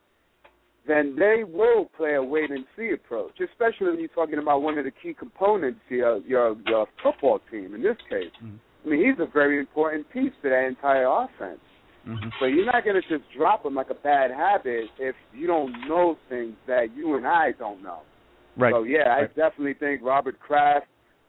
then 0.88 1.16
they 1.18 1.44
will 1.44 1.90
play 1.98 2.16
a 2.16 2.24
wait 2.24 2.50
and 2.50 2.66
see 2.78 2.92
approach. 2.94 3.34
Especially 3.42 3.88
when 3.88 4.00
you're 4.00 4.10
talking 4.10 4.40
about 4.40 4.62
one 4.62 4.78
of 4.78 4.86
the 4.86 4.92
key 4.92 5.14
components, 5.14 5.80
your 5.90 6.20
your, 6.20 6.56
your 6.66 6.88
football 7.04 7.40
team. 7.52 7.76
In 7.76 7.82
this 7.82 7.98
case, 8.10 8.32
mm-hmm. 8.44 8.58
I 8.86 8.90
mean, 8.90 9.06
he's 9.06 9.20
a 9.20 9.32
very 9.32 9.60
important 9.60 10.10
piece 10.12 10.32
to 10.44 10.50
that 10.50 10.68
entire 10.68 11.08
offense. 11.08 11.60
Mm-hmm. 12.08 12.30
So 12.40 12.46
you're 12.46 12.66
not 12.66 12.86
going 12.86 13.02
to 13.02 13.08
just 13.10 13.30
drop 13.38 13.66
him 13.66 13.76
like 13.76 13.90
a 13.90 13.96
bad 13.96 14.32
habit 14.32 14.86
if 14.98 15.16
you 15.34 15.46
don't 15.46 15.74
know 15.90 16.18
things 16.30 16.56
that 16.66 16.88
you 16.96 17.16
and 17.16 17.28
I 17.28 17.52
don't 17.60 17.84
know. 17.84 18.00
Right. 18.56 18.74
So 18.74 18.84
yeah, 18.84 19.10
right. 19.10 19.24
I 19.24 19.28
definitely 19.28 19.74
think 19.74 20.02
Robert 20.02 20.40
Kraft 20.40 20.88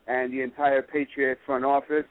and 0.09 0.33
the 0.33 0.40
entire 0.40 0.83
Patriot 0.83 1.38
front 1.47 1.64
office, 1.64 2.07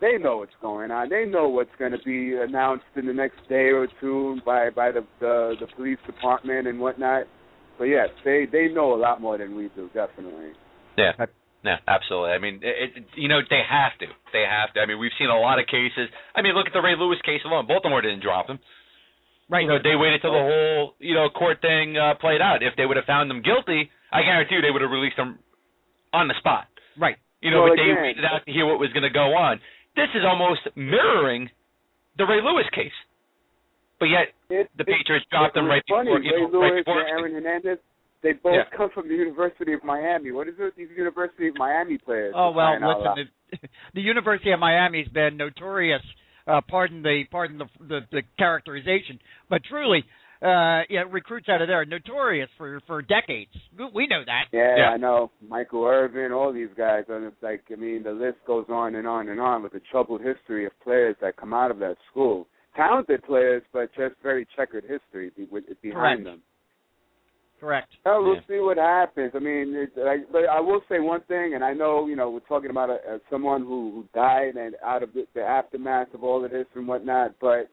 they 0.00 0.18
know 0.18 0.38
what's 0.38 0.52
going 0.60 0.90
on. 0.90 1.08
They 1.08 1.24
know 1.24 1.48
what's 1.48 1.70
going 1.78 1.92
to 1.92 2.02
be 2.04 2.34
announced 2.34 2.84
in 2.96 3.06
the 3.06 3.12
next 3.12 3.38
day 3.48 3.70
or 3.70 3.86
two 4.00 4.38
by 4.44 4.70
by 4.70 4.90
the 4.90 5.06
the, 5.20 5.54
the 5.60 5.66
police 5.76 5.98
department 6.06 6.66
and 6.66 6.80
whatnot. 6.80 7.24
So 7.78 7.84
yes, 7.84 8.08
they 8.24 8.46
they 8.50 8.68
know 8.68 8.94
a 8.94 8.98
lot 9.00 9.20
more 9.20 9.38
than 9.38 9.56
we 9.56 9.70
do, 9.74 9.88
definitely. 9.94 10.52
Yeah. 10.98 11.12
Yeah, 11.64 11.78
absolutely. 11.86 12.34
I 12.34 12.38
mean, 12.42 12.58
it, 12.58 12.90
it, 12.98 13.04
you 13.14 13.28
know, 13.28 13.38
they 13.48 13.62
have 13.62 13.94
to. 14.02 14.06
They 14.34 14.42
have 14.42 14.74
to. 14.74 14.80
I 14.80 14.86
mean, 14.86 14.98
we've 14.98 15.14
seen 15.14 15.30
a 15.30 15.38
lot 15.38 15.60
of 15.60 15.70
cases. 15.70 16.10
I 16.34 16.42
mean, 16.42 16.58
look 16.58 16.66
at 16.66 16.72
the 16.74 16.82
Ray 16.82 16.98
Lewis 16.98 17.22
case 17.22 17.38
alone. 17.46 17.68
Baltimore 17.68 18.02
didn't 18.02 18.18
drop 18.18 18.50
him. 18.50 18.58
Right. 19.48 19.62
You 19.62 19.68
know, 19.68 19.78
they 19.78 19.94
waited 19.94 20.22
till 20.22 20.32
the 20.32 20.42
whole 20.42 20.94
you 20.98 21.14
know 21.14 21.30
court 21.30 21.62
thing 21.62 21.94
uh, 21.94 22.14
played 22.18 22.42
out. 22.42 22.66
If 22.66 22.74
they 22.74 22.84
would 22.84 22.96
have 22.96 23.06
found 23.06 23.30
them 23.30 23.42
guilty, 23.42 23.90
I 24.10 24.22
guarantee 24.22 24.56
you 24.56 24.62
they 24.62 24.74
would 24.74 24.82
have 24.82 24.90
released 24.90 25.16
them 25.16 25.38
on 26.12 26.26
the 26.26 26.34
spot. 26.38 26.66
Right. 26.98 27.16
You 27.40 27.50
know, 27.50 27.62
well, 27.66 27.72
but 27.74 27.82
they 27.82 27.90
again, 27.90 28.02
waited 28.02 28.24
out 28.24 28.46
to 28.46 28.52
hear 28.52 28.66
what 28.66 28.78
was 28.78 28.90
going 28.92 29.02
to 29.02 29.10
go 29.10 29.34
on. 29.34 29.58
This 29.96 30.08
is 30.14 30.22
almost 30.24 30.60
mirroring 30.76 31.50
the 32.16 32.24
Ray 32.24 32.40
Lewis 32.42 32.66
case. 32.74 32.94
But 33.98 34.06
yet 34.06 34.34
it, 34.50 34.70
the 34.76 34.84
Patriots 34.84 35.26
dropped 35.30 35.54
them 35.54 35.66
right 35.66 35.82
funny. 35.88 36.10
before 36.10 36.20
you 36.22 36.32
Ray 36.34 36.42
know, 36.42 36.58
Lewis 36.58 36.70
right 36.72 36.84
before 36.84 37.00
and 37.00 37.08
Aaron 37.10 37.32
Hernandez. 37.34 37.78
They 38.22 38.32
both 38.34 38.54
Yeah. 38.54 38.76
come 38.76 38.90
from 38.94 39.08
the 39.08 39.14
University 39.14 39.72
of 39.72 39.82
Miami. 39.82 40.30
What 40.30 40.46
is 40.48 40.54
it? 40.58 40.74
These 40.76 40.88
University 40.96 41.48
of 41.48 41.56
Miami 41.58 41.98
players. 41.98 42.32
Oh 42.36 42.50
for 42.50 42.56
well, 42.56 42.78
crying 42.78 42.98
listen. 43.18 43.28
The, 43.50 43.68
the 43.94 44.00
University 44.00 44.52
of 44.52 44.60
Miami's 44.60 45.08
been 45.08 45.36
notorious. 45.36 46.02
Uh, 46.46 46.60
pardon 46.68 47.02
the 47.02 47.22
pardon 47.30 47.58
the, 47.58 47.66
the 47.86 48.00
the 48.10 48.22
characterization, 48.38 49.18
but 49.48 49.62
truly, 49.64 50.04
uh, 50.42 50.82
yeah, 50.90 51.04
recruits 51.10 51.48
out 51.48 51.62
of 51.62 51.68
there 51.68 51.80
are 51.80 51.84
notorious 51.84 52.48
for 52.58 52.80
for 52.86 53.00
decades. 53.02 53.52
We 53.94 54.06
know 54.06 54.22
that. 54.26 54.44
Yeah, 54.52 54.76
Yeah. 54.76 54.88
I 54.90 54.96
know. 54.96 55.30
Michael 55.46 55.84
Irvin, 55.84 56.32
all 56.32 56.52
these 56.52 56.68
guys. 56.76 57.04
And 57.08 57.24
it's 57.24 57.42
like, 57.42 57.62
I 57.72 57.76
mean, 57.76 58.02
the 58.02 58.12
list 58.12 58.38
goes 58.46 58.66
on 58.68 58.94
and 58.96 59.06
on 59.06 59.28
and 59.28 59.40
on 59.40 59.62
with 59.62 59.72
the 59.72 59.80
troubled 59.90 60.20
history 60.20 60.66
of 60.66 60.72
players 60.82 61.16
that 61.20 61.36
come 61.36 61.54
out 61.54 61.70
of 61.70 61.78
that 61.78 61.96
school. 62.10 62.48
Talented 62.74 63.22
players, 63.24 63.62
but 63.72 63.90
just 63.96 64.14
very 64.22 64.46
checkered 64.56 64.84
history 64.84 65.30
be- 65.36 65.44
with- 65.50 65.64
behind 65.82 65.94
Correct. 65.94 66.24
them. 66.24 66.42
Correct. 67.60 67.92
Well, 68.04 68.24
we'll 68.24 68.34
Yeah. 68.36 68.40
see 68.48 68.58
what 68.58 68.76
happens. 68.78 69.32
I 69.36 69.38
mean, 69.38 69.74
it, 69.76 69.92
I, 69.96 70.24
but 70.32 70.48
I 70.48 70.58
will 70.58 70.80
say 70.88 70.98
one 70.98 71.20
thing, 71.28 71.54
and 71.54 71.62
I 71.62 71.72
know 71.74 72.06
you 72.06 72.16
know 72.16 72.28
we're 72.30 72.40
talking 72.40 72.70
about 72.70 72.90
a, 72.90 72.94
a, 73.14 73.20
someone 73.30 73.60
who, 73.62 73.92
who 73.92 74.04
died 74.14 74.56
and 74.56 74.74
out 74.84 75.04
of 75.04 75.12
the, 75.12 75.26
the 75.34 75.42
aftermath 75.42 76.12
of 76.14 76.24
all 76.24 76.44
of 76.44 76.50
this 76.50 76.66
and 76.74 76.88
whatnot. 76.88 77.34
But 77.40 77.68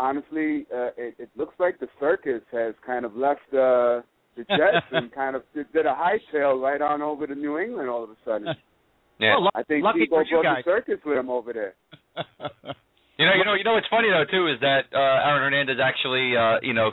honestly, 0.00 0.66
uh, 0.74 0.90
it, 0.96 1.14
it 1.18 1.30
looks 1.36 1.54
like 1.58 1.78
the 1.78 1.88
circus 2.00 2.42
has 2.52 2.74
kind 2.86 3.04
of 3.04 3.14
left 3.16 3.40
uh, 3.52 4.00
the 4.36 4.44
Jets 4.48 4.86
and 4.92 5.12
kind 5.12 5.36
of 5.36 5.42
did, 5.54 5.70
did 5.72 5.86
a 5.86 5.94
hightail 5.94 6.60
right 6.60 6.80
on 6.80 7.02
over 7.02 7.26
to 7.26 7.34
New 7.34 7.58
England 7.58 7.88
all 7.88 8.04
of 8.04 8.10
a 8.10 8.16
sudden. 8.24 8.48
Yeah. 9.20 9.36
Well, 9.36 9.50
I 9.54 9.62
think 9.68 9.84
lucky 9.84 10.08
people 10.08 10.16
for 10.16 10.24
you 10.24 10.40
brought 10.40 10.56
guys. 10.56 10.64
the 10.64 10.70
circus 10.80 11.00
with 11.04 11.18
him 11.20 11.28
over 11.28 11.52
there. 11.52 11.74
You 13.20 13.26
know, 13.28 13.36
you 13.36 13.44
know, 13.44 13.52
you 13.52 13.64
know. 13.68 13.74
What's 13.76 13.92
funny 13.92 14.08
though 14.08 14.24
too 14.24 14.48
is 14.48 14.56
that 14.64 14.88
uh, 14.96 15.28
Aaron 15.28 15.44
Hernandez 15.44 15.76
actually, 15.76 16.32
uh, 16.32 16.56
you 16.64 16.72
know, 16.72 16.92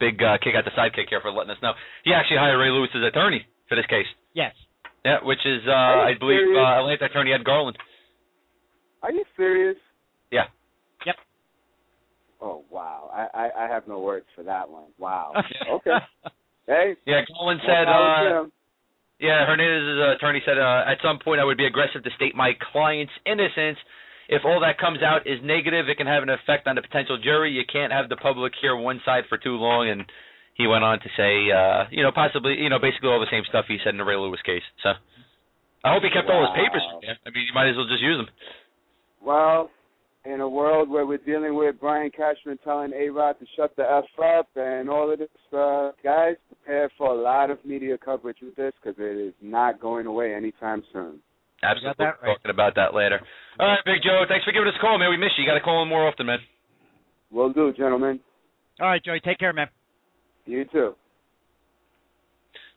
big 0.00 0.16
uh, 0.16 0.40
kick 0.40 0.56
out 0.56 0.64
the 0.64 0.72
sidekick 0.72 1.12
here 1.12 1.20
for 1.20 1.28
letting 1.30 1.52
us 1.52 1.60
know. 1.60 1.72
He 2.08 2.14
actually 2.16 2.38
hired 2.40 2.56
Ray 2.56 2.72
Lewis 2.72 2.88
as 2.96 3.04
attorney 3.04 3.44
for 3.68 3.76
this 3.76 3.84
case. 3.84 4.08
yes. 4.32 4.56
Yeah, 5.04 5.18
which 5.22 5.44
is 5.44 5.60
uh, 5.68 6.08
I 6.08 6.16
believe 6.18 6.40
serious? 6.40 6.56
uh, 6.56 6.80
Atlanta 6.80 7.04
attorney 7.04 7.32
Ed 7.36 7.44
Garland. 7.44 7.76
Are 9.02 9.12
you 9.12 9.24
serious? 9.36 9.76
Yeah. 10.32 10.48
Oh 12.40 12.64
wow, 12.70 13.10
I, 13.12 13.26
I 13.34 13.64
I 13.64 13.68
have 13.68 13.88
no 13.88 14.00
words 14.00 14.26
for 14.34 14.44
that 14.44 14.70
one. 14.70 14.90
Wow. 14.98 15.32
okay. 15.72 15.98
Hey. 16.66 16.94
Yeah, 17.06 17.22
Colin 17.36 17.58
said. 17.64 17.88
Uh, 17.88 18.44
yeah, 19.18 19.46
Hernandez's 19.46 19.98
uh, 19.98 20.14
attorney 20.14 20.42
said 20.46 20.58
uh, 20.58 20.86
at 20.86 20.98
some 21.02 21.18
point 21.18 21.40
I 21.40 21.44
would 21.44 21.58
be 21.58 21.66
aggressive 21.66 22.04
to 22.04 22.10
state 22.14 22.36
my 22.36 22.52
client's 22.72 23.12
innocence. 23.26 23.78
If 24.28 24.44
all 24.44 24.60
that 24.60 24.78
comes 24.78 25.02
out 25.02 25.26
is 25.26 25.40
negative, 25.42 25.88
it 25.88 25.96
can 25.96 26.06
have 26.06 26.22
an 26.22 26.28
effect 26.28 26.68
on 26.68 26.76
the 26.76 26.82
potential 26.82 27.18
jury. 27.18 27.50
You 27.50 27.64
can't 27.64 27.90
have 27.90 28.08
the 28.08 28.16
public 28.16 28.52
hear 28.60 28.76
one 28.76 29.00
side 29.04 29.24
for 29.28 29.38
too 29.38 29.56
long. 29.56 29.88
And 29.88 30.04
he 30.54 30.68
went 30.68 30.84
on 30.84 31.00
to 31.00 31.08
say, 31.16 31.50
uh, 31.50 31.88
you 31.90 32.04
know, 32.04 32.12
possibly, 32.12 32.60
you 32.60 32.68
know, 32.68 32.78
basically 32.78 33.08
all 33.08 33.18
the 33.18 33.32
same 33.32 33.42
stuff 33.48 33.64
he 33.66 33.78
said 33.82 33.96
in 33.96 33.98
the 33.98 34.04
Ray 34.04 34.20
Lewis 34.20 34.38
case. 34.44 34.62
So 34.84 34.92
I 35.82 35.96
hope 35.96 36.04
he 36.04 36.12
kept 36.12 36.28
all 36.28 36.44
his 36.44 36.54
papers. 36.54 36.84
Yeah. 37.02 37.16
I 37.24 37.32
mean, 37.32 37.48
you 37.48 37.54
might 37.56 37.72
as 37.72 37.76
well 37.80 37.88
just 37.88 38.04
use 38.04 38.20
them. 38.20 38.28
Well, 39.24 39.70
in 40.24 40.40
a 40.40 40.48
world 40.48 40.90
where 40.90 41.06
we're 41.06 41.18
dealing 41.18 41.56
with 41.56 41.76
Brian 41.80 42.10
Cashman 42.10 42.58
telling 42.64 42.92
A 42.92 43.08
Rod 43.08 43.36
to 43.38 43.46
shut 43.56 43.74
the 43.76 43.82
F 43.82 44.04
up 44.22 44.48
and 44.56 44.90
all 44.90 45.12
of 45.12 45.18
this, 45.18 45.28
uh, 45.56 45.90
guys, 46.02 46.36
prepare 46.48 46.90
for 46.98 47.12
a 47.12 47.20
lot 47.20 47.50
of 47.50 47.58
media 47.64 47.96
coverage 47.96 48.38
with 48.42 48.54
this 48.56 48.72
because 48.82 48.98
it 48.98 49.16
is 49.16 49.34
not 49.40 49.80
going 49.80 50.06
away 50.06 50.34
anytime 50.34 50.82
soon. 50.92 51.20
Absolutely. 51.62 51.94
that 51.98 52.16
right. 52.22 52.36
Talking 52.36 52.50
about 52.50 52.74
that 52.76 52.94
later. 52.94 53.20
All 53.58 53.66
right, 53.66 53.78
Big 53.84 54.02
Joe. 54.04 54.24
Thanks 54.28 54.44
for 54.44 54.52
giving 54.52 54.68
us 54.68 54.74
a 54.78 54.80
call, 54.80 54.98
man. 54.98 55.10
We 55.10 55.16
miss 55.16 55.30
you. 55.36 55.44
You 55.44 55.50
got 55.50 55.54
to 55.54 55.64
call 55.64 55.82
in 55.82 55.88
more 55.88 56.06
often, 56.06 56.26
man. 56.26 56.38
Will 57.30 57.52
do, 57.52 57.72
gentlemen. 57.72 58.20
All 58.80 58.86
right, 58.86 59.02
Joey. 59.04 59.20
Take 59.20 59.38
care, 59.38 59.52
man. 59.52 59.68
You 60.46 60.64
too. 60.66 60.94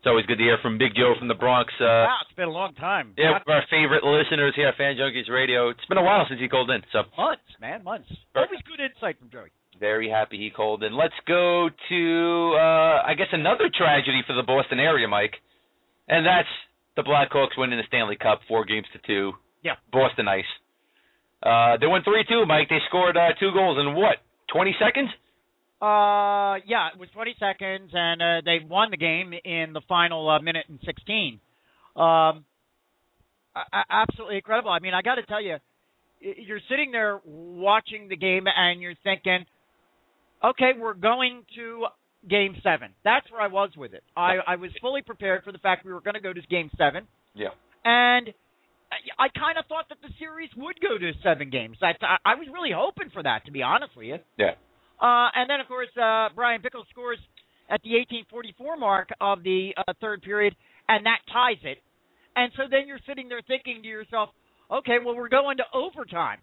It's 0.02 0.10
always 0.10 0.26
good 0.26 0.42
to 0.42 0.44
hear 0.44 0.58
from 0.66 0.80
Big 0.82 0.98
Joe 0.98 1.14
from 1.20 1.28
the 1.30 1.38
Bronx. 1.38 1.70
Uh, 1.78 2.10
wow, 2.10 2.18
it's 2.26 2.34
been 2.36 2.50
a 2.50 2.52
long 2.52 2.74
time. 2.74 3.14
Yeah, 3.18 3.38
one 3.38 3.42
of 3.46 3.54
our 3.54 3.62
favorite 3.70 4.02
listeners 4.04 4.54
here 4.58 4.70
at 4.70 4.76
Fan 4.76 4.98
Junkies 4.98 5.30
Radio. 5.30 5.70
It's 5.70 5.86
been 5.86 6.00
a 6.00 6.04
while 6.04 6.26
since 6.28 6.42
he 6.42 6.50
called 6.50 6.72
in, 6.72 6.82
so 6.92 7.04
months, 7.16 7.46
man, 7.62 7.84
months. 7.84 8.10
Always 8.34 8.66
good 8.66 8.82
insight 8.82 9.20
from 9.20 9.30
Joey. 9.30 9.54
very 9.80 10.10
happy 10.10 10.38
he 10.42 10.50
called 10.50 10.82
in. 10.84 10.98
Let's 10.98 11.14
go 11.28 11.70
to, 11.70 12.54
uh, 12.58 13.06
I 13.06 13.14
guess, 13.16 13.30
another 13.32 13.70
tragedy 13.70 14.22
for 14.26 14.34
the 14.34 14.42
Boston 14.42 14.80
area, 14.80 15.08
Mike, 15.08 15.36
and 16.10 16.26
that's 16.26 16.50
the 16.96 17.04
Blackhawks 17.04 17.54
winning 17.56 17.78
the 17.78 17.86
Stanley 17.88 18.18
Cup, 18.18 18.42
four 18.48 18.66
games 18.66 18.88
to 18.94 19.00
two. 19.06 19.34
Yeah. 19.62 19.74
Boston 19.94 20.28
Ice. 20.28 20.50
Uh, 21.44 21.78
they 21.78 21.86
won 21.86 22.02
three-two, 22.04 22.46
Mike. 22.48 22.70
They 22.70 22.82
scored 22.90 23.16
uh, 23.18 23.38
two 23.40 23.52
goals 23.54 23.78
in 23.78 23.94
what? 23.94 24.18
Twenty 24.52 24.74
seconds? 24.82 25.10
Uh, 25.82 26.62
yeah, 26.68 26.90
it 26.94 27.00
was 27.00 27.10
20 27.14 27.36
seconds, 27.40 27.90
and 27.94 28.22
uh, 28.22 28.42
they 28.46 28.60
won 28.68 28.92
the 28.92 28.98
game 28.98 29.34
in 29.44 29.74
the 29.74 29.82
final 29.90 30.30
uh, 30.30 30.40
minute 30.40 30.66
and 30.70 30.80
16. 30.86 31.40
Um, 31.96 32.46
a- 33.56 33.66
absolutely 33.90 34.36
incredible. 34.38 34.70
I 34.72 34.80
mean, 34.80 34.94
I 34.94 35.02
got 35.02 35.16
to 35.16 35.24
tell 35.24 35.42
you, 35.42 35.58
you're 36.20 36.60
sitting 36.70 36.92
there 36.92 37.20
watching 37.26 38.10
the 38.10 38.16
game, 38.16 38.46
and 38.56 38.80
you're 38.80 38.94
thinking, 39.04 39.46
okay, 40.44 40.72
we're 40.80 40.94
going 40.94 41.44
to 41.56 41.88
Game 42.30 42.56
Seven. 42.62 42.92
That's 43.04 43.30
where 43.32 43.42
I 43.42 43.48
was 43.48 43.72
with 43.76 43.94
it. 43.94 44.04
I, 44.16 44.36
I 44.46 44.56
was 44.58 44.70
fully 44.82 45.02
prepared 45.02 45.44
for 45.44 45.52
the 45.52 45.58
fact 45.58 45.84
we 45.86 45.94
were 45.94 46.02
going 46.02 46.14
to 46.14 46.20
go 46.22 46.32
to 46.32 46.42
Game 46.42 46.70
Seven. 46.78 47.08
Yeah. 47.34 47.48
and 47.86 48.28
I, 48.92 49.26
I 49.26 49.28
kind 49.30 49.58
of 49.58 49.66
thought 49.68 49.86
that 49.90 49.98
the 50.04 50.10
series 50.20 50.50
would 50.58 50.80
go 50.82 50.98
to 50.98 51.12
seven 51.24 51.50
games. 51.50 51.78
I, 51.82 51.94
I 52.26 52.36
was 52.36 52.46
really 52.54 52.72
hoping 52.76 53.10
for 53.12 53.24
that, 53.24 53.46
to 53.46 53.52
be 53.52 53.64
honest 53.64 53.96
with 53.98 54.06
you. 54.06 54.18
Yeah. 54.38 54.52
Uh, 55.02 55.30
and 55.34 55.50
then, 55.50 55.60
of 55.60 55.68
course, 55.68 55.90
uh, 55.98 56.30
Bryan 56.36 56.62
Bickell 56.62 56.86
scores 56.90 57.18
at 57.70 57.82
the 57.84 57.98
1844 57.98 58.78
mark 58.78 59.10
of 59.20 59.44
the 59.44 59.72
uh, 59.76 59.94
third 60.00 60.22
period, 60.22 60.56
and 60.88 61.06
that 61.06 61.20
ties 61.32 61.58
it. 61.64 61.80
And 62.36 62.52
so 62.56 62.64
then 62.70 62.88
you're 62.88 63.00
sitting 63.08 63.28
there 63.28 63.42
thinking 63.48 63.82
to 63.82 63.88
yourself, 63.88 64.30
okay, 64.72 64.98
well, 65.04 65.16
we're 65.16 65.30
going 65.30 65.58
to 65.58 65.64
overtime. 65.74 66.38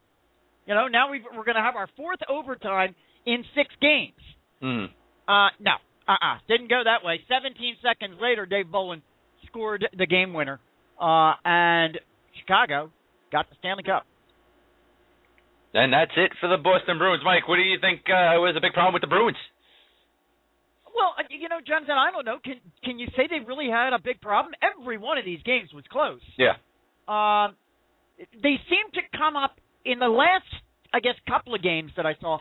You 0.67 0.75
know, 0.75 0.89
now 0.89 1.11
we've, 1.11 1.23
we're 1.35 1.45
going 1.45 1.57
to 1.57 1.63
have 1.63 1.77
our 1.77 1.89
fourth 1.97 2.19
overtime 2.29 2.95
in 3.27 3.45
six 3.55 3.71
games. 3.81 4.21
Mm. 4.63 4.87
Uh, 5.29 5.49
no, 5.61 5.73
uh-uh, 6.09 6.39
didn't 6.49 6.69
go 6.69 6.83
that 6.85 7.05
way. 7.05 7.21
17 7.29 7.77
seconds 7.83 8.19
later, 8.21 8.45
Dave 8.45 8.71
Bolland 8.71 9.03
scored 9.47 9.87
the 9.97 10.07
game 10.07 10.33
winner, 10.33 10.61
uh, 11.01 11.35
and 11.45 11.99
Chicago 12.41 12.91
got 13.31 13.49
the 13.51 13.57
Stanley 13.61 13.83
Cup. 13.83 14.05
And 15.75 15.93
that's 15.93 16.13
it 16.17 16.33
for 16.41 16.49
the 16.49 16.57
Boston 16.57 16.99
Bruins. 16.99 17.23
Mike, 17.25 17.47
what 17.47 17.57
do 17.57 17.63
you 17.63 17.79
think 17.81 18.01
uh, 18.09 18.41
was 18.41 18.55
a 18.57 18.61
big 18.61 18.73
problem 18.73 18.95
with 18.95 19.03
the 19.03 19.09
Bruins? 19.09 19.37
Well, 20.95 21.15
uh, 21.19 21.23
you 21.31 21.49
know, 21.49 21.61
Johnson, 21.67 21.95
I 21.95 22.11
don't 22.11 22.25
know. 22.25 22.39
Can 22.43 22.57
can 22.83 22.99
you 22.99 23.07
say 23.17 23.29
they 23.29 23.45
really 23.47 23.69
had 23.71 23.93
a 23.93 24.01
big 24.03 24.21
problem? 24.21 24.55
Every 24.63 24.99
one 24.99 25.19
of 25.19 25.25
these 25.25 25.43
games 25.45 25.71
was 25.73 25.85
close. 25.91 26.21
Yeah. 26.37 26.57
Um, 27.07 27.55
they 28.19 28.57
seem 28.69 28.91
to 28.95 29.01
come 29.17 29.37
up 29.37 29.61
in 29.85 29.99
the 29.99 30.09
last, 30.09 30.49
I 30.93 31.01
guess, 31.01 31.15
couple 31.29 31.55
of 31.55 31.63
games 31.63 31.93
that 31.97 32.07
I 32.07 32.15
saw. 32.21 32.39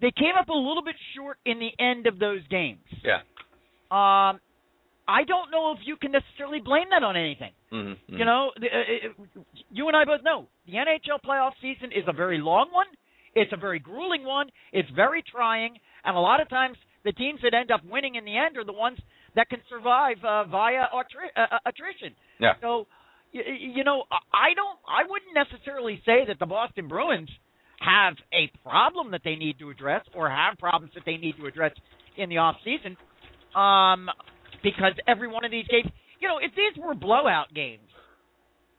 They 0.00 0.10
came 0.10 0.34
up 0.38 0.48
a 0.48 0.54
little 0.54 0.82
bit 0.82 0.96
short 1.14 1.38
in 1.44 1.58
the 1.58 1.70
end 1.78 2.06
of 2.06 2.18
those 2.18 2.40
games. 2.48 2.80
Yeah. 3.04 3.20
Um, 3.90 4.40
I 5.08 5.24
don't 5.24 5.50
know 5.50 5.72
if 5.72 5.78
you 5.84 5.96
can 5.96 6.12
necessarily 6.12 6.60
blame 6.60 6.86
that 6.90 7.02
on 7.02 7.16
anything. 7.16 7.52
Mm-hmm. 7.72 8.16
You 8.16 8.24
know, 8.24 8.50
the, 8.58 8.66
uh, 8.66 9.40
uh, 9.40 9.42
you 9.70 9.88
and 9.88 9.96
I 9.96 10.04
both 10.04 10.22
know 10.22 10.46
the 10.66 10.74
NHL 10.74 11.18
playoff 11.26 11.52
season 11.60 11.90
is 11.92 12.04
a 12.06 12.12
very 12.12 12.38
long 12.38 12.68
one. 12.72 12.86
It's 13.34 13.52
a 13.52 13.56
very 13.56 13.78
grueling 13.78 14.24
one. 14.24 14.48
It's 14.72 14.88
very 14.90 15.22
trying, 15.22 15.78
and 16.04 16.16
a 16.16 16.20
lot 16.20 16.40
of 16.40 16.48
times 16.48 16.76
the 17.04 17.12
teams 17.12 17.40
that 17.42 17.54
end 17.54 17.70
up 17.70 17.80
winning 17.84 18.14
in 18.14 18.24
the 18.24 18.36
end 18.36 18.56
are 18.56 18.64
the 18.64 18.72
ones 18.72 18.98
that 19.34 19.48
can 19.48 19.60
survive 19.68 20.18
uh, 20.22 20.44
via 20.44 20.84
attri- 20.94 21.34
uh, 21.36 21.54
uh, 21.54 21.58
attrition. 21.66 22.14
Yeah. 22.38 22.52
So, 22.60 22.86
you, 23.32 23.42
you 23.76 23.84
know, 23.84 24.04
I 24.10 24.50
I 24.50 24.54
don't, 24.54 24.78
I 24.86 25.08
wouldn't 25.08 25.34
necessarily 25.34 26.00
say 26.04 26.26
that 26.28 26.38
the 26.38 26.46
Boston 26.46 26.88
Bruins 26.88 27.30
have 27.80 28.14
a 28.32 28.50
problem 28.68 29.10
that 29.12 29.22
they 29.24 29.36
need 29.36 29.58
to 29.58 29.70
address 29.70 30.04
or 30.14 30.28
have 30.30 30.58
problems 30.58 30.92
that 30.94 31.04
they 31.04 31.16
need 31.16 31.36
to 31.38 31.46
address 31.46 31.72
in 32.16 32.28
the 32.28 32.38
off 32.38 32.56
season, 32.64 32.96
um, 33.56 34.08
because 34.62 34.92
every 35.06 35.28
one 35.28 35.44
of 35.44 35.50
these 35.50 35.66
games, 35.68 35.90
you 36.20 36.28
know, 36.28 36.38
if 36.38 36.52
these 36.54 36.82
were 36.82 36.94
blowout 36.94 37.52
games, 37.54 37.88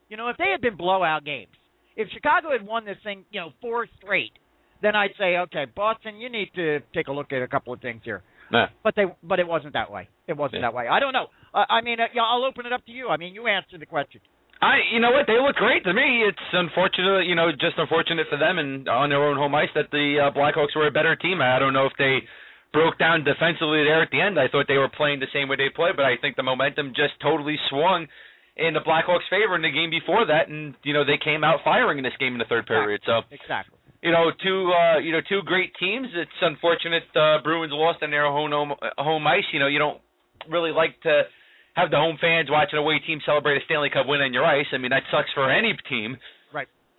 you 0.10 0.18
know, 0.18 0.30
if 0.30 0.38
they 0.38 0.50
had 0.52 0.62
been 0.62 0.78
blowout 0.78 1.26
games, 1.26 1.52
if 1.96 2.08
Chicago 2.10 2.52
had 2.52 2.66
won 2.66 2.86
this 2.86 2.98
thing, 3.04 3.26
you 3.32 3.40
know, 3.42 3.52
four 3.62 3.88
straight, 3.98 4.32
then 4.82 4.96
I'd 4.96 5.12
say, 5.18 5.38
okay, 5.38 5.66
Boston, 5.76 6.18
you 6.18 6.30
need 6.30 6.50
to 6.56 6.80
take 6.94 7.08
a 7.08 7.12
look 7.12 7.32
at 7.32 7.42
a 7.42 7.48
couple 7.48 7.74
of 7.74 7.80
things 7.82 8.02
here. 8.04 8.22
Yeah. 8.52 8.68
But 8.84 8.96
they, 8.96 9.06
but 9.24 9.40
it 9.40 9.48
wasn't 9.48 9.74
that 9.74 9.92
way. 9.92 10.10
It 10.28 10.36
wasn't 10.38 10.62
Yeah. 10.62 10.68
that 10.70 10.74
way. 10.74 10.88
I 10.88 11.00
don't 11.00 11.14
know. 11.14 11.28
Uh, 11.54 11.66
I 11.70 11.82
mean, 11.82 12.00
uh, 12.00 12.06
yeah, 12.14 12.24
I'll 12.24 12.44
open 12.44 12.66
it 12.66 12.74
up 12.74 12.86
to 12.86 12.92
you. 12.92 13.10
I 13.10 13.18
mean, 13.18 13.34
you 13.34 13.48
answered 13.48 13.80
the 13.80 13.86
question. 13.86 14.22
I, 14.62 14.80
you 14.94 15.00
know 15.00 15.12
what? 15.12 15.28
They 15.28 15.40
look 15.40 15.56
great 15.56 15.84
to 15.86 15.94
me. 15.94 16.24
It's 16.28 16.38
unfortunate, 16.54 17.26
you 17.26 17.36
know, 17.36 17.52
just 17.52 17.78
unfortunate 17.78 18.28
for 18.30 18.38
them 18.38 18.60
and 18.60 18.88
on 18.88 19.10
their 19.10 19.24
own 19.24 19.36
home 19.38 19.56
ice 19.56 19.70
that 19.76 19.92
the 19.92 20.20
uh, 20.30 20.32
Blackhawks 20.38 20.76
were 20.76 20.88
a 20.88 20.92
better 20.92 21.16
team. 21.16 21.42
I 21.42 21.60
don't 21.60 21.74
know 21.74 21.86
if 21.86 21.94
they 21.98 22.20
broke 22.74 22.98
down 22.98 23.24
defensively 23.24 23.86
there 23.86 24.02
at 24.02 24.10
the 24.12 24.20
end. 24.20 24.40
I 24.40 24.50
thought 24.50 24.66
they 24.68 24.82
were 24.82 24.90
playing 24.90 25.22
the 25.22 25.32
same 25.32 25.48
way 25.48 25.56
they 25.56 25.70
played, 25.70 25.96
but 25.96 26.06
I 26.06 26.18
think 26.20 26.36
the 26.36 26.44
momentum 26.44 26.92
just 26.98 27.14
totally 27.22 27.56
swung 27.70 28.08
in 28.58 28.74
the 28.74 28.82
Blackhawks' 28.82 29.30
favor 29.30 29.56
in 29.56 29.62
the 29.62 29.72
game 29.72 29.90
before 29.90 30.26
that, 30.26 30.50
and 30.50 30.76
you 30.84 30.94
know 30.94 31.06
they 31.06 31.18
came 31.24 31.44
out 31.44 31.62
firing 31.64 31.98
in 31.98 32.04
this 32.04 32.18
game 32.20 32.34
in 32.34 32.40
the 32.40 32.50
third 32.50 32.66
period. 32.66 33.02
So 33.06 33.22
Exactly. 33.32 33.78
you 34.02 34.12
know, 34.12 34.34
two 34.44 34.74
uh, 34.74 34.98
you 35.00 35.12
know 35.14 35.22
two 35.30 35.42
great 35.46 35.72
teams. 35.80 36.08
It's 36.14 36.40
unfortunate 36.42 37.04
uh, 37.16 37.42
Bruins 37.42 37.72
lost 37.74 38.04
on 38.04 38.12
their 38.12 38.26
home 38.26 38.52
home, 38.52 38.74
home 38.98 39.26
ice. 39.28 39.46
You 39.54 39.60
know, 39.60 39.68
you 39.68 39.80
don't 39.80 40.02
really 40.50 40.72
like 40.72 41.00
to 41.02 41.24
have 41.76 41.90
the 41.90 41.98
home 41.98 42.18
fans 42.22 42.50
watching 42.52 42.78
a 42.78 42.82
away 42.82 43.00
team 43.06 43.20
celebrate 43.26 43.58
a 43.58 43.66
Stanley 43.66 43.90
Cup 43.90 44.06
win 44.08 44.22
on 44.22 44.34
your 44.34 44.46
ice. 44.46 44.68
I 44.74 44.78
mean, 44.78 44.92
that 44.92 45.04
sucks 45.10 45.30
for 45.34 45.50
any 45.50 45.76
team. 45.90 46.18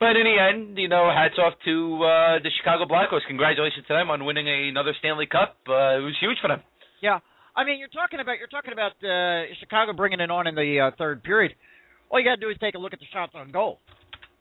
But 0.00 0.16
in 0.16 0.24
the 0.26 0.36
end, 0.36 0.76
you 0.76 0.88
know, 0.88 1.08
hats 1.08 1.38
off 1.38 1.54
to 1.64 1.74
uh, 2.02 2.42
the 2.42 2.50
Chicago 2.58 2.84
Blackhawks. 2.84 3.26
Congratulations 3.28 3.86
to 3.88 3.94
them 3.94 4.10
on 4.10 4.24
winning 4.24 4.48
another 4.48 4.92
Stanley 4.98 5.26
Cup. 5.26 5.56
Uh, 5.68 5.96
it 5.96 6.04
was 6.04 6.16
huge 6.20 6.36
for 6.42 6.48
them. 6.48 6.62
Yeah. 7.00 7.20
I 7.56 7.64
mean, 7.64 7.78
you're 7.78 7.88
talking 7.88 8.18
about 8.18 8.38
you're 8.38 8.48
talking 8.50 8.72
about 8.72 8.98
uh, 9.04 9.46
Chicago 9.60 9.92
bringing 9.92 10.20
it 10.20 10.30
on 10.30 10.46
in 10.46 10.54
the 10.54 10.80
uh, 10.80 10.96
third 10.98 11.22
period. 11.22 11.54
All 12.10 12.18
you 12.18 12.26
got 12.26 12.34
to 12.34 12.40
do 12.40 12.50
is 12.50 12.56
take 12.60 12.74
a 12.74 12.78
look 12.78 12.92
at 12.92 12.98
the 12.98 13.06
shots 13.12 13.32
on 13.34 13.52
goal. 13.52 13.78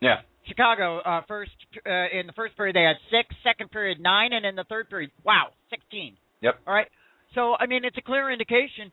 Yeah. 0.01 0.25
Chicago 0.47 0.99
uh, 0.99 1.21
first 1.27 1.51
uh, 1.85 2.09
in 2.11 2.27
the 2.27 2.33
first 2.33 2.57
period 2.57 2.75
they 2.75 2.83
had 2.83 2.97
six, 3.09 3.33
second 3.43 3.71
period 3.71 3.99
nine, 4.01 4.33
and 4.33 4.45
in 4.45 4.55
the 4.55 4.65
third 4.65 4.89
period, 4.89 5.11
wow, 5.23 5.53
sixteen. 5.69 6.17
Yep. 6.41 6.55
All 6.67 6.73
right. 6.73 6.87
So 7.35 7.55
I 7.59 7.67
mean, 7.67 7.85
it's 7.85 7.97
a 7.97 8.01
clear 8.01 8.31
indication 8.31 8.91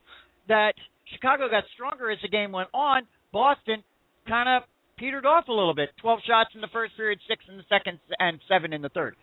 that 0.49 0.75
Chicago 1.13 1.49
got 1.49 1.65
stronger 1.75 2.11
as 2.11 2.19
the 2.23 2.29
game 2.29 2.53
went 2.53 2.69
on. 2.73 3.03
Boston 3.33 3.83
kind 4.29 4.49
of 4.49 4.69
petered 5.01 5.27
off 5.27 5.49
a 5.49 5.53
little 5.53 5.75
bit. 5.75 5.91
Twelve 6.01 6.21
shots 6.27 6.51
in 6.55 6.61
the 6.61 6.69
first 6.73 6.97
period, 6.97 7.19
six 7.27 7.43
in 7.49 7.57
the 7.57 7.65
second, 7.69 7.99
and 8.21 8.39
seven 8.47 8.73
in 8.73 8.83
the 8.83 8.91
third. 8.91 9.17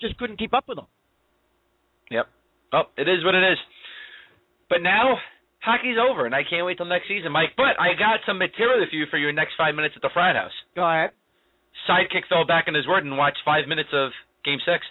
Just 0.00 0.18
couldn't 0.18 0.38
keep 0.38 0.52
up 0.52 0.64
with 0.66 0.76
them. 0.76 0.86
Yep. 2.10 2.26
Oh, 2.74 2.82
it 2.98 3.08
is 3.08 3.24
what 3.24 3.34
it 3.34 3.46
is. 3.46 3.58
But 4.68 4.82
now 4.82 5.16
hockey's 5.60 5.96
over, 5.96 6.26
and 6.26 6.34
I 6.34 6.42
can't 6.42 6.66
wait 6.66 6.76
till 6.76 6.86
next 6.86 7.06
season, 7.08 7.32
Mike. 7.32 7.54
But 7.56 7.78
I 7.78 7.94
got 7.94 8.20
some 8.26 8.38
material 8.38 8.86
for 8.90 8.96
you 8.96 9.06
for 9.10 9.18
your 9.18 9.32
next 9.32 9.54
five 9.56 9.74
minutes 9.74 9.94
at 9.96 10.02
the 10.02 10.10
frat 10.12 10.36
house. 10.36 10.54
Go 10.74 10.82
ahead. 10.82 11.10
Sidekick 11.88 12.26
fell 12.28 12.44
back 12.46 12.66
on 12.66 12.74
his 12.74 12.86
word 12.86 13.04
and 13.04 13.16
watched 13.16 13.38
five 13.44 13.68
minutes 13.68 13.90
of 13.92 14.10
Game 14.44 14.58
Six. 14.66 14.84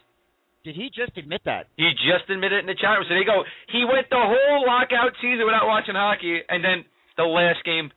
Did 0.63 0.75
he 0.75 0.91
just 0.91 1.15
admit 1.15 1.41
that? 1.45 1.67
He 1.77 1.89
just 2.03 2.29
admitted 2.29 2.59
it 2.59 2.67
in 2.67 2.71
the 2.71 2.75
chat 2.75 2.99
room. 2.99 3.07
So 3.07 3.15
there 3.15 3.23
you 3.23 3.25
go. 3.25 3.43
He 3.71 3.87
went 3.87 4.09
the 4.09 4.19
whole 4.19 4.67
lockout 4.67 5.15
season 5.21 5.47
without 5.47 5.67
watching 5.67 5.95
hockey, 5.95 6.43
and 6.47 6.63
then 6.63 6.83
the 7.15 7.23
last 7.23 7.63
game, 7.63 7.91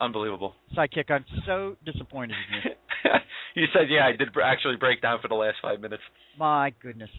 unbelievable. 0.00 0.54
Sidekick, 0.76 1.10
I'm 1.10 1.24
so 1.46 1.76
disappointed 1.84 2.36
in 2.50 2.70
you. 2.70 3.10
he 3.54 3.66
said, 3.72 3.88
"Yeah, 3.88 4.06
I 4.06 4.16
did 4.16 4.28
actually 4.42 4.76
break 4.76 5.02
down 5.02 5.18
for 5.20 5.28
the 5.28 5.34
last 5.34 5.56
five 5.62 5.80
minutes." 5.80 6.02
My 6.38 6.72
goodness. 6.82 7.10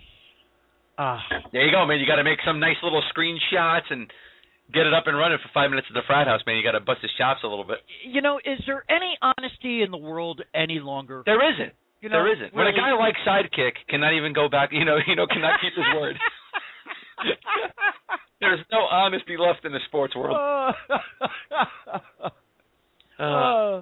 Ah. 0.98 1.20
There 1.54 1.66
you 1.66 1.72
go, 1.72 1.86
man. 1.86 2.00
You 2.00 2.06
got 2.06 2.18
to 2.18 2.26
make 2.26 2.40
some 2.46 2.60
nice 2.60 2.76
little 2.84 3.02
screenshots 3.16 3.88
and 3.90 4.12
get 4.74 4.86
it 4.86 4.94
up 4.94 5.08
and 5.08 5.18
running 5.18 5.38
for 5.42 5.50
five 5.54 5.70
minutes 5.70 5.88
at 5.90 5.94
the 5.94 6.04
frat 6.06 6.28
house, 6.28 6.42
man. 6.46 6.58
You 6.58 6.64
got 6.64 6.78
to 6.78 6.84
bust 6.84 7.02
his 7.02 7.12
chops 7.18 7.40
a 7.44 7.48
little 7.48 7.64
bit. 7.64 7.78
You 8.06 8.22
know, 8.22 8.38
is 8.38 8.60
there 8.68 8.84
any 8.90 9.18
honesty 9.22 9.82
in 9.82 9.92
the 9.92 9.98
world 9.98 10.42
any 10.54 10.80
longer? 10.80 11.24
There 11.26 11.40
isn't. 11.40 11.74
You 12.02 12.10
know, 12.10 12.24
there 12.24 12.32
isn't. 12.34 12.54
When 12.54 12.68
a 12.68 12.74
guy 12.74 12.94
like 12.94 13.16
Sidekick 13.28 13.76
cannot 13.90 14.14
even 14.14 14.34
go 14.34 14.48
back, 14.48 14.70
you 14.72 14.86
know, 14.86 14.98
you 15.08 15.16
know, 15.16 15.28
cannot 15.28 15.60
keep 15.62 15.74
his 15.76 15.86
word. 15.96 16.16
There's 18.40 18.60
no 18.72 18.80
honesty 18.80 19.36
left 19.38 19.66
in 19.66 19.74
the 19.74 19.80
sports 19.88 20.16
world. 20.16 20.38
Uh, 23.20 23.24
Uh, 23.24 23.82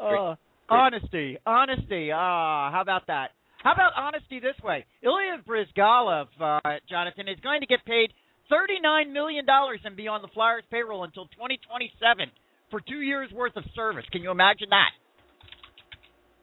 uh, 0.00 0.30
uh, 0.30 0.36
honesty, 0.68 1.38
honesty. 1.46 2.10
Ah, 2.12 2.70
how 2.70 2.80
about 2.80 3.06
that? 3.08 3.30
How 3.62 3.72
about 3.72 3.92
honesty 3.96 4.38
this 4.38 4.54
way? 4.62 4.84
Ilya 5.02 5.42
Bryzgalov, 5.46 6.26
uh, 6.40 6.60
Jonathan, 6.88 7.26
is 7.28 7.38
going 7.42 7.60
to 7.60 7.66
get 7.66 7.84
paid 7.84 8.12
$39 8.52 9.12
million 9.12 9.44
and 9.84 9.96
be 9.96 10.06
on 10.06 10.22
the 10.22 10.28
Flyers 10.28 10.62
payroll 10.70 11.02
until 11.04 11.24
2027 11.34 12.30
for 12.70 12.80
two 12.88 13.00
years 13.00 13.30
worth 13.32 13.56
of 13.56 13.64
service. 13.74 14.04
Can 14.12 14.22
you 14.22 14.30
imagine 14.30 14.68
that? 14.70 14.90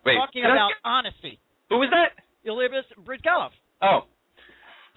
wait, 0.05 0.15
Talking 0.17 0.41
can 0.43 0.51
I- 0.51 0.55
about 0.55 0.71
honesty. 0.83 1.39
who 1.69 1.77
was 1.79 1.89
that? 1.91 2.11
Ilya 2.45 2.69
Bryzgalov. 3.05 3.51
Oh, 3.81 4.01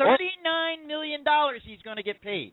$39 0.00 0.86
million 0.86 1.24
he's 1.64 1.80
going 1.82 1.96
to 1.96 2.02
get 2.02 2.20
paid. 2.20 2.52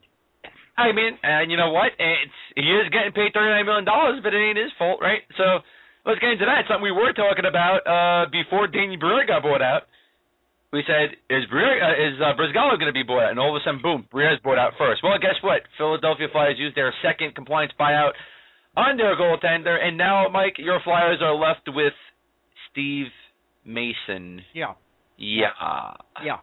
I 0.78 0.92
mean, 0.92 1.18
and 1.22 1.52
you 1.52 1.58
know 1.58 1.72
what? 1.72 1.92
It's 2.00 2.40
he 2.56 2.66
is 2.66 2.90
getting 2.90 3.14
paid 3.14 3.34
thirty 3.34 3.50
nine 3.50 3.66
million 3.66 3.86
dollars, 3.86 4.20
but 4.24 4.34
it 4.34 4.42
ain't 4.42 4.58
his 4.58 4.72
fault, 4.78 5.00
right? 5.02 5.22
So 5.38 5.60
let's 6.06 6.20
get 6.20 6.32
into 6.34 6.46
that. 6.46 6.66
Something 6.68 6.84
we 6.84 6.92
were 6.92 7.14
talking 7.14 7.46
about 7.46 7.86
uh 7.86 8.30
before 8.32 8.66
Danny 8.68 8.98
Briere 8.98 9.26
got 9.28 9.44
bought 9.44 9.62
out. 9.62 9.84
We 10.74 10.82
said, 10.90 11.14
is 11.30 11.46
Briere, 11.54 11.78
uh, 11.86 11.94
is 11.94 12.18
uh, 12.18 12.34
Bryzgalov 12.34 12.82
going 12.82 12.90
to 12.90 12.98
be 12.98 13.04
bought 13.06 13.26
out? 13.26 13.30
And 13.30 13.38
all 13.40 13.56
of 13.56 13.62
a 13.62 13.64
sudden, 13.64 13.80
boom, 13.80 14.08
Briere 14.10 14.34
is 14.34 14.40
bought 14.44 14.58
out 14.58 14.74
first. 14.76 15.04
Well, 15.04 15.14
guess 15.22 15.38
what? 15.44 15.62
Philadelphia 15.78 16.26
Flyers 16.32 16.58
used 16.58 16.76
their 16.76 16.92
second 17.06 17.36
compliance 17.36 17.72
buyout 17.80 18.14
on 18.76 18.98
their 18.98 19.16
goaltender, 19.16 19.78
and 19.80 19.96
now, 19.96 20.26
Mike, 20.34 20.56
your 20.58 20.80
Flyers 20.84 21.20
are 21.22 21.36
left 21.36 21.62
with 21.68 21.94
Steve 22.72 23.06
Mason. 23.64 24.42
Yeah, 24.56 24.74
Yeah. 25.18 25.54
yeah. 26.26 26.38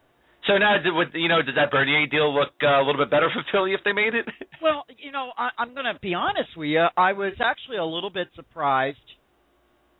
So 0.50 0.58
now, 0.58 0.74
you 1.14 1.28
know, 1.28 1.42
does 1.42 1.54
that 1.54 1.70
Bernier 1.70 2.08
deal 2.08 2.34
look 2.34 2.50
uh, 2.60 2.82
a 2.82 2.84
little 2.84 3.00
bit 3.00 3.08
better 3.08 3.30
for 3.32 3.44
Philly 3.52 3.72
if 3.72 3.80
they 3.84 3.92
made 3.92 4.14
it? 4.14 4.26
Well, 4.62 4.84
you 4.98 5.10
know, 5.10 5.30
I, 5.38 5.48
I'm 5.56 5.72
going 5.72 5.86
to 5.86 5.98
be 6.02 6.12
honest 6.12 6.50
with 6.54 6.68
you. 6.68 6.84
I 6.94 7.14
was 7.14 7.32
actually 7.40 7.78
a 7.78 7.84
little 7.84 8.10
bit 8.10 8.28
surprised. 8.36 8.98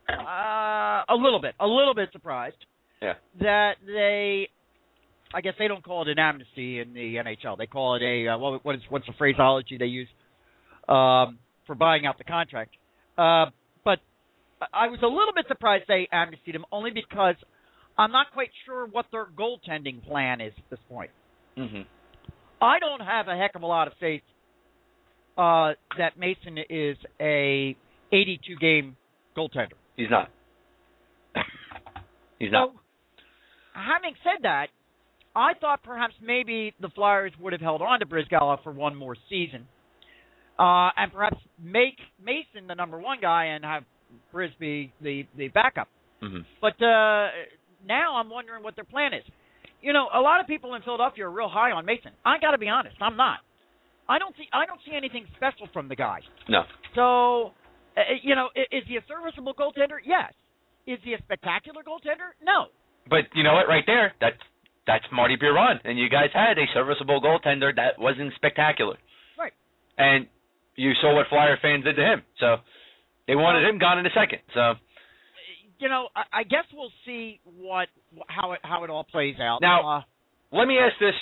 Uh, 0.07 1.03
a 1.09 1.17
little 1.17 1.41
bit, 1.41 1.55
a 1.59 1.67
little 1.67 1.95
bit 1.95 2.11
surprised. 2.13 2.59
Yeah. 3.01 3.15
That 3.41 3.77
they, 3.87 4.51
I 5.33 5.41
guess 5.41 5.55
they 5.59 5.67
don't 5.67 5.83
call 5.83 6.03
it 6.03 6.09
an 6.09 6.19
amnesty 6.19 6.81
in 6.81 6.93
the 6.93 7.15
NHL. 7.15 7.57
They 7.57 7.67
call 7.67 7.95
it 7.95 8.03
a 8.03 8.35
uh, 8.35 8.37
what, 8.37 8.63
what 8.67 8.75
is 8.75 8.83
what's 8.91 9.07
the 9.07 9.15
phraseology 9.17 9.79
they 9.79 9.87
use 9.87 10.09
um, 10.91 11.39
for 11.67 11.75
buying 11.75 12.05
out 12.05 12.19
the 12.19 12.25
contract. 12.25 12.73
Uh, 13.17 13.47
but 13.83 14.01
I 14.75 14.89
was 14.89 14.99
a 15.03 15.07
little 15.07 15.33
bit 15.35 15.47
surprised 15.49 15.85
they 15.89 16.07
amnestied 16.13 16.55
him 16.55 16.67
only 16.71 16.91
because 16.91 17.37
I'm 17.99 18.13
not 18.13 18.27
quite 18.33 18.51
sure 18.67 18.87
what 18.87 19.07
their 19.13 19.27
goaltending 19.27 20.05
plan 20.07 20.41
is 20.41 20.53
at 20.57 20.71
this 20.71 20.81
point. 20.89 21.11
mm-hmm. 21.57 21.83
I 22.63 22.79
don't 22.79 23.01
have 23.01 23.29
a 23.29 23.37
heck 23.37 23.55
of 23.55 23.63
a 23.63 23.67
lot 23.67 23.87
of 23.87 23.95
faith 23.99 24.23
uh, 25.39 25.73
that 25.97 26.19
Mason 26.19 26.59
is 26.69 26.97
a 27.19 27.75
82 28.13 28.57
game 28.61 28.97
goaltender. 29.37 29.79
He's 29.97 30.11
not. 30.11 30.29
He's 32.39 32.53
not. 32.53 32.71
So, 32.73 32.81
having 33.73 34.15
said 34.23 34.43
that, 34.43 34.67
I 35.35 35.53
thought 35.61 35.83
perhaps 35.83 36.15
maybe 36.23 36.75
the 36.81 36.89
Flyers 36.91 37.33
would 37.41 37.53
have 37.53 37.63
held 37.63 37.83
on 37.83 38.01
to 38.01 38.07
Bryzgalov 38.07 38.63
for 38.63 38.73
one 38.73 38.97
more 38.97 39.17
season, 39.29 39.67
uh, 40.59 40.91
and 40.97 41.13
perhaps 41.13 41.39
make 41.63 41.97
Mason 42.23 42.67
the 42.67 42.75
number 42.75 42.99
one 42.99 43.19
guy 43.21 43.47
and 43.47 43.65
have 43.65 43.85
Brisby 44.35 44.91
the 45.01 45.25
the 45.37 45.49
backup. 45.49 45.89
mm-hmm. 46.23 46.41
But 46.61 46.83
uh, 46.85 47.29
now 47.87 48.17
I'm 48.17 48.31
wondering 48.31 48.63
what 48.63 48.75
their 48.77 48.85
plan 48.85 49.15
is. 49.15 49.25
You 49.83 49.93
know, 49.93 50.09
a 50.15 50.21
lot 50.21 50.41
of 50.41 50.47
people 50.47 50.75
in 50.75 50.83
Philadelphia 50.83 51.25
are 51.27 51.31
real 51.31 51.49
high 51.49 51.71
on 51.73 51.87
Mason. 51.87 52.13
I 52.25 52.39
got 52.39 52.51
to 52.53 52.59
be 52.59 52.69
honest, 52.69 52.97
I'm 53.01 53.17
not. 53.17 53.39
I 54.09 54.19
don't 54.19 54.35
see 54.37 54.45
I 54.53 54.67
don't 54.67 54.81
see 54.85 54.95
anything 54.97 55.25
special 55.37 55.69
from 55.73 55.89
the 55.89 55.97
guy. 55.97 56.21
No. 56.49 56.63
So, 56.95 57.53
uh, 57.97 58.03
you 58.23 58.35
know, 58.35 58.51
i- 58.57 58.67
is 58.75 58.83
he 58.87 58.97
a 58.97 59.03
serviceable 59.09 59.55
goaltender? 59.55 59.99
Yes. 60.05 60.33
Is 60.87 60.99
he 61.05 61.15
a 61.15 61.19
spectacular 61.19 61.83
goaltender? 61.83 62.35
No. 62.43 62.67
But 63.09 63.25
you 63.35 63.43
know 63.45 63.55
what? 63.55 63.69
Right 63.69 63.85
there, 63.87 64.13
that's 64.21 64.37
that's 64.87 65.05
Marty 65.13 65.37
Biron, 65.37 65.79
and 65.85 65.99
you 65.99 66.09
guys 66.09 66.31
had 66.35 66.59
a 66.59 66.67
serviceable 66.75 67.21
goaltender 67.23 67.75
that 67.77 67.99
wasn't 67.99 68.33
spectacular. 68.35 68.97
Right. 69.39 69.53
And 69.99 70.27
you 70.75 70.93
saw 71.01 71.15
what 71.15 71.27
Flyer 71.29 71.57
fans 71.63 71.85
did 71.85 71.95
to 71.97 72.03
him, 72.03 72.23
so 72.41 72.57
they 73.29 73.37
wanted 73.37 73.63
him 73.69 73.79
gone 73.79 73.99
in 73.99 74.07
a 74.07 74.11
second. 74.11 74.41
So 74.55 74.75
You 75.81 75.89
know, 75.89 76.09
I, 76.15 76.41
I 76.41 76.43
guess 76.45 76.65
we'll 76.73 76.93
see 77.05 77.41
what 77.59 77.89
how 78.29 78.53
it 78.53 78.61
how 78.63 78.85
it 78.85 78.91
all 78.91 79.05
plays 79.05 79.37
out. 79.41 79.61
Now- 79.61 79.99
uh, 79.99 80.03
let 80.53 80.67
me 80.67 80.79
ask 80.79 80.99
this 80.99 81.15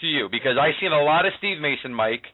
to 0.00 0.06
you 0.06 0.28
because 0.30 0.56
I've 0.60 0.74
seen 0.80 0.92
a 0.92 1.02
lot 1.02 1.24
of 1.26 1.32
Steve 1.38 1.58
Mason, 1.60 1.92
Mike. 1.92 2.24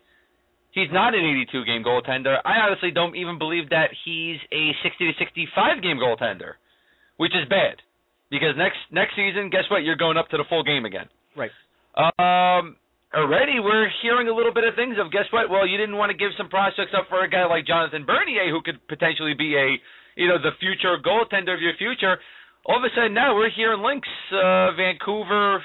He's 0.73 0.91
not 0.93 1.15
an 1.15 1.25
82 1.51 1.65
game 1.65 1.83
goaltender. 1.83 2.39
I 2.45 2.63
honestly 2.63 2.91
don't 2.91 3.17
even 3.17 3.39
believe 3.39 3.71
that 3.71 3.91
he's 4.05 4.39
a 4.53 4.71
60 4.83 5.07
to 5.07 5.13
65 5.19 5.83
game 5.83 5.99
goaltender, 5.99 6.59
which 7.19 7.33
is 7.35 7.49
bad 7.49 7.83
because 8.31 8.55
next 8.57 8.79
next 8.91 9.15
season, 9.17 9.51
guess 9.51 9.67
what? 9.71 9.83
You're 9.83 9.97
going 9.99 10.17
up 10.17 10.29
to 10.31 10.37
the 10.39 10.45
full 10.49 10.63
game 10.63 10.85
again. 10.85 11.07
right. 11.37 11.51
Um, 11.99 12.77
already 13.15 13.59
we're 13.59 13.91
hearing 14.03 14.29
a 14.29 14.35
little 14.35 14.55
bit 14.55 14.63
of 14.65 14.75
things 14.75 14.95
of 14.99 15.11
guess 15.11 15.27
what? 15.33 15.51
Well, 15.51 15.67
you 15.67 15.77
didn't 15.77 15.97
want 15.97 16.11
to 16.11 16.17
give 16.17 16.31
some 16.39 16.49
prospects 16.49 16.95
up 16.97 17.07
for 17.09 17.23
a 17.25 17.29
guy 17.29 17.47
like 17.47 17.67
Jonathan 17.67 18.07
Bernier 18.07 18.51
who 18.51 18.63
could 18.63 18.79
potentially 18.87 19.35
be 19.35 19.57
a 19.59 19.75
you 20.21 20.29
know 20.29 20.37
the 20.39 20.53
future 20.61 20.93
goaltender 21.01 21.55
of 21.57 21.63
your 21.65 21.73
future. 21.81 22.21
All 22.69 22.77
of 22.77 22.85
a 22.85 22.93
sudden 22.95 23.15
now 23.17 23.35
we're 23.35 23.49
hearing 23.51 23.81
links 23.81 24.09
uh, 24.31 24.77
Vancouver 24.77 25.65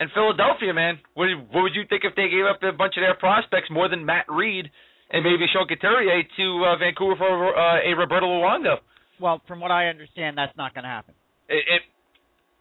and 0.00 0.08
Philadelphia, 0.16 0.72
man. 0.72 0.98
What, 1.12 1.28
what 1.52 1.62
would 1.68 1.74
you 1.76 1.84
think 1.88 2.02
if 2.08 2.16
they 2.16 2.28
gave 2.32 2.46
up 2.48 2.62
a 2.64 2.72
bunch 2.72 2.96
of 2.96 3.02
their 3.04 3.14
prospects 3.20 3.68
more 3.70 3.88
than 3.88 4.04
Matt 4.06 4.24
Read 4.32 4.64
and 5.12 5.20
maybe 5.22 5.44
Sean 5.52 5.68
Couturier 5.68 6.22
to 6.24 6.46
uh, 6.64 6.76
Vancouver 6.80 7.16
for 7.20 7.52
uh, 7.52 7.84
a 7.84 7.92
Roberto 7.92 8.26
Luongo? 8.26 8.76
Well, 9.20 9.42
from 9.46 9.60
what 9.60 9.70
I 9.70 9.88
understand, 9.88 10.38
that's 10.38 10.56
not 10.56 10.72
going 10.72 10.84
to 10.84 10.88
happen. 10.90 11.12
It, 11.50 11.60
it, 11.68 11.82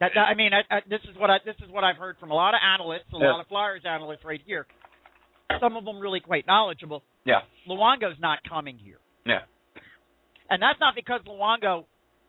That, 0.02 0.12
that- 0.16 0.28
I 0.28 0.36
mean, 0.36 0.52
I, 0.52 0.62
I, 0.70 0.80
this 0.90 1.00
is 1.10 1.16
what 1.18 1.30
I 1.30 1.38
this 1.46 1.56
is 1.64 1.72
what 1.72 1.86
I've 1.86 1.96
heard 1.96 2.18
from 2.20 2.32
a 2.32 2.36
lot 2.36 2.54
of 2.54 2.60
analysts, 2.60 3.08
a 3.14 3.18
Yeah. 3.20 3.32
lot 3.32 3.40
of 3.40 3.48
Flyers 3.48 3.84
analysts 3.88 4.26
right 4.26 4.42
here. 4.46 4.68
Some 5.62 5.78
of 5.78 5.86
them 5.86 6.00
really 6.00 6.20
quite 6.20 6.46
knowledgeable. 6.46 7.04
yeah, 7.26 7.40
Luongo's 7.68 8.20
not 8.20 8.40
coming 8.48 8.78
here, 8.78 9.00
yeah. 9.26 9.40
And 10.50 10.62
that's 10.62 10.80
not 10.80 10.96
because 10.96 11.22
Luongo 11.28 11.86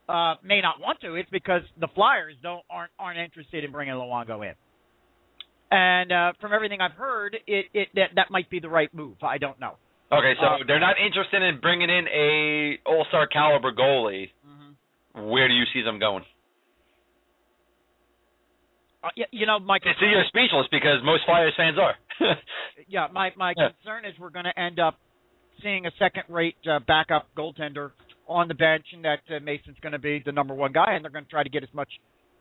uh, 0.09 0.35
may 0.43 0.61
not 0.61 0.79
want 0.79 0.99
to. 1.01 1.15
It's 1.15 1.29
because 1.29 1.61
the 1.79 1.87
Flyers 1.95 2.35
don't 2.41 2.63
aren't 2.69 2.91
aren't 2.99 3.19
interested 3.19 3.63
in 3.63 3.71
bringing 3.71 3.93
Luongo 3.95 4.45
in. 4.47 4.53
And 5.71 6.11
uh, 6.11 6.33
from 6.41 6.51
everything 6.53 6.81
I've 6.81 6.91
heard, 6.93 7.37
it, 7.47 7.65
it 7.73 7.87
that 7.95 8.09
that 8.15 8.31
might 8.31 8.49
be 8.49 8.59
the 8.59 8.69
right 8.69 8.93
move. 8.93 9.15
I 9.23 9.37
don't 9.37 9.59
know. 9.59 9.75
Okay, 10.11 10.33
so 10.41 10.45
Uh, 10.45 10.57
they're 10.67 10.81
not 10.81 10.95
interested 10.99 11.41
in 11.41 11.61
bringing 11.61 11.89
in 11.89 12.05
a 12.09 12.79
All 12.85 13.05
Star 13.07 13.27
caliber 13.27 13.71
goalie. 13.71 14.29
Mm-hmm. 14.45 15.29
Where 15.29 15.47
do 15.47 15.53
you 15.53 15.63
see 15.73 15.81
them 15.81 15.99
going? 15.99 16.25
Uh, 19.03 19.07
you 19.31 19.45
know, 19.47 19.57
my 19.59 19.79
See, 19.79 20.05
you're 20.05 20.23
speechless 20.27 20.67
because 20.71 20.99
most 21.03 21.23
Flyers 21.25 21.53
fans 21.57 21.77
are. 21.79 21.95
yeah, 22.87 23.07
my 23.11 23.31
my 23.35 23.53
Yeah. 23.57 23.69
concern 23.69 24.05
is 24.05 24.13
we're 24.19 24.29
going 24.29 24.45
to 24.45 24.59
end 24.59 24.79
up 24.79 24.99
seeing 25.63 25.85
a 25.85 25.91
second-rate 25.97 26.57
uh, 26.69 26.79
backup 26.87 27.27
goaltender 27.37 27.91
on 28.27 28.47
the 28.47 28.53
bench, 28.53 28.85
and 28.93 29.03
that 29.05 29.19
uh, 29.29 29.39
Mason's 29.41 29.77
going 29.81 29.93
to 29.93 29.99
be 29.99 30.21
the 30.25 30.31
number 30.31 30.53
one 30.53 30.71
guy, 30.71 30.93
and 30.93 31.03
they're 31.03 31.11
going 31.11 31.25
to 31.25 31.31
try 31.31 31.43
to 31.43 31.49
get 31.49 31.63
as 31.63 31.69
much 31.73 31.89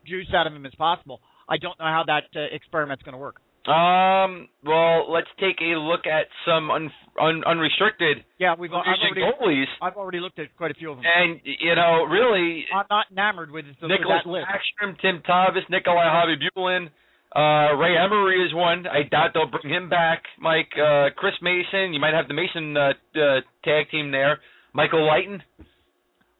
juice 0.06 0.28
out 0.34 0.46
of 0.46 0.52
him 0.52 0.64
as 0.66 0.74
possible. 0.76 1.20
I 1.48 1.56
don't 1.56 1.78
know 1.78 1.86
how 1.86 2.04
that 2.06 2.24
uh, 2.34 2.54
experiment's 2.54 3.02
going 3.02 3.14
to 3.14 3.18
work. 3.18 3.36
Um. 3.68 4.48
Well, 4.64 5.12
let's 5.12 5.28
take 5.38 5.60
a 5.60 5.76
look 5.76 6.06
at 6.06 6.32
some 6.46 6.70
un, 6.70 6.90
un, 7.20 7.42
unrestricted 7.44 8.24
Yeah, 8.38 8.54
we've 8.58 8.72
I've 8.72 8.86
already 8.86 9.20
goalies, 9.20 9.68
I've 9.82 9.96
already 9.96 10.18
looked 10.20 10.38
at 10.38 10.56
quite 10.56 10.70
a 10.70 10.74
few 10.74 10.92
of 10.92 10.96
them. 10.96 11.04
and 11.04 11.40
you 11.44 11.74
know, 11.74 12.04
really, 12.04 12.64
I'm 12.74 12.86
not 12.88 13.06
enamored 13.12 13.50
with, 13.50 13.66
the, 13.66 13.76
with 13.82 13.90
Nicholas 13.90 14.22
that 14.24 14.30
list. 14.30 14.46
Backstrom, 14.48 14.98
Tim 15.02 15.22
Tavis, 15.28 15.68
Nikolai 15.68 16.08
Khabibulin, 16.08 16.88
uh, 17.36 17.76
Ray 17.76 17.96
Emery 17.96 18.44
is 18.44 18.54
one. 18.54 18.86
I 18.86 19.08
doubt 19.08 19.30
they'll 19.34 19.46
bring 19.50 19.72
him 19.72 19.88
back. 19.88 20.22
Mike, 20.40 20.72
uh, 20.74 21.10
Chris 21.16 21.34
Mason. 21.42 21.92
You 21.92 22.00
might 22.00 22.14
have 22.14 22.26
the 22.26 22.34
Mason 22.34 22.76
uh, 22.76 22.92
uh, 23.14 23.40
tag 23.62 23.90
team 23.90 24.10
there. 24.10 24.40
Michael 24.72 25.08
Leighton. 25.10 25.42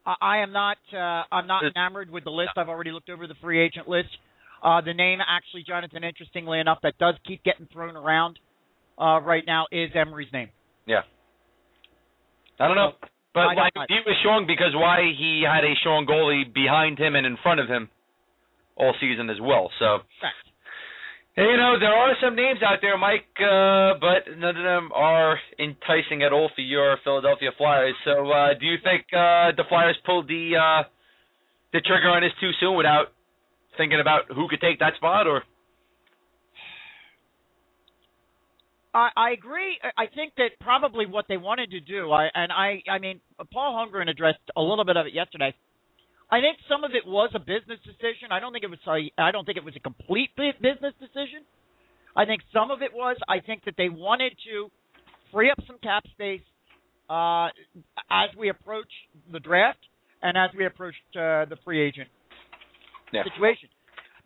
I, 0.06 0.14
I 0.20 0.38
am 0.38 0.52
not 0.52 0.78
uh, 0.92 1.22
I'm 1.32 1.46
not 1.46 1.62
enamored 1.64 2.10
with 2.10 2.24
the 2.24 2.30
list. 2.30 2.50
I've 2.56 2.68
already 2.68 2.92
looked 2.92 3.10
over 3.10 3.26
the 3.26 3.34
free 3.42 3.60
agent 3.60 3.88
list. 3.88 4.08
Uh, 4.62 4.80
the 4.82 4.92
name, 4.92 5.20
actually, 5.26 5.64
Jonathan, 5.66 6.04
interestingly 6.04 6.60
enough, 6.60 6.78
that 6.82 6.98
does 6.98 7.14
keep 7.26 7.42
getting 7.44 7.66
thrown 7.72 7.96
around 7.96 8.38
uh, 8.98 9.20
right 9.20 9.44
now 9.46 9.66
is 9.72 9.90
Emery's 9.94 10.32
name. 10.32 10.50
Yeah. 10.86 11.00
I 12.58 12.68
don't 12.68 12.76
know, 12.76 12.92
but 13.32 13.40
I 13.40 13.54
like, 13.54 13.72
he 13.88 13.96
was 14.04 14.16
strong 14.20 14.44
because 14.46 14.74
why 14.74 15.00
he 15.16 15.42
had 15.48 15.64
a 15.64 15.72
strong 15.80 16.04
goalie 16.04 16.52
behind 16.52 16.98
him 16.98 17.16
and 17.16 17.24
in 17.24 17.38
front 17.42 17.58
of 17.58 17.68
him 17.68 17.88
all 18.76 18.92
season 19.00 19.30
as 19.30 19.40
well. 19.40 19.70
So. 19.78 20.04
Correct. 20.20 20.49
Hey, 21.36 21.42
You 21.42 21.56
know, 21.56 21.78
there 21.78 21.94
are 21.94 22.16
some 22.20 22.34
names 22.34 22.58
out 22.60 22.78
there, 22.82 22.98
Mike, 22.98 23.30
uh, 23.38 23.94
but 24.00 24.26
none 24.36 24.56
of 24.56 24.64
them 24.64 24.90
are 24.92 25.38
enticing 25.60 26.24
at 26.24 26.32
all 26.32 26.50
for 26.56 26.60
your 26.60 26.96
Philadelphia 27.04 27.50
Flyers. 27.56 27.94
So, 28.04 28.30
uh, 28.30 28.54
do 28.58 28.66
you 28.66 28.76
think 28.82 29.06
uh, 29.12 29.54
the 29.56 29.62
Flyers 29.68 29.96
pulled 30.04 30.26
the 30.26 30.56
uh, 30.58 30.82
the 31.72 31.80
trigger 31.82 32.08
on 32.10 32.22
this 32.22 32.32
too 32.40 32.50
soon 32.58 32.76
without 32.76 33.12
thinking 33.76 34.00
about 34.00 34.22
who 34.28 34.48
could 34.48 34.60
take 34.60 34.80
that 34.80 34.96
spot? 34.96 35.28
Or 35.28 35.44
I, 38.92 39.10
I 39.16 39.30
agree. 39.30 39.78
I 39.84 40.02
I 40.02 40.06
think 40.12 40.32
that 40.36 40.58
probably 40.60 41.06
what 41.06 41.26
they 41.28 41.36
wanted 41.36 41.70
to 41.70 41.80
do, 41.80 42.10
I, 42.10 42.28
and 42.34 42.50
I, 42.50 42.82
I 42.90 42.98
mean, 42.98 43.20
Paul 43.52 43.74
Holmgren 43.78 44.10
addressed 44.10 44.42
a 44.56 44.60
little 44.60 44.84
bit 44.84 44.96
of 44.96 45.06
it 45.06 45.14
yesterday. 45.14 45.54
I 46.32 46.40
think 46.40 46.58
some 46.68 46.84
of 46.84 46.92
it 46.94 47.06
was 47.06 47.30
a 47.34 47.38
business 47.40 47.78
decision. 47.84 48.30
I 48.30 48.38
don't 48.40 48.52
think 48.52 48.64
it 48.64 48.70
was. 48.70 48.78
A, 48.86 49.10
I 49.20 49.30
don't 49.32 49.44
think 49.44 49.56
it 49.58 49.64
was 49.64 49.74
a 49.76 49.80
complete 49.80 50.30
business 50.36 50.94
decision. 51.00 51.42
I 52.16 52.24
think 52.24 52.42
some 52.52 52.70
of 52.70 52.82
it 52.82 52.92
was. 52.94 53.16
I 53.28 53.40
think 53.40 53.64
that 53.64 53.74
they 53.76 53.88
wanted 53.88 54.32
to 54.46 54.70
free 55.32 55.50
up 55.50 55.58
some 55.66 55.78
cap 55.82 56.04
space 56.12 56.42
uh, 57.08 57.48
as 58.10 58.30
we 58.38 58.48
approach 58.48 58.90
the 59.32 59.40
draft 59.40 59.78
and 60.22 60.36
as 60.36 60.50
we 60.56 60.66
approach 60.66 60.94
uh, 61.16 61.46
the 61.46 61.56
free 61.64 61.80
agent 61.80 62.08
Yeah. 63.12 63.24
situation. 63.24 63.68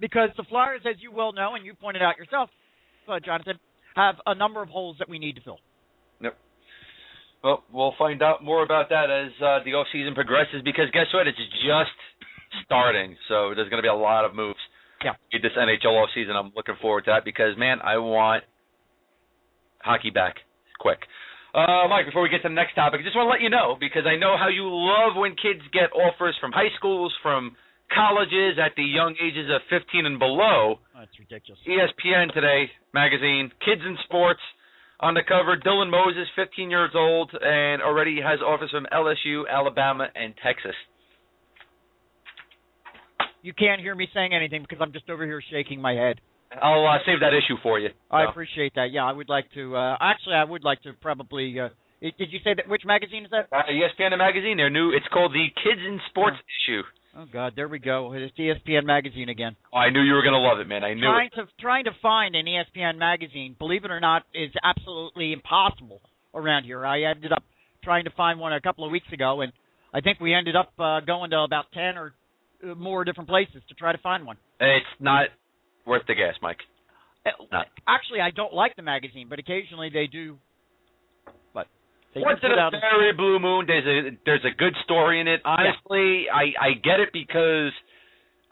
Because 0.01 0.29
the 0.37 0.45
Flyers, 0.45 0.83
as 0.89 0.97
you 1.01 1.11
well 1.13 1.33
know, 1.33 1.55
and 1.55 1.65
you 1.65 1.73
pointed 1.75 2.03
out 2.03 2.19
yourself, 2.19 2.51
uh, 3.09 3.21
Jonathan, 3.21 3.59
have 3.97 4.17
a 4.27 4.35
number 4.35 4.61
of 4.61 4.69
holes 4.69 4.97
that 4.99 5.09
we 5.09 5.19
need 5.19 5.37
to 5.37 5.41
fill. 5.43 5.59
Well, 7.45 7.63
we'll 7.71 7.95
find 7.99 8.23
out 8.23 8.43
more 8.43 8.65
about 8.65 8.89
that 8.89 9.13
as 9.13 9.31
uh, 9.39 9.61
the 9.65 9.77
off 9.77 9.87
season 9.93 10.15
progresses. 10.15 10.65
Because 10.65 10.89
guess 10.93 11.13
what? 11.13 11.29
It's 11.29 11.37
just 11.37 11.93
starting, 12.65 13.15
so 13.29 13.53
there's 13.55 13.69
going 13.69 13.79
to 13.79 13.87
be 13.87 13.93
a 13.93 13.95
lot 13.95 14.25
of 14.25 14.35
moves. 14.35 14.59
Yeah. 15.05 15.13
in 15.31 15.43
This 15.43 15.53
NHL 15.53 16.01
off 16.01 16.09
season, 16.15 16.35
I'm 16.35 16.51
looking 16.57 16.81
forward 16.81 17.05
to 17.05 17.13
that 17.13 17.29
because 17.29 17.59
man, 17.59 17.79
I 17.85 17.99
want 17.99 18.43
hockey 19.85 20.09
back 20.09 20.37
quick. 20.81 21.05
Uh, 21.53 21.87
Mike, 21.87 22.07
before 22.07 22.23
we 22.23 22.33
get 22.33 22.41
to 22.43 22.49
the 22.49 22.57
next 22.57 22.75
topic, 22.75 22.99
I 22.99 23.05
just 23.05 23.15
want 23.15 23.29
to 23.29 23.31
let 23.31 23.45
you 23.45 23.53
know 23.53 23.77
because 23.79 24.09
I 24.09 24.17
know 24.17 24.35
how 24.41 24.49
you 24.49 24.65
love 24.67 25.15
when 25.15 25.37
kids 25.37 25.61
get 25.71 25.93
offers 25.93 26.35
from 26.41 26.51
high 26.51 26.73
schools, 26.81 27.13
from 27.23 27.55
colleges 27.95 28.57
at 28.59 28.73
the 28.75 28.83
young 28.83 29.15
ages 29.23 29.47
of 29.53 29.61
15 29.69 30.07
and 30.07 30.19
below. 30.19 30.81
That's 30.97 31.13
ridiculous. 31.21 31.61
ESPN 31.69 32.33
today 32.33 32.73
magazine, 32.97 33.53
Kids 33.61 33.83
in 33.85 33.97
Sports. 34.09 34.41
On 35.01 35.13
the 35.15 35.23
cover, 35.27 35.57
Dylan 35.57 35.91
Moses, 35.91 36.29
15 36.37 36.71
years 36.71 36.91
old, 36.95 37.31
and 37.41 37.83
already 37.83 38.21
has 38.23 38.39
offers 38.41 38.71
from 38.71 38.87
LSU, 38.93 39.43
Alabama, 39.51 40.07
and 40.15 40.35
Texas. 40.43 40.75
You 43.43 43.53
can't 43.53 43.81
hear 43.81 43.95
me 43.95 44.09
saying 44.15 44.33
anything 44.33 44.63
because 44.63 44.79
I'm 44.81 44.93
just 44.93 45.11
over 45.11 45.25
here 45.25 45.43
shaking 45.51 45.81
my 45.81 45.93
head. 45.93 46.21
I'll 46.63 46.87
uh, 46.87 46.99
save 47.05 47.21
that 47.21 47.35
issue 47.35 47.57
for 47.63 47.79
you. 47.79 47.91
I 48.11 48.25
So, 48.25 48.31
appreciate 48.31 48.73
that. 48.77 48.93
Yeah, 48.93 49.05
I 49.05 49.13
would 49.13 49.29
like 49.29 49.51
to. 49.55 49.77
Uh, 49.77 49.97
actually, 50.01 50.37
I 50.37 50.45
would 50.45 50.65
like 50.65 50.81
to 50.83 50.93
probably. 51.01 51.59
Uh, 51.59 51.69
did 52.01 52.31
you 52.31 52.39
say 52.45 52.55
that? 52.55 52.69
Which 52.69 52.83
magazine 52.87 53.25
is 53.25 53.31
that? 53.33 53.49
uh, 53.53 53.63
ESPN 53.71 54.17
magazine, 54.17 54.57
their 54.57 54.71
new. 54.71 54.91
It's 54.93 55.07
called 55.13 55.33
the 55.33 55.47
Kids 55.63 55.81
in 55.85 56.01
Sports 56.11 56.37
issue. 56.39 56.83
Oh 57.17 57.27
God, 57.33 57.53
there 57.55 57.69
we 57.69 57.79
go. 57.79 58.13
It's 58.13 58.37
ESPN 58.37 58.85
magazine 58.85 59.29
again. 59.29 59.55
Oh, 59.73 59.79
I 59.79 59.91
knew 59.91 60.01
you 60.01 60.15
were 60.15 60.23
gonna 60.23 60.39
love 60.39 60.59
it, 60.59 60.67
man. 60.67 60.83
I 60.83 60.95
knew 60.95 61.03
trying 61.03 61.31
it. 61.33 61.37
to 61.37 61.47
trying 61.61 61.85
to 61.85 61.93
find 62.03 62.35
an 62.35 62.47
ESPN 62.47 62.99
magazine, 62.99 63.55
believe 63.59 63.85
it 63.85 63.91
or 63.91 64.01
not, 64.01 64.25
is 64.35 64.51
absolutely 64.63 65.33
impossible 65.33 66.01
around 66.35 66.65
here. 66.65 66.85
I 66.85 67.03
ended 67.03 67.33
up 67.33 67.45
trying 67.85 68.05
to 68.05 68.11
find 68.11 68.41
one 68.41 68.53
a 68.53 68.61
couple 68.61 68.85
of 68.85 68.91
weeks 68.91 69.07
ago, 69.13 69.43
and 69.43 69.53
I 69.93 70.01
think 70.01 70.19
we 70.19 70.35
ended 70.35 70.57
up 70.57 70.73
uh, 70.79 71.01
going 71.01 71.31
to 71.31 71.41
about 71.41 71.67
ten 71.73 71.97
or 71.97 72.15
uh, 72.69 72.75
more 72.75 73.05
different 73.05 73.29
places 73.29 73.63
to 73.69 73.75
try 73.75 73.93
to 73.93 73.99
find 73.99 74.27
one. 74.27 74.37
It's 74.59 74.87
not 74.99 75.29
worth 75.87 76.03
the 76.09 76.15
gas, 76.15 76.35
Mike. 76.43 76.59
Uh, 77.27 77.31
Not. 77.53 77.67
Actually, 77.87 78.21
I 78.21 78.31
don't 78.31 78.53
like 78.53 78.77
the 78.77 78.83
magazine, 78.83 79.29
but 79.31 79.39
occasionally 79.39 79.91
they 79.93 80.07
do. 80.07 80.39
They 82.15 82.21
Once 82.21 82.39
in 82.43 82.53
a 82.53 82.71
very 82.71 83.13
blue 83.13 83.41
moon, 83.41 83.67
there's 83.67 83.87
a 83.87 84.17
there's 84.25 84.45
a 84.45 84.55
good 84.57 84.75
story 84.85 85.21
in 85.21 85.27
it. 85.27 85.41
Honestly, 85.45 86.27
I 86.33 86.55
I 86.61 86.71
get 86.83 87.01
it 87.01 87.11
because 87.13 87.73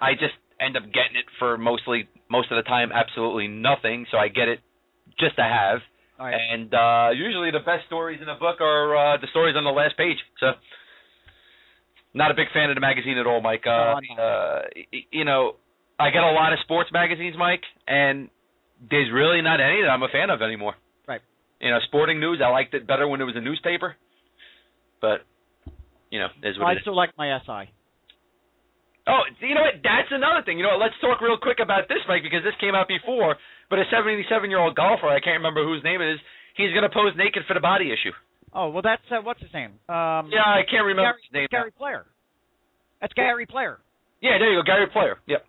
I 0.00 0.14
just 0.14 0.34
end 0.60 0.76
up 0.76 0.82
getting 0.84 1.14
it 1.14 1.26
for 1.38 1.56
mostly 1.56 2.08
most 2.28 2.50
of 2.50 2.56
the 2.56 2.66
time 2.68 2.90
absolutely 2.92 3.46
nothing. 3.46 4.06
So 4.10 4.18
I 4.18 4.28
get 4.28 4.48
it 4.48 4.60
just 5.18 5.36
to 5.36 5.42
have. 5.42 5.78
Right. 6.18 6.34
And 6.34 6.74
uh 6.74 7.10
usually 7.14 7.50
the 7.50 7.60
best 7.64 7.86
stories 7.86 8.20
in 8.20 8.28
a 8.28 8.34
book 8.34 8.60
are 8.60 8.96
uh 8.96 9.16
the 9.20 9.28
stories 9.30 9.54
on 9.56 9.64
the 9.64 9.70
last 9.70 9.96
page. 9.96 10.18
So 10.40 10.52
not 12.14 12.30
a 12.30 12.34
big 12.34 12.48
fan 12.52 12.68
of 12.68 12.74
the 12.74 12.80
magazine 12.80 13.16
at 13.16 13.26
all, 13.26 13.40
Mike. 13.40 13.62
Uh, 13.66 13.94
No, 14.16 14.22
uh 14.22 14.62
you 15.10 15.24
know, 15.24 15.56
I 16.00 16.10
get 16.10 16.22
a 16.22 16.32
lot 16.32 16.52
of 16.52 16.58
sports 16.64 16.90
magazines, 16.92 17.36
Mike, 17.38 17.62
and 17.86 18.28
there's 18.90 19.10
really 19.12 19.40
not 19.40 19.60
any 19.60 19.82
that 19.82 19.88
I'm 19.88 20.02
a 20.02 20.08
fan 20.08 20.30
of 20.30 20.42
anymore. 20.42 20.74
You 21.62 21.70
know, 21.70 21.78
sporting 21.86 22.18
news, 22.18 22.42
I 22.44 22.50
liked 22.50 22.74
it 22.74 22.86
better 22.86 23.06
when 23.06 23.20
it 23.20 23.24
was 23.24 23.36
a 23.36 23.40
newspaper. 23.40 23.94
But 25.00 25.22
you 26.10 26.18
know, 26.18 26.28
is 26.42 26.58
what 26.58 26.66
I 26.66 26.72
it 26.72 26.76
is. 26.76 26.80
still 26.82 26.96
like 26.96 27.10
my 27.16 27.38
SI. 27.46 27.70
Oh, 29.06 29.22
you 29.40 29.54
know 29.54 29.62
what? 29.62 29.82
That's 29.82 30.10
another 30.10 30.42
thing. 30.44 30.58
You 30.58 30.64
know 30.66 30.78
what? 30.78 30.82
Let's 30.90 30.98
talk 31.00 31.20
real 31.20 31.38
quick 31.38 31.58
about 31.62 31.88
this, 31.88 31.98
Mike, 32.06 32.22
because 32.22 32.42
this 32.46 32.54
came 32.60 32.74
out 32.74 32.86
before. 32.86 33.34
But 33.70 33.80
a 33.80 33.86
77-year-old 33.90 34.76
golfer, 34.76 35.08
I 35.08 35.18
can't 35.18 35.42
remember 35.42 35.64
whose 35.64 35.82
name 35.82 35.98
it 36.02 36.12
is, 36.12 36.20
he's 36.54 36.70
going 36.70 36.86
to 36.86 36.92
pose 36.92 37.10
naked 37.16 37.42
for 37.48 37.54
the 37.54 37.64
body 37.64 37.90
issue. 37.90 38.14
Oh 38.54 38.68
well, 38.68 38.82
that's 38.82 39.02
uh, 39.10 39.22
what's 39.22 39.40
his 39.40 39.52
name? 39.54 39.80
Um, 39.88 40.28
Yeah, 40.28 40.44
I 40.44 40.60
can't 40.68 40.84
remember 40.84 41.16
Gary, 41.16 41.22
his 41.24 41.32
name. 41.32 41.48
Gary 41.50 41.72
Player. 41.72 42.04
That's 43.00 43.14
Gary 43.14 43.46
Player. 43.46 43.80
Yeah, 44.20 44.38
there 44.38 44.52
you 44.52 44.60
go, 44.60 44.66
Gary 44.66 44.86
Player. 44.92 45.16
Yep. 45.26 45.42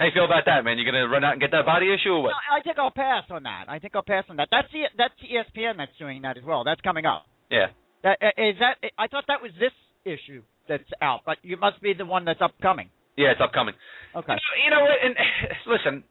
How 0.00 0.08
you 0.08 0.16
feel 0.16 0.24
about 0.24 0.48
that, 0.48 0.64
man? 0.64 0.80
You 0.80 0.90
to 0.90 1.12
run 1.12 1.28
out 1.28 1.36
and 1.36 1.42
get 1.44 1.52
that 1.52 1.68
body 1.68 1.92
issue 1.92 2.08
or 2.08 2.24
what? 2.24 2.32
No, 2.32 2.56
I 2.56 2.64
think 2.64 2.80
I'll 2.80 2.90
pass 2.90 3.28
on 3.28 3.44
that. 3.44 3.68
I 3.68 3.78
think 3.78 3.92
I'll 3.92 4.00
pass 4.00 4.24
on 4.32 4.40
that. 4.40 4.48
That's 4.50 4.72
the 4.72 4.88
that's 4.96 5.12
ESPN 5.20 5.76
that's 5.76 5.92
doing 6.00 6.22
that 6.22 6.38
as 6.38 6.42
well. 6.42 6.64
That's 6.64 6.80
coming 6.80 7.04
up. 7.04 7.28
Yeah. 7.52 7.68
That 8.02 8.16
uh, 8.16 8.32
is 8.40 8.56
that. 8.64 8.80
I 8.96 9.12
thought 9.12 9.28
that 9.28 9.44
was 9.44 9.52
this 9.60 9.76
issue 10.08 10.40
that's 10.72 10.88
out, 11.02 11.20
but 11.26 11.36
you 11.42 11.58
must 11.60 11.82
be 11.84 11.92
the 11.92 12.06
one 12.06 12.24
that's 12.24 12.40
upcoming. 12.40 12.88
Yeah, 13.20 13.36
it's 13.36 13.44
upcoming. 13.44 13.74
Okay. 14.16 14.32
You 14.32 14.40
know, 14.40 14.56
you 14.64 14.70
know 14.72 14.82
what? 14.88 14.96
And 15.04 15.12
listen, 15.68 16.04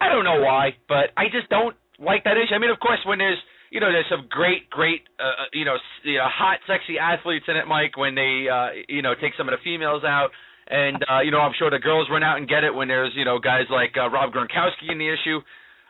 I 0.00 0.06
don't 0.06 0.22
know 0.22 0.38
why, 0.38 0.78
but 0.86 1.10
I 1.18 1.26
just 1.26 1.50
don't 1.50 1.74
like 1.98 2.22
that 2.22 2.38
issue. 2.38 2.54
I 2.54 2.62
mean, 2.62 2.70
of 2.70 2.78
course, 2.78 3.02
when 3.02 3.18
there's 3.18 3.42
you 3.74 3.80
know 3.82 3.90
there's 3.90 4.06
some 4.06 4.30
great, 4.30 4.70
great 4.70 5.02
uh, 5.18 5.50
you 5.52 5.64
know 5.64 5.74
you 6.06 6.22
know 6.22 6.30
hot, 6.30 6.62
sexy 6.70 7.02
athletes 7.02 7.50
in 7.50 7.56
it, 7.56 7.66
Mike. 7.66 7.98
When 7.98 8.14
they 8.14 8.46
uh, 8.46 8.78
you 8.86 9.02
know 9.02 9.18
take 9.18 9.34
some 9.34 9.50
of 9.50 9.58
the 9.58 9.62
females 9.66 10.06
out, 10.06 10.30
and 10.70 11.04
uh, 11.10 11.20
you 11.20 11.30
know 11.30 11.40
I'm 11.40 11.52
sure 11.58 11.70
the 11.70 11.78
girls 11.78 12.08
run 12.10 12.22
out 12.22 12.38
and 12.38 12.48
get 12.48 12.64
it 12.64 12.72
when 12.74 12.88
there's 12.88 13.12
you 13.14 13.24
know 13.24 13.38
guys 13.38 13.64
like 13.70 13.94
uh, 13.98 14.08
Rob 14.08 14.32
Gronkowski 14.32 14.90
in 14.90 14.98
the 14.98 15.08
issue. 15.12 15.36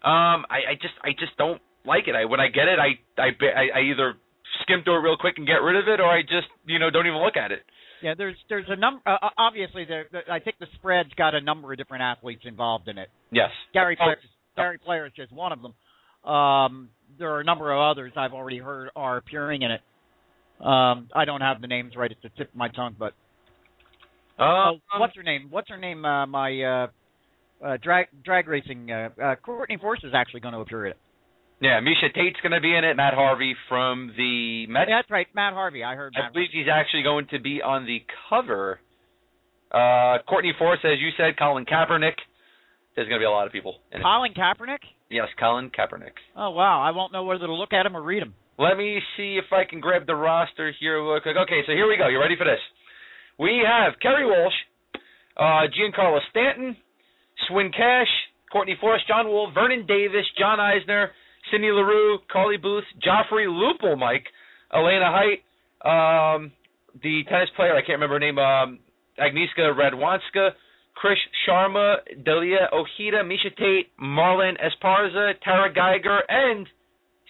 Um, 0.02 0.46
I, 0.48 0.72
I 0.72 0.74
just 0.80 0.94
I 1.04 1.10
just 1.18 1.36
don't 1.36 1.60
like 1.84 2.08
it. 2.08 2.14
I 2.14 2.24
when 2.24 2.40
I 2.40 2.48
get 2.48 2.66
it, 2.68 2.78
I 2.78 2.98
I 3.20 3.28
I, 3.28 3.78
I 3.78 3.80
either 3.92 4.14
skim 4.62 4.82
through 4.82 4.96
it 4.96 5.02
real 5.02 5.16
quick 5.18 5.34
and 5.36 5.46
get 5.46 5.62
rid 5.62 5.76
of 5.76 5.88
it, 5.88 6.00
or 6.00 6.07
I 6.09 6.22
just 6.22 6.48
you 6.66 6.78
know 6.78 6.90
don't 6.90 7.07
even 7.07 7.22
look 7.22 7.36
at 7.36 7.52
it. 7.52 7.62
Yeah, 8.02 8.14
there's 8.16 8.36
there's 8.48 8.64
a 8.68 8.76
number. 8.76 9.02
Uh, 9.07 9.28
obviously, 9.36 9.84
there. 9.84 10.07
there- 10.11 10.24
I 10.30 10.40
think 10.40 10.57
the 10.59 10.66
spread's 10.76 11.12
got 11.18 11.34
a 11.34 11.40
number 11.40 11.70
of 11.70 11.76
different 11.78 12.02
athletes 12.02 12.42
involved 12.46 12.88
in 12.88 12.96
it. 12.96 13.11
Yes. 13.30 13.50
Gary 13.74 13.96
Oh. 14.00 14.05
Player, 14.05 14.16
Gary 14.57 14.78
Player 14.78 15.07
is 15.07 15.12
just 15.14 15.30
one 15.32 15.52
of 15.52 15.61
them. 15.61 15.74
Um, 16.32 16.88
there 17.18 17.30
are 17.34 17.40
a 17.40 17.44
number 17.44 17.70
of 17.70 17.78
others 17.78 18.12
I've 18.16 18.32
already 18.32 18.59
heard 18.59 18.88
are 18.96 19.18
appearing 19.18 19.61
in 19.62 19.70
it. 19.72 19.80
Um, 20.64 21.09
I 21.14 21.24
don't 21.26 21.40
have 21.40 21.61
the 21.61 21.66
names 21.66 21.92
right 21.96 22.11
at 22.11 22.16
the 22.22 22.30
tip 22.30 22.48
of 22.50 22.55
my 22.55 22.68
tongue, 22.68 22.94
but 22.98 23.14
Uh, 24.41 24.72
oh, 24.72 24.78
what's 24.99 25.14
her 25.16 25.22
name? 25.22 25.49
What's 25.51 25.68
her 25.68 25.76
name? 25.76 26.05
Uh, 26.05 26.26
my 26.26 26.62
uh, 26.62 26.86
uh, 27.64 27.76
drag 27.82 28.07
drag 28.24 28.49
racing. 28.49 28.91
Uh, 28.91 29.11
uh, 29.22 29.34
Courtney 29.36 29.76
Force 29.76 30.01
is 30.03 30.12
actually 30.14 30.41
going 30.41 30.55
to 30.55 30.61
appear 30.61 30.86
in 30.86 30.93
it. 30.93 30.99
Yeah, 31.61 31.78
Miesha 31.80 32.12
Tate's 32.14 32.41
going 32.41 32.53
to 32.53 32.61
be 32.61 32.74
in 32.74 32.84
it. 32.84 32.97
Matt 32.97 33.12
Harvey 33.12 33.55
from 33.68 34.14
the 34.16 34.66
Mets. 34.66 34.88
That's 34.88 35.11
right, 35.11 35.26
Matt 35.34 35.53
Harvey. 35.53 35.84
I 35.84 35.95
heard. 35.95 36.14
I 36.16 36.22
Matt 36.22 36.32
believe 36.32 36.49
he's 36.53 36.68
actually 36.72 37.03
going 37.03 37.26
to 37.32 37.38
be 37.38 37.61
on 37.61 37.84
the 37.84 37.99
cover. 38.30 38.80
Uh, 39.70 40.22
Courtney 40.26 40.55
Force, 40.59 40.80
as 40.84 40.99
you 41.01 41.11
said, 41.18 41.38
Colin 41.38 41.66
Kaepernick, 41.66 42.16
There's 42.97 43.09
going 43.09 43.20
to 43.20 43.22
be 43.22 43.26
a 43.26 43.30
lot 43.30 43.47
of 43.47 43.53
people. 43.53 43.76
In 43.93 44.01
it. 44.01 44.03
Colin 44.03 44.32
Kaepernick. 44.32 44.82
Yes, 45.11 45.28
Colin 45.38 45.70
Kaepernick. 45.70 46.16
Oh 46.34 46.51
wow, 46.51 46.80
I 46.80 46.93
won't 46.93 47.12
know 47.12 47.24
whether 47.24 47.47
to 47.47 47.53
look 47.53 47.74
at 47.74 47.84
him 47.84 47.95
or 47.95 48.03
read 48.03 48.22
him. 48.22 48.34
Let 48.59 48.78
me 48.78 49.01
see 49.16 49.38
if 49.38 49.53
I 49.53 49.64
can 49.68 49.80
grab 49.80 50.07
the 50.07 50.14
roster 50.14 50.72
here 50.80 51.03
real 51.03 51.20
quick. 51.20 51.36
Okay, 51.36 51.61
so 51.66 51.72
here 51.72 51.88
we 51.88 51.97
go. 51.97 52.09
You 52.09 52.20
ready 52.20 52.36
for 52.36 52.45
this? 52.45 52.61
We 53.41 53.62
have 53.66 53.95
Kerri 54.05 54.26
Walsh, 54.28 54.53
uh, 55.38 55.64
Giancarlo 55.72 56.18
Stanton, 56.28 56.76
Swin 57.49 57.72
Cash, 57.72 58.07
Courtney 58.53 58.76
Force, 58.78 59.01
John 59.09 59.28
Wool, 59.28 59.51
Vernon 59.55 59.86
Davis, 59.86 60.26
John 60.38 60.59
Isner, 60.59 61.07
Cindy 61.51 61.68
LaRue, 61.68 62.18
Carly 62.30 62.59
Booth, 62.59 62.84
Joffrey 63.03 63.47
Lupul, 63.47 63.99
Mike, 63.99 64.26
Elena 64.74 65.11
Hight, 65.11 65.41
um, 65.88 66.53
the 67.03 67.22
tennis 67.30 67.49
player, 67.57 67.74
I 67.74 67.80
can't 67.80 67.99
remember 67.99 68.16
her 68.16 68.20
name, 68.20 68.38
um, 68.38 68.78
Agnieszka 69.18 69.74
Radwanska, 69.74 70.51
Krish 71.03 71.16
Sharma, 71.49 71.97
Delia 72.22 72.68
Ojeda, 72.74 73.24
Miesha 73.24 73.57
Tate, 73.57 73.86
Marlen 73.99 74.57
Esparza, 74.61 75.32
Tara 75.43 75.72
Geiger, 75.72 76.20
and 76.28 76.66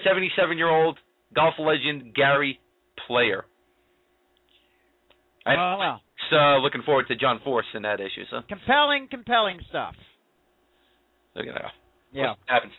77-year-old 0.04 0.98
golf 1.36 1.54
legend 1.60 2.16
Gary 2.16 2.58
Player. 3.06 3.44
I, 5.46 5.54
Oh 5.54 5.76
wow, 5.78 6.00
so 6.30 6.36
uh, 6.36 6.58
looking 6.58 6.82
forward 6.82 7.06
to 7.08 7.16
John 7.16 7.40
Force 7.44 7.66
in 7.74 7.82
that 7.82 8.00
issue. 8.00 8.24
So 8.30 8.40
compelling, 8.48 9.08
compelling 9.10 9.60
stuff. 9.68 9.94
look 11.34 11.46
at 11.46 11.54
that. 11.54 11.72
Yeah. 12.12 12.34
Happens. 12.46 12.72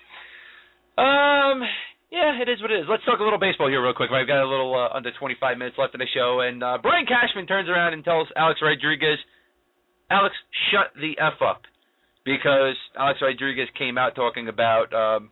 Um, 0.98 1.64
yeah, 2.12 2.36
it 2.42 2.50
is 2.50 2.62
what 2.62 2.72
it 2.72 2.82
is. 2.82 2.86
Let's 2.90 3.04
talk 3.06 3.20
a 3.20 3.24
little 3.24 3.40
baseball 3.40 3.70
here 3.70 3.82
real 3.82 3.94
quick. 3.94 4.12
I've 4.12 4.28
got 4.28 4.44
a 4.44 4.48
little 4.50 4.76
uh, 4.76 4.96
under 4.96 5.12
25 5.18 5.58
minutes 5.58 5.78
left 5.80 5.96
in 5.96 6.00
the 6.00 6.08
show, 6.14 6.42
and 6.42 6.62
uh, 6.62 6.78
Brian 6.82 7.06
Cashman 7.06 7.48
turns 7.48 7.70
around 7.70 7.94
and 7.94 8.04
tells 8.04 8.28
Alex 8.36 8.60
Rodriguez, 8.62 9.18
"Alex, 10.12 10.36
shut 10.70 10.92
the 11.00 11.16
f 11.18 11.42
up," 11.42 11.62
because 12.26 12.76
Alex 13.00 13.20
Rodriguez 13.22 13.70
came 13.78 13.98
out 13.98 14.14
talking 14.16 14.50
about 14.50 14.94
um, 14.94 15.30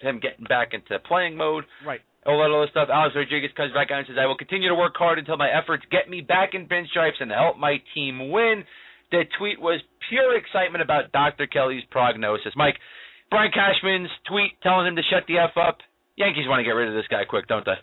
him 0.00 0.18
getting 0.18 0.46
back 0.46 0.72
into 0.72 0.98
playing 1.00 1.36
mode, 1.36 1.64
Right. 1.86 2.00
All 2.26 2.38
that 2.40 2.50
other 2.50 2.68
stuff. 2.70 2.88
Alex 2.92 3.14
Rodriguez 3.14 3.50
comes 3.56 3.72
back 3.72 3.90
out 3.90 3.98
and 3.98 4.06
says, 4.06 4.16
"I 4.18 4.26
will 4.26 4.36
continue 4.36 4.68
to 4.68 4.74
work 4.74 4.96
hard 4.96 5.18
until 5.18 5.36
my 5.36 5.50
efforts 5.50 5.84
get 5.90 6.08
me 6.08 6.20
back 6.20 6.54
in 6.54 6.66
pinstripes 6.66 7.20
and 7.20 7.30
help 7.30 7.58
my 7.58 7.82
team 7.94 8.30
win." 8.30 8.64
The 9.10 9.24
tweet 9.38 9.60
was 9.60 9.80
pure 10.08 10.36
excitement 10.36 10.82
about 10.82 11.12
Dr. 11.12 11.46
Kelly's 11.46 11.84
prognosis. 11.90 12.52
Mike, 12.56 12.76
Brian 13.30 13.52
Cashman's 13.52 14.10
tweet 14.26 14.52
telling 14.62 14.86
him 14.86 14.96
to 14.96 15.02
shut 15.10 15.24
the 15.28 15.38
f 15.38 15.56
up. 15.56 15.78
Yankees 16.16 16.46
want 16.48 16.60
to 16.60 16.64
get 16.64 16.70
rid 16.70 16.88
of 16.88 16.94
this 16.94 17.06
guy 17.08 17.24
quick, 17.24 17.46
don't 17.46 17.64
they? 17.64 17.76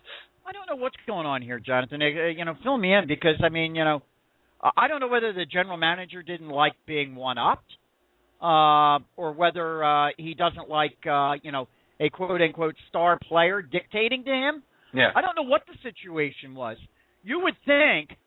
I 0.46 0.52
don't 0.52 0.68
know 0.68 0.82
what's 0.82 0.98
going 1.08 1.26
on 1.26 1.42
here, 1.42 1.60
Jonathan. 1.60 2.02
Uh, 2.02 2.28
you 2.28 2.46
know, 2.46 2.56
fill 2.64 2.78
me 2.78 2.94
in 2.94 3.08
because 3.08 3.36
I 3.44 3.50
mean, 3.50 3.76
you 3.76 3.84
know, 3.84 4.02
I 4.76 4.88
don't 4.88 5.00
know 5.00 5.08
whether 5.08 5.34
the 5.34 5.46
general 5.46 5.78
manager 5.78 6.22
didn't 6.22 6.50
like 6.50 6.74
being 6.86 7.16
one 7.16 7.38
upped, 7.38 7.72
uh, 8.42 9.00
or 9.16 9.34
whether 9.34 9.84
uh, 9.84 10.10
he 10.18 10.34
doesn't 10.34 10.70
like, 10.70 10.98
uh, 11.10 11.34
you 11.42 11.52
know, 11.52 11.68
a 12.02 12.10
quote 12.10 12.42
unquote 12.42 12.76
star 12.90 13.18
player 13.28 13.62
dictating 13.62 14.26
to 14.26 14.32
him. 14.32 14.64
Yeah. 14.94 15.12
I 15.16 15.22
don't 15.22 15.36
know 15.36 15.50
what 15.50 15.62
the 15.68 15.76
situation 15.84 16.54
was. 16.56 16.78
You 17.24 17.40
would 17.42 17.56
think 17.66 18.18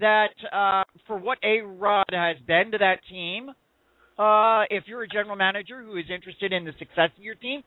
that 0.00 0.32
uh, 0.52 0.84
for 1.06 1.18
what 1.18 1.38
A 1.42 1.60
Rod 1.60 2.06
has 2.12 2.36
been 2.46 2.70
to 2.72 2.78
that 2.78 3.00
team, 3.10 3.50
uh, 4.18 4.64
if 4.70 4.84
you're 4.86 5.02
a 5.02 5.08
general 5.08 5.36
manager 5.36 5.82
who 5.82 5.96
is 5.96 6.06
interested 6.12 6.52
in 6.52 6.64
the 6.64 6.72
success 6.78 7.10
of 7.16 7.22
your 7.22 7.34
team, 7.34 7.62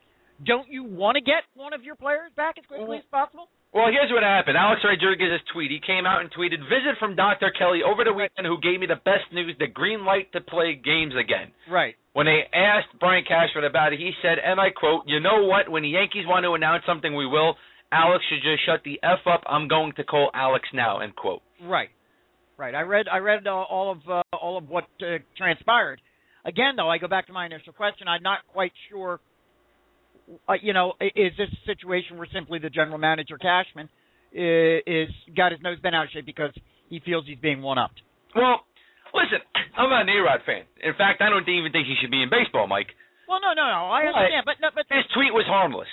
don't 0.46 0.70
you 0.70 0.84
want 0.84 1.16
to 1.16 1.22
get 1.22 1.44
one 1.54 1.74
of 1.74 1.84
your 1.84 1.96
players 1.96 2.32
back 2.36 2.56
as 2.58 2.66
quickly 2.66 2.98
as 2.98 3.04
possible? 3.12 3.50
Well, 3.74 3.86
here's 3.92 4.10
what 4.10 4.24
happened. 4.24 4.58
Alex 4.58 4.82
Rodriguez's 4.84 5.46
tweet. 5.54 5.70
He 5.70 5.80
came 5.86 6.08
out 6.08 6.22
and 6.22 6.32
tweeted, 6.32 6.58
"Visit 6.66 6.98
from 6.98 7.16
Dr. 7.16 7.52
Kelly 7.52 7.84
over 7.84 8.04
the 8.04 8.14
weekend, 8.14 8.48
who 8.48 8.58
gave 8.60 8.80
me 8.80 8.88
the 8.88 8.96
best 9.06 9.30
news: 9.32 9.56
the 9.60 9.68
green 9.68 10.06
light 10.06 10.32
to 10.32 10.42
play 10.42 10.74
games 10.74 11.14
again." 11.14 11.52
Right. 11.70 11.96
When 12.20 12.26
they 12.26 12.44
asked 12.52 12.90
Brian 13.00 13.24
Cashman 13.24 13.64
about 13.64 13.94
it, 13.94 14.00
he 14.00 14.12
said, 14.22 14.40
and 14.44 14.60
I 14.60 14.72
quote, 14.72 15.04
"You 15.08 15.22
know 15.22 15.46
what? 15.46 15.70
When 15.70 15.84
the 15.84 15.88
Yankees 15.88 16.26
want 16.28 16.44
to 16.44 16.52
announce 16.52 16.84
something, 16.86 17.16
we 17.16 17.26
will. 17.26 17.56
Alex 17.94 18.26
should 18.28 18.44
just 18.44 18.66
shut 18.66 18.84
the 18.84 19.00
f 19.02 19.20
up. 19.26 19.42
I'm 19.46 19.70
going 19.70 19.94
to 19.94 20.04
call 20.04 20.30
Alex 20.34 20.68
now." 20.74 21.00
End 21.00 21.16
quote. 21.16 21.42
Right, 21.64 21.88
right. 22.58 22.76
I 22.76 22.82
read 22.82 23.08
I 23.08 23.20
read 23.20 23.48
all 23.48 23.94
of 23.94 24.00
uh, 24.12 24.36
all 24.36 24.58
of 24.58 24.68
what 24.68 24.84
uh, 25.02 25.20
transpired. 25.38 26.02
Again, 26.44 26.76
though, 26.76 26.90
I 26.90 26.98
go 26.98 27.08
back 27.08 27.28
to 27.28 27.32
my 27.32 27.46
initial 27.46 27.72
question. 27.72 28.10
I'm 28.10 28.22
not 28.22 28.40
quite 28.52 28.74
sure. 28.90 29.22
Uh, 30.50 30.56
you 30.62 30.74
know, 30.74 30.96
is 31.00 31.32
this 31.38 31.48
a 31.54 31.66
situation 31.66 32.18
where 32.18 32.28
simply 32.34 32.60
the 32.60 32.70
general 32.70 32.98
manager 32.98 33.38
Cashman 33.38 33.88
is, 34.34 34.82
is 34.86 35.10
got 35.38 35.54
his 35.54 35.62
nose 35.62 35.80
bent 35.80 35.96
out 35.96 36.04
of 36.04 36.10
shape 36.10 36.26
because 36.26 36.52
he 36.90 37.00
feels 37.00 37.26
he's 37.26 37.40
being 37.40 37.62
one 37.62 37.78
upped? 37.78 38.02
Well, 38.36 38.66
listen, 39.14 39.40
I'm 39.78 39.90
not 39.90 40.08
an 40.08 40.14
A-Rod 40.14 40.42
fan. 40.46 40.64
In 40.84 40.94
fact, 40.96 41.22
I 41.22 41.30
don't 41.30 41.48
even 41.48 41.72
think 41.72 41.88
he 41.88 41.96
should 42.00 42.12
be 42.12 42.22
in 42.24 42.30
baseball, 42.30 42.68
Mike. 42.68 42.92
Well, 43.28 43.40
no, 43.42 43.54
no, 43.54 43.66
no. 43.66 43.82
I 43.94 44.10
understand, 44.10 44.44
but 44.46 44.58
no, 44.62 44.70
but 44.74 44.90
His 44.90 45.06
tweet 45.14 45.34
was 45.34 45.46
harmless. 45.46 45.90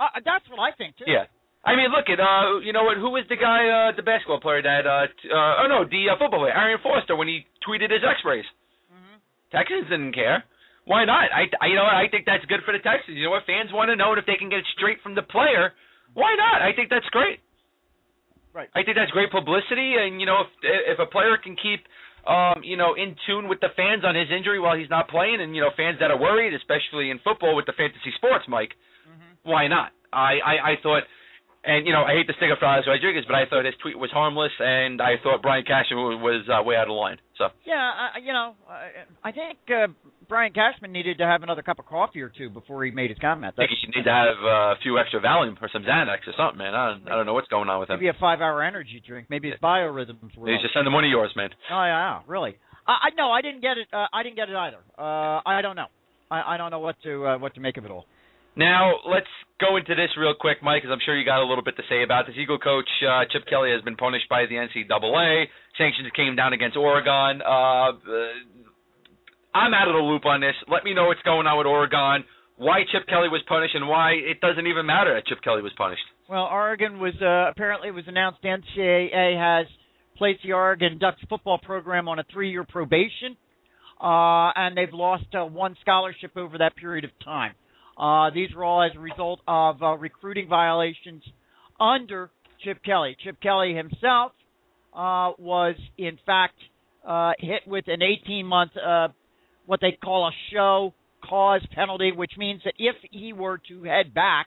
uh, 0.00 0.12
that's 0.24 0.44
what 0.52 0.60
I 0.60 0.72
think 0.76 0.96
too. 1.00 1.08
Yeah. 1.08 1.24
I 1.66 1.74
mean, 1.74 1.90
look 1.90 2.06
at 2.06 2.20
uh, 2.22 2.62
you 2.62 2.70
know 2.76 2.84
what? 2.86 2.94
Who 3.00 3.10
was 3.10 3.24
the 3.26 3.34
guy, 3.40 3.66
uh, 3.66 3.90
the 3.96 4.04
basketball 4.06 4.38
player 4.38 4.62
that, 4.62 4.86
uh, 4.86 5.10
t- 5.18 5.26
uh 5.32 5.64
oh 5.64 5.66
no, 5.66 5.82
the 5.88 6.12
uh, 6.12 6.14
football 6.20 6.46
player, 6.46 6.54
Arian 6.54 6.78
Foster, 6.84 7.16
when 7.18 7.26
he 7.26 7.42
tweeted 7.66 7.90
his 7.90 8.04
X-rays. 8.06 8.46
hmm 8.86 9.18
Texans 9.50 9.88
didn't 9.90 10.12
care. 10.14 10.44
Why 10.86 11.02
not? 11.02 11.26
I, 11.34 11.50
I, 11.58 11.66
you 11.66 11.74
know? 11.74 11.82
I 11.82 12.06
think 12.06 12.22
that's 12.30 12.44
good 12.46 12.62
for 12.62 12.70
the 12.70 12.78
Texans. 12.78 13.18
You 13.18 13.26
know 13.26 13.34
what? 13.34 13.42
Fans 13.50 13.74
want 13.74 13.90
to 13.90 13.96
know, 13.98 14.14
if 14.14 14.22
they 14.30 14.38
can 14.38 14.46
get 14.46 14.62
it 14.62 14.68
straight 14.78 15.02
from 15.02 15.18
the 15.18 15.26
player, 15.26 15.74
why 16.14 16.30
not? 16.38 16.62
I 16.62 16.70
think 16.70 16.86
that's 16.94 17.08
great. 17.10 17.42
Right. 18.54 18.70
I 18.78 18.84
think 18.86 18.94
that's 18.96 19.10
great 19.10 19.28
publicity, 19.34 19.98
and 20.00 20.20
you 20.22 20.24
know, 20.30 20.46
if 20.46 20.94
if 20.94 20.98
a 21.02 21.04
player 21.10 21.36
can 21.36 21.56
keep, 21.60 21.82
um, 22.26 22.62
you 22.64 22.76
know, 22.76 22.94
in 22.94 23.14
tune 23.26 23.48
with 23.48 23.60
the 23.60 23.70
fans 23.76 24.04
on 24.04 24.14
his 24.14 24.28
injury 24.36 24.58
while 24.58 24.76
he's 24.76 24.90
not 24.90 25.08
playing, 25.08 25.40
and 25.40 25.54
you 25.54 25.62
know, 25.62 25.70
fans 25.76 25.98
that 26.00 26.10
are 26.10 26.18
worried, 26.18 26.54
especially 26.54 27.10
in 27.10 27.18
football 27.22 27.54
with 27.54 27.66
the 27.66 27.72
fantasy 27.72 28.12
sports, 28.16 28.44
Mike, 28.48 28.74
hmm 29.06 29.32
why 29.46 29.68
not? 29.68 29.92
I, 30.12 30.42
I, 30.42 30.54
I 30.70 30.74
thought, 30.82 31.04
and 31.62 31.86
you 31.86 31.92
know, 31.92 32.02
I 32.02 32.12
hate 32.18 32.26
to 32.26 32.34
stick 32.34 32.50
up 32.52 32.58
for 32.58 32.66
Alex 32.66 32.86
Rodriguez, 32.88 33.24
but 33.28 33.36
I 33.36 33.46
thought 33.46 33.64
his 33.64 33.74
tweet 33.80 33.96
was 33.98 34.10
harmless, 34.10 34.50
and 34.58 35.00
I 35.00 35.14
thought 35.22 35.40
Brian 35.40 35.64
Cashman 35.64 35.98
was, 35.98 36.18
was 36.20 36.42
uh, 36.50 36.62
way 36.66 36.74
out 36.74 36.88
of 36.90 36.96
line. 36.98 37.18
So. 37.38 37.46
Yeah, 37.64 37.78
I, 37.78 38.18
you 38.18 38.32
know, 38.32 38.54
I, 38.68 39.06
I 39.28 39.30
think 39.30 39.58
uh, 39.70 39.86
Brian 40.28 40.52
Cashman 40.52 40.92
needed 40.92 41.18
to 41.18 41.24
have 41.24 41.42
another 41.42 41.62
cup 41.62 41.78
of 41.78 41.86
coffee 41.86 42.20
or 42.20 42.28
two 42.28 42.50
before 42.50 42.84
he 42.84 42.90
made 42.90 43.10
his 43.10 43.18
comment. 43.18 43.54
I 43.56 43.62
think 43.62 43.70
That's 43.70 43.82
you 43.82 43.90
need 43.94 44.04
to 44.04 44.12
have 44.12 44.36
uh, 44.42 44.74
a 44.74 44.76
few 44.82 44.98
extra 44.98 45.20
Valium 45.20 45.56
or 45.60 45.68
some 45.72 45.82
Xanax 45.82 46.26
or 46.26 46.34
something, 46.36 46.58
man. 46.58 46.74
I 46.74 46.92
don't, 46.92 47.08
I 47.08 47.14
don't 47.16 47.26
know 47.26 47.34
what's 47.34 47.48
going 47.48 47.68
on 47.68 47.80
with 47.80 47.90
him. 47.90 47.96
maybe 47.98 48.08
a 48.08 48.18
five-hour 48.18 48.62
energy 48.62 49.02
drink. 49.06 49.28
Maybe 49.30 49.50
his 49.50 49.60
biorhythms 49.60 50.36
were. 50.36 50.50
You 50.50 50.58
should 50.60 50.70
send 50.74 50.86
him 50.86 50.92
one 50.92 51.04
of 51.04 51.10
yours, 51.10 51.32
man. 51.36 51.50
Oh 51.70 51.84
yeah, 51.84 52.20
really. 52.26 52.56
I, 52.86 52.92
I 52.92 53.08
no, 53.16 53.30
I 53.30 53.42
didn't 53.42 53.62
get 53.62 53.78
it. 53.78 53.88
Uh, 53.92 54.06
I 54.12 54.22
didn't 54.22 54.36
get 54.36 54.48
it 54.48 54.56
either. 54.56 54.78
Uh, 54.98 55.40
I 55.46 55.60
don't 55.62 55.76
know. 55.76 55.86
I, 56.30 56.54
I 56.54 56.56
don't 56.56 56.70
know 56.70 56.80
what 56.80 56.96
to 57.04 57.26
uh, 57.26 57.38
what 57.38 57.54
to 57.54 57.60
make 57.60 57.76
of 57.76 57.84
it 57.84 57.90
all. 57.90 58.06
Now 58.56 58.94
let's 59.04 59.28
go 59.60 59.76
into 59.76 59.94
this 59.94 60.08
real 60.16 60.34
quick, 60.38 60.62
Mike, 60.62 60.82
because 60.82 60.92
I'm 60.92 61.04
sure 61.04 61.16
you 61.16 61.24
got 61.24 61.44
a 61.44 61.48
little 61.48 61.62
bit 61.62 61.76
to 61.76 61.82
say 61.90 62.02
about 62.02 62.26
this. 62.26 62.36
Eagle 62.40 62.58
coach 62.58 62.88
uh, 63.04 63.28
Chip 63.30 63.44
Kelly 63.48 63.70
has 63.70 63.82
been 63.82 63.96
punished 63.96 64.28
by 64.30 64.46
the 64.48 64.56
NCAA. 64.56 65.44
Sanctions 65.76 66.08
came 66.16 66.36
down 66.36 66.54
against 66.54 66.76
Oregon. 66.76 67.42
Uh, 67.44 67.92
uh, 67.92 67.92
I'm 69.56 69.72
out 69.72 69.88
of 69.88 69.94
the 69.94 70.04
loop 70.04 70.26
on 70.26 70.42
this. 70.42 70.54
Let 70.68 70.84
me 70.84 70.92
know 70.92 71.06
what's 71.06 71.22
going 71.22 71.46
on 71.46 71.56
with 71.56 71.66
Oregon. 71.66 72.28
Why 72.58 72.80
Chip 72.92 73.08
Kelly 73.08 73.28
was 73.28 73.40
punished, 73.48 73.74
and 73.74 73.88
why 73.88 74.12
it 74.12 74.40
doesn't 74.40 74.66
even 74.66 74.84
matter 74.84 75.14
that 75.14 75.26
Chip 75.26 75.42
Kelly 75.42 75.62
was 75.62 75.72
punished. 75.78 76.04
Well, 76.28 76.44
Oregon 76.44 77.00
was 77.00 77.14
uh, 77.22 77.50
apparently 77.50 77.90
was 77.90 78.04
announced 78.06 78.42
NCAA 78.42 79.36
has 79.38 79.66
placed 80.18 80.42
the 80.42 80.52
Oregon 80.52 80.98
Ducks 80.98 81.20
football 81.28 81.58
program 81.58 82.06
on 82.06 82.18
a 82.18 82.24
three-year 82.32 82.64
probation, 82.64 83.36
uh, 84.00 84.52
and 84.56 84.76
they've 84.76 84.92
lost 84.92 85.26
uh, 85.34 85.44
one 85.44 85.74
scholarship 85.80 86.36
over 86.36 86.58
that 86.58 86.76
period 86.76 87.04
of 87.04 87.10
time. 87.24 87.54
Uh, 87.98 88.30
these 88.34 88.54
were 88.54 88.64
all 88.64 88.82
as 88.82 88.92
a 88.94 89.00
result 89.00 89.40
of 89.48 89.82
uh, 89.82 89.96
recruiting 89.96 90.48
violations 90.48 91.22
under 91.80 92.30
Chip 92.62 92.82
Kelly. 92.84 93.16
Chip 93.24 93.40
Kelly 93.40 93.74
himself 93.74 94.32
uh, 94.92 95.32
was, 95.38 95.76
in 95.96 96.18
fact, 96.26 96.56
uh, 97.06 97.32
hit 97.38 97.62
with 97.66 97.84
an 97.88 98.00
18-month 98.00 98.72
uh, 98.76 99.08
what 99.66 99.80
they 99.80 99.96
call 100.02 100.26
a 100.26 100.32
show 100.52 100.94
cause 101.28 101.60
penalty, 101.74 102.12
which 102.12 102.32
means 102.38 102.60
that 102.64 102.74
if 102.78 102.96
he 103.10 103.32
were 103.32 103.58
to 103.68 103.82
head 103.84 104.14
back 104.14 104.46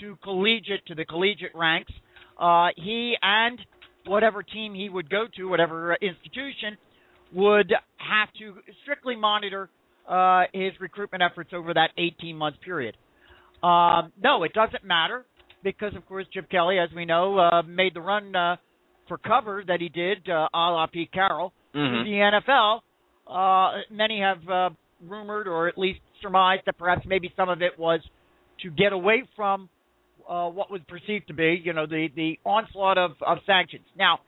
to 0.00 0.16
collegiate 0.22 0.84
to 0.86 0.94
the 0.94 1.04
collegiate 1.04 1.54
ranks, 1.54 1.92
uh, 2.38 2.68
he 2.76 3.14
and 3.22 3.58
whatever 4.06 4.42
team 4.42 4.74
he 4.74 4.88
would 4.88 5.10
go 5.10 5.26
to, 5.36 5.44
whatever 5.44 5.94
institution, 6.00 6.76
would 7.32 7.72
have 7.98 8.28
to 8.38 8.54
strictly 8.82 9.14
monitor 9.16 9.68
uh, 10.08 10.42
his 10.52 10.72
recruitment 10.80 11.22
efforts 11.22 11.50
over 11.54 11.72
that 11.74 11.90
18 11.96 12.36
month 12.36 12.56
period. 12.64 12.96
Um, 13.62 14.12
no, 14.22 14.42
it 14.42 14.52
doesn't 14.54 14.84
matter 14.84 15.24
because, 15.62 15.94
of 15.94 16.06
course, 16.06 16.26
Chip 16.32 16.50
Kelly, 16.50 16.78
as 16.78 16.88
we 16.96 17.04
know, 17.04 17.38
uh, 17.38 17.62
made 17.62 17.94
the 17.94 18.00
run 18.00 18.34
uh, 18.34 18.56
for 19.06 19.18
cover 19.18 19.62
that 19.66 19.80
he 19.80 19.88
did, 19.90 20.28
uh, 20.28 20.48
a 20.52 20.58
la 20.58 20.86
Pete 20.86 21.12
Carroll, 21.12 21.52
Mm-hmm. 21.72 21.98
to 21.98 22.10
the 22.10 22.40
NFL. 22.50 22.80
Uh, 23.30 23.80
many 23.90 24.20
have 24.20 24.48
uh, 24.48 24.70
rumored 25.08 25.46
or 25.48 25.68
at 25.68 25.78
least 25.78 26.00
surmised 26.20 26.62
that 26.66 26.76
perhaps 26.78 27.02
maybe 27.06 27.32
some 27.36 27.48
of 27.48 27.62
it 27.62 27.78
was 27.78 28.00
to 28.62 28.70
get 28.70 28.92
away 28.92 29.22
from 29.36 29.68
uh, 30.28 30.48
what 30.48 30.70
was 30.70 30.80
perceived 30.88 31.26
to 31.28 31.34
be, 31.34 31.60
you 31.64 31.72
know, 31.72 31.86
the 31.86 32.08
the 32.14 32.38
onslaught 32.44 32.98
of, 32.98 33.12
of 33.26 33.38
sanctions. 33.46 33.84
Now, 33.96 34.20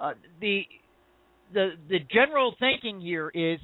uh, 0.00 0.12
the 0.40 0.62
the 1.52 1.70
the 1.88 1.98
general 2.12 2.54
thinking 2.58 3.00
here 3.00 3.30
is 3.32 3.58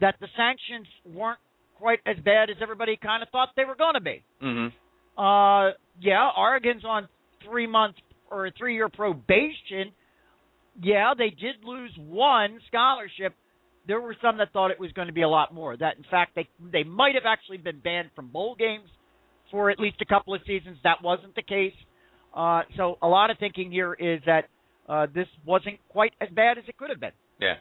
that 0.00 0.16
the 0.20 0.28
sanctions 0.36 0.86
weren't 1.14 1.38
quite 1.78 2.00
as 2.06 2.16
bad 2.24 2.50
as 2.50 2.56
everybody 2.62 2.96
kind 2.96 3.22
of 3.22 3.28
thought 3.30 3.50
they 3.56 3.64
were 3.64 3.76
going 3.76 3.94
to 3.94 4.00
be. 4.00 4.22
Mhm. 4.42 4.72
Uh, 5.18 5.72
yeah, 6.00 6.30
Oregon's 6.36 6.84
on 6.84 7.08
three 7.44 7.66
months 7.66 7.98
or 8.30 8.46
a 8.46 8.50
three 8.52 8.74
year 8.74 8.88
probation. 8.88 9.92
Yeah, 10.80 11.12
they 11.16 11.30
did 11.30 11.56
lose 11.64 11.92
one 11.98 12.58
scholarship. 12.68 13.34
There 13.86 14.00
were 14.00 14.14
some 14.22 14.38
that 14.38 14.52
thought 14.52 14.70
it 14.70 14.78
was 14.78 14.92
going 14.92 15.08
to 15.08 15.12
be 15.12 15.22
a 15.22 15.28
lot 15.28 15.52
more. 15.52 15.76
That 15.76 15.96
in 15.96 16.04
fact 16.10 16.34
they 16.34 16.48
they 16.72 16.84
might 16.84 17.14
have 17.14 17.24
actually 17.26 17.58
been 17.58 17.80
banned 17.80 18.10
from 18.14 18.28
bowl 18.28 18.54
games 18.56 18.88
for 19.50 19.70
at 19.70 19.78
least 19.78 19.96
a 20.00 20.04
couple 20.06 20.34
of 20.34 20.40
seasons. 20.46 20.78
That 20.84 21.02
wasn't 21.02 21.34
the 21.34 21.42
case. 21.42 21.74
Uh, 22.34 22.62
so 22.76 22.96
a 23.02 23.08
lot 23.08 23.30
of 23.30 23.38
thinking 23.38 23.70
here 23.70 23.92
is 23.94 24.20
that 24.24 24.48
uh, 24.88 25.06
this 25.14 25.26
wasn't 25.44 25.78
quite 25.88 26.12
as 26.20 26.28
bad 26.30 26.58
as 26.58 26.64
it 26.68 26.76
could 26.76 26.90
have 26.90 27.00
been. 27.00 27.12
Yeah. 27.40 27.54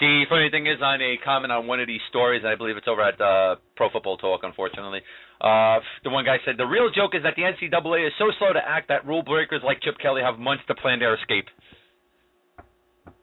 The 0.00 0.24
funny 0.28 0.48
thing 0.50 0.66
is, 0.66 0.78
on 0.80 1.02
a 1.02 1.16
comment 1.24 1.50
on 1.50 1.66
one 1.66 1.80
of 1.80 1.88
these 1.88 2.00
stories, 2.08 2.44
I 2.46 2.54
believe 2.54 2.76
it's 2.76 2.86
over 2.86 3.02
at 3.02 3.20
uh, 3.20 3.56
Pro 3.74 3.90
Football 3.90 4.16
Talk, 4.16 4.42
unfortunately. 4.44 5.00
Uh, 5.40 5.78
the 6.04 6.10
one 6.10 6.24
guy 6.24 6.36
said 6.44 6.54
the 6.56 6.66
real 6.66 6.88
joke 6.94 7.14
is 7.14 7.22
that 7.24 7.34
the 7.34 7.42
NCAA 7.42 8.06
is 8.06 8.12
so 8.18 8.30
slow 8.38 8.52
to 8.52 8.60
act 8.64 8.88
that 8.88 9.04
rule 9.06 9.22
breakers 9.24 9.60
like 9.64 9.80
Chip 9.82 9.98
Kelly 10.00 10.22
have 10.22 10.38
months 10.38 10.62
to 10.68 10.74
plan 10.76 11.00
their 11.00 11.14
escape. 11.16 11.46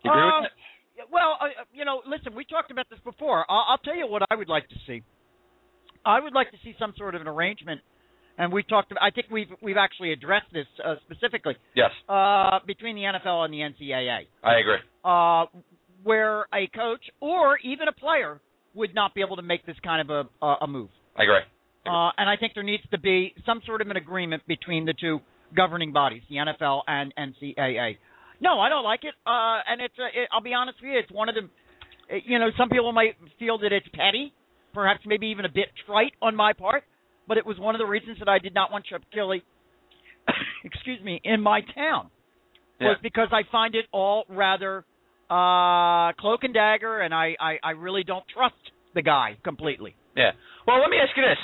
You 0.03 0.11
agree 0.11 0.21
Uh, 0.21 0.41
with 0.41 0.51
that? 0.51 0.51
Well, 1.11 1.37
uh, 1.41 1.45
you 1.73 1.85
know, 1.85 2.01
listen, 2.07 2.35
we 2.35 2.45
talked 2.45 2.71
about 2.71 2.87
this 2.89 2.99
before. 3.03 3.45
I'll, 3.49 3.65
I'll 3.69 3.77
tell 3.79 3.95
you 3.95 4.07
what 4.07 4.23
I 4.29 4.35
would 4.35 4.49
like 4.49 4.67
to 4.69 4.75
see. 4.87 5.01
I 6.05 6.19
would 6.19 6.33
like 6.33 6.51
to 6.51 6.57
see 6.63 6.75
some 6.79 6.93
sort 6.97 7.15
of 7.15 7.21
an 7.21 7.27
arrangement, 7.27 7.81
and 8.37 8.53
we 8.53 8.63
talked. 8.63 8.91
About, 8.91 9.01
I 9.03 9.09
think 9.11 9.27
we've 9.31 9.47
we've 9.61 9.77
actually 9.77 10.11
addressed 10.13 10.51
this 10.53 10.67
uh, 10.83 10.95
specifically 11.09 11.55
Yes, 11.75 11.89
uh, 12.07 12.59
between 12.67 12.95
the 12.95 13.01
NFL 13.03 13.45
and 13.45 13.53
the 13.53 13.59
NCAA, 13.59 14.27
I 14.43 14.59
agree. 14.59 14.77
uh, 15.03 15.45
where 16.03 16.45
a 16.53 16.67
coach 16.75 17.01
or 17.19 17.57
even 17.63 17.87
a 17.87 17.91
player 17.93 18.39
would 18.75 18.93
not 18.93 19.15
be 19.15 19.21
able 19.21 19.37
to 19.37 19.41
make 19.41 19.65
this 19.65 19.77
kind 19.83 20.07
of 20.07 20.27
a 20.41 20.45
a, 20.45 20.55
a 20.61 20.67
move. 20.67 20.89
I 21.17 21.23
agree. 21.23 21.39
Uh, 21.87 22.09
and 22.17 22.27
I 22.29 22.35
think 22.39 22.53
there 22.55 22.63
needs 22.63 22.83
to 22.91 22.99
be 22.99 23.33
some 23.45 23.61
sort 23.65 23.81
of 23.81 23.89
an 23.89 23.95
agreement 23.97 24.41
between 24.47 24.85
the 24.85 24.93
two 24.99 25.19
governing 25.55 25.93
bodies, 25.93 26.23
the 26.29 26.37
NFL 26.37 26.81
and 26.87 27.13
NCAA. 27.15 27.97
No, 28.41 28.59
I 28.59 28.69
don't 28.69 28.83
like 28.83 29.03
it. 29.03 29.13
Uh, 29.25 29.59
and 29.67 29.81
it's, 29.81 29.93
uh, 29.99 30.05
it, 30.05 30.29
I'll 30.31 30.41
be 30.41 30.53
honest 30.53 30.77
with 30.81 30.91
you, 30.91 30.99
it's 30.99 31.11
one 31.11 31.29
of 31.29 31.35
the, 31.35 31.49
you 32.25 32.39
know, 32.39 32.49
some 32.57 32.69
people 32.69 32.91
might 32.91 33.15
feel 33.39 33.57
that 33.59 33.71
it's 33.71 33.87
petty, 33.93 34.33
perhaps 34.73 35.01
maybe 35.05 35.27
even 35.27 35.45
a 35.45 35.49
bit 35.49 35.67
trite 35.85 36.13
on 36.21 36.35
my 36.35 36.53
part, 36.53 36.83
but 37.27 37.37
it 37.37 37.45
was 37.45 37.57
one 37.59 37.75
of 37.75 37.79
the 37.79 37.85
reasons 37.85 38.19
that 38.19 38.29
I 38.29 38.39
did 38.39 38.53
not 38.53 38.71
want 38.71 38.85
Chip 38.85 39.03
Kelly, 39.13 39.43
excuse 40.63 41.01
me, 41.03 41.21
in 41.23 41.41
my 41.41 41.61
town, 41.73 42.09
was 42.79 42.97
because 43.01 43.29
I 43.31 43.49
find 43.51 43.73
it 43.73 43.85
all 43.91 44.25
rather 44.29 44.85
uh, 45.29 46.11
cloak 46.19 46.43
and 46.43 46.53
dagger, 46.53 46.99
and 46.99 47.13
I, 47.13 47.35
I, 47.39 47.57
I 47.63 47.71
really 47.71 48.03
don't 48.03 48.25
trust 48.33 48.55
the 48.93 49.01
guy 49.01 49.37
completely. 49.43 49.95
Yeah. 50.15 50.31
Well, 50.67 50.79
let 50.79 50.89
me 50.89 50.97
ask 50.97 51.15
you 51.15 51.23
this. 51.23 51.39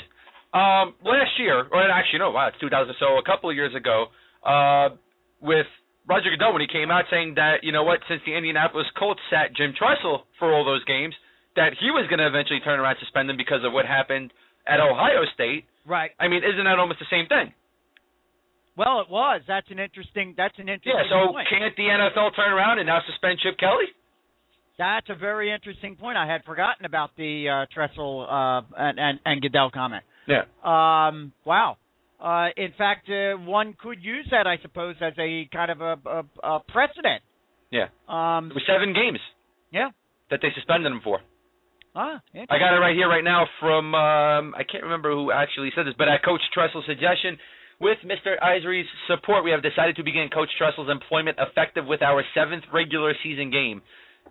Um, 0.53 0.95
last 1.05 1.31
year, 1.39 1.65
or 1.71 1.89
actually, 1.89 2.19
no, 2.19 2.31
wow, 2.31 2.49
it's 2.49 2.59
2000. 2.59 2.93
So 2.99 3.17
a 3.17 3.23
couple 3.23 3.49
of 3.49 3.55
years 3.55 3.73
ago, 3.73 4.07
uh, 4.45 4.95
with 5.41 5.67
Roger 6.07 6.29
Goodell 6.31 6.53
when 6.53 6.61
he 6.61 6.67
came 6.67 6.89
out 6.91 7.05
saying 7.09 7.35
that 7.35 7.63
you 7.63 7.71
know 7.71 7.83
what, 7.83 7.99
since 8.09 8.21
the 8.25 8.33
Indianapolis 8.35 8.87
Colts 8.97 9.21
sat 9.29 9.53
Jim 9.55 9.73
Tressel 9.77 10.23
for 10.39 10.53
all 10.53 10.65
those 10.65 10.83
games, 10.85 11.13
that 11.55 11.73
he 11.79 11.91
was 11.91 12.07
going 12.09 12.19
to 12.19 12.27
eventually 12.27 12.59
turn 12.61 12.79
around 12.79 12.97
and 12.97 12.99
suspend 13.05 13.29
him 13.29 13.37
because 13.37 13.63
of 13.63 13.71
what 13.73 13.85
happened 13.85 14.33
at 14.67 14.79
Ohio 14.79 15.23
State. 15.33 15.65
Right. 15.85 16.11
I 16.19 16.27
mean, 16.27 16.43
isn't 16.43 16.63
that 16.65 16.79
almost 16.79 16.99
the 16.99 17.09
same 17.09 17.27
thing? 17.27 17.53
Well, 18.77 19.01
it 19.01 19.09
was. 19.09 19.41
That's 19.47 19.69
an 19.69 19.79
interesting. 19.79 20.33
That's 20.37 20.57
an 20.57 20.69
interesting 20.69 20.93
Yeah. 20.95 21.09
So 21.27 21.33
point. 21.33 21.47
can't 21.49 21.75
the 21.75 21.83
NFL 21.83 22.35
turn 22.35 22.53
around 22.53 22.79
and 22.79 22.87
now 22.87 22.99
suspend 23.05 23.39
Chip 23.39 23.57
Kelly? 23.59 23.85
That's 24.77 25.09
a 25.09 25.15
very 25.15 25.51
interesting 25.51 25.95
point. 25.95 26.17
I 26.17 26.25
had 26.25 26.43
forgotten 26.45 26.85
about 26.85 27.11
the 27.17 27.49
uh, 27.49 27.65
Tressel 27.75 28.25
uh, 28.27 28.61
and, 28.77 28.99
and 28.99 29.19
and 29.25 29.41
Goodell 29.41 29.69
comment. 29.71 30.03
Yeah. 30.27 30.43
Um, 30.63 31.33
wow. 31.45 31.77
Uh, 32.22 32.49
in 32.55 32.72
fact, 32.78 33.09
uh, 33.09 33.34
one 33.38 33.74
could 33.82 34.03
use 34.03 34.28
that, 34.30 34.45
I 34.45 34.57
suppose, 34.61 34.95
as 35.01 35.13
a 35.17 35.49
kind 35.51 35.72
of 35.72 35.82
a, 35.82 35.97
a, 36.05 36.24
a 36.43 36.59
precedent. 36.67 37.24
Yeah. 37.72 37.89
Um, 38.07 38.51
It 38.51 38.55
was 38.55 38.63
seven 38.67 38.93
games 38.93 39.19
yeah. 39.72 39.89
that 40.30 40.39
they 40.41 40.49
suspended 40.53 40.91
him 40.91 41.01
for. 41.03 41.19
Ah, 41.95 42.22
interesting. 42.32 42.47
I 42.55 42.59
got 42.59 42.78
it 42.78 42.80
right 42.80 42.95
here 42.95 43.09
right 43.09 43.24
now 43.24 43.47
from 43.59 43.95
um, 43.95 44.55
I 44.55 44.63
can't 44.63 44.84
remember 44.84 45.11
who 45.11 45.32
actually 45.32 45.72
said 45.76 45.88
this, 45.88 45.95
but 45.97 46.07
at 46.07 46.24
Coach 46.24 46.39
Tressel's 46.53 46.86
suggestion, 46.86 47.38
with 47.82 47.97
Mr. 48.05 48.39
Irsay's 48.39 48.88
support, 49.07 49.43
we 49.43 49.51
have 49.51 49.63
decided 49.63 49.95
to 49.97 50.03
begin 50.03 50.30
Coach 50.30 50.47
Tressel's 50.61 50.89
employment 50.89 51.38
effective 51.41 51.86
with 51.86 52.01
our 52.01 52.24
seventh 52.36 52.63
regular 52.72 53.13
season 53.24 53.49
game 53.49 53.82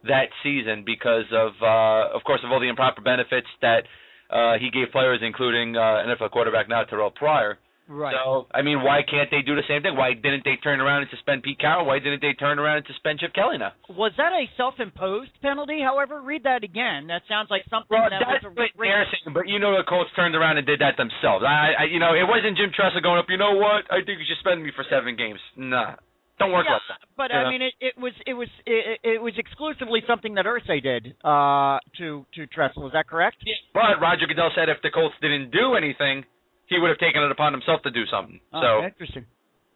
that 0.08 0.30
season 0.42 0.84
because 0.86 1.26
of 1.32 1.52
uh, 1.60 2.16
of 2.16 2.22
course 2.24 2.40
of 2.44 2.52
all 2.52 2.60
the 2.60 2.68
improper 2.68 3.02
benefits 3.02 3.48
that 3.60 3.82
uh, 4.30 4.54
he 4.58 4.70
gave 4.70 4.92
players, 4.92 5.20
including 5.20 5.76
uh, 5.76 6.06
NFL 6.06 6.30
quarterback 6.30 6.68
now 6.68 6.84
Terrelle 6.84 7.14
Pryor. 7.14 7.58
Right. 7.90 8.14
So 8.14 8.46
I 8.54 8.62
mean, 8.62 8.86
why 8.86 9.02
can't 9.02 9.26
they 9.34 9.42
do 9.42 9.58
the 9.58 9.66
same 9.66 9.82
thing? 9.82 9.98
Why 9.98 10.14
didn't 10.14 10.46
they 10.46 10.54
turn 10.62 10.78
around 10.78 11.02
and 11.02 11.10
suspend 11.10 11.42
Pete 11.42 11.58
Carroll? 11.58 11.90
Why 11.90 11.98
didn't 11.98 12.22
they 12.22 12.38
turn 12.38 12.62
around 12.62 12.78
and 12.78 12.86
suspend 12.86 13.18
Chip 13.18 13.34
Kelly 13.34 13.58
now? 13.58 13.74
was 13.90 14.14
that 14.16 14.30
a 14.30 14.46
self-imposed 14.56 15.34
penalty? 15.42 15.82
However, 15.82 16.22
read 16.22 16.46
that 16.46 16.62
again. 16.62 17.10
That 17.10 17.26
sounds 17.26 17.50
like 17.50 17.66
something 17.66 17.90
Well, 17.90 18.06
that 18.06 18.22
that's 18.22 18.46
was 18.46 18.54
a 18.54 18.78
they're 18.78 19.10
saying, 19.10 19.34
but 19.34 19.50
you 19.50 19.58
know 19.58 19.74
the 19.74 19.82
Colts 19.82 20.14
turned 20.14 20.38
around 20.38 20.62
and 20.62 20.66
did 20.66 20.78
that 20.78 20.94
themselves. 20.94 21.42
I, 21.42 21.74
I, 21.74 21.84
you 21.90 21.98
know, 21.98 22.14
it 22.14 22.22
wasn't 22.22 22.54
Jim 22.54 22.70
Tressel 22.70 23.02
going 23.02 23.18
up. 23.18 23.26
You 23.26 23.42
know 23.42 23.58
what? 23.58 23.90
I 23.90 24.06
think 24.06 24.22
you 24.22 24.26
should 24.30 24.38
suspend 24.38 24.62
me 24.62 24.70
for 24.70 24.86
seven 24.86 25.18
games. 25.18 25.42
Nah, 25.58 25.98
don't 26.38 26.54
work 26.54 26.70
yeah, 26.70 26.78
like 26.78 26.86
that. 26.94 27.00
But 27.18 27.34
I 27.34 27.42
know? 27.42 27.50
mean, 27.50 27.62
it, 27.66 27.74
it 27.82 27.94
was 27.98 28.14
it 28.22 28.34
was 28.38 28.48
it, 28.70 29.02
it 29.02 29.20
was 29.20 29.34
exclusively 29.34 30.06
something 30.06 30.38
that 30.38 30.46
Irsay 30.46 30.78
did 30.78 31.18
uh, 31.26 31.82
to 31.98 32.22
to 32.38 32.46
Tressel. 32.54 32.86
Is 32.86 32.94
that 32.94 33.10
correct? 33.10 33.42
Yeah. 33.42 33.58
But 33.74 33.98
Roger 33.98 34.30
Goodell 34.30 34.54
said 34.54 34.70
if 34.70 34.78
the 34.86 34.94
Colts 34.94 35.18
didn't 35.20 35.50
do 35.50 35.74
anything, 35.74 36.22
he 36.70 36.78
would 36.78 36.88
have 36.88 36.98
taken 36.98 37.20
it 37.22 37.30
upon 37.30 37.52
himself 37.52 37.82
to 37.82 37.90
do 37.90 38.06
something. 38.06 38.40
Oh, 38.54 38.62
so 38.62 38.86
interesting. 38.86 39.26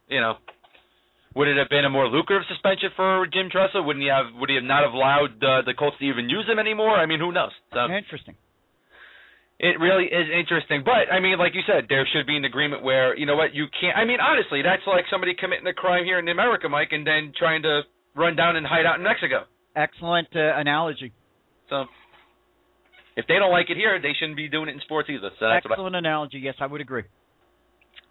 you 0.08 0.20
know, 0.20 0.38
would 1.34 1.48
it 1.48 1.58
have 1.58 1.68
been 1.68 1.84
a 1.84 1.90
more 1.90 2.06
lucrative 2.08 2.46
suspension 2.48 2.90
for 2.96 3.26
Jim 3.26 3.50
Tressel? 3.50 3.84
Wouldn't 3.84 4.02
he 4.02 4.08
have? 4.08 4.32
Would 4.38 4.48
he 4.48 4.54
have 4.56 4.64
not 4.64 4.84
have 4.86 4.94
allowed 4.94 5.34
uh, 5.42 5.62
the 5.66 5.74
Colts 5.76 5.98
to 5.98 6.04
even 6.06 6.30
use 6.30 6.46
him 6.48 6.58
anymore? 6.58 6.94
I 6.94 7.06
mean, 7.06 7.18
who 7.18 7.32
knows? 7.32 7.50
So 7.74 7.90
Interesting. 7.90 8.36
it 9.58 9.78
really 9.80 10.06
is 10.06 10.26
interesting. 10.30 10.82
But 10.84 11.10
I 11.12 11.18
mean, 11.20 11.38
like 11.38 11.54
you 11.54 11.62
said, 11.66 11.86
there 11.88 12.06
should 12.14 12.26
be 12.26 12.36
an 12.36 12.44
agreement 12.44 12.82
where 12.82 13.16
you 13.18 13.26
know 13.26 13.36
what 13.36 13.54
you 13.54 13.66
can't. 13.80 13.96
I 13.98 14.04
mean, 14.04 14.18
honestly, 14.20 14.62
that's 14.62 14.86
like 14.86 15.04
somebody 15.10 15.34
committing 15.34 15.66
a 15.66 15.74
crime 15.74 16.04
here 16.04 16.18
in 16.18 16.28
America, 16.28 16.68
Mike, 16.68 16.92
and 16.92 17.06
then 17.06 17.32
trying 17.38 17.62
to 17.62 17.82
run 18.14 18.36
down 18.36 18.54
and 18.56 18.64
hide 18.66 18.86
out 18.86 18.96
in 18.98 19.02
Mexico. 19.02 19.44
Excellent 19.74 20.28
uh, 20.36 20.54
analogy. 20.54 21.12
So 21.68 21.86
if 23.16 23.26
they 23.26 23.34
don't 23.34 23.52
like 23.52 23.70
it 23.70 23.76
here, 23.76 24.00
they 24.00 24.12
shouldn't 24.18 24.36
be 24.36 24.48
doing 24.48 24.68
it 24.68 24.72
in 24.74 24.80
sports 24.80 25.08
either. 25.10 25.30
So 25.38 25.48
that's 25.48 25.64
what 25.64 25.72
I, 25.72 25.74
Excellent 25.74 25.96
analogy. 25.96 26.38
Yes, 26.38 26.54
I 26.60 26.66
would 26.66 26.80
agree. 26.80 27.04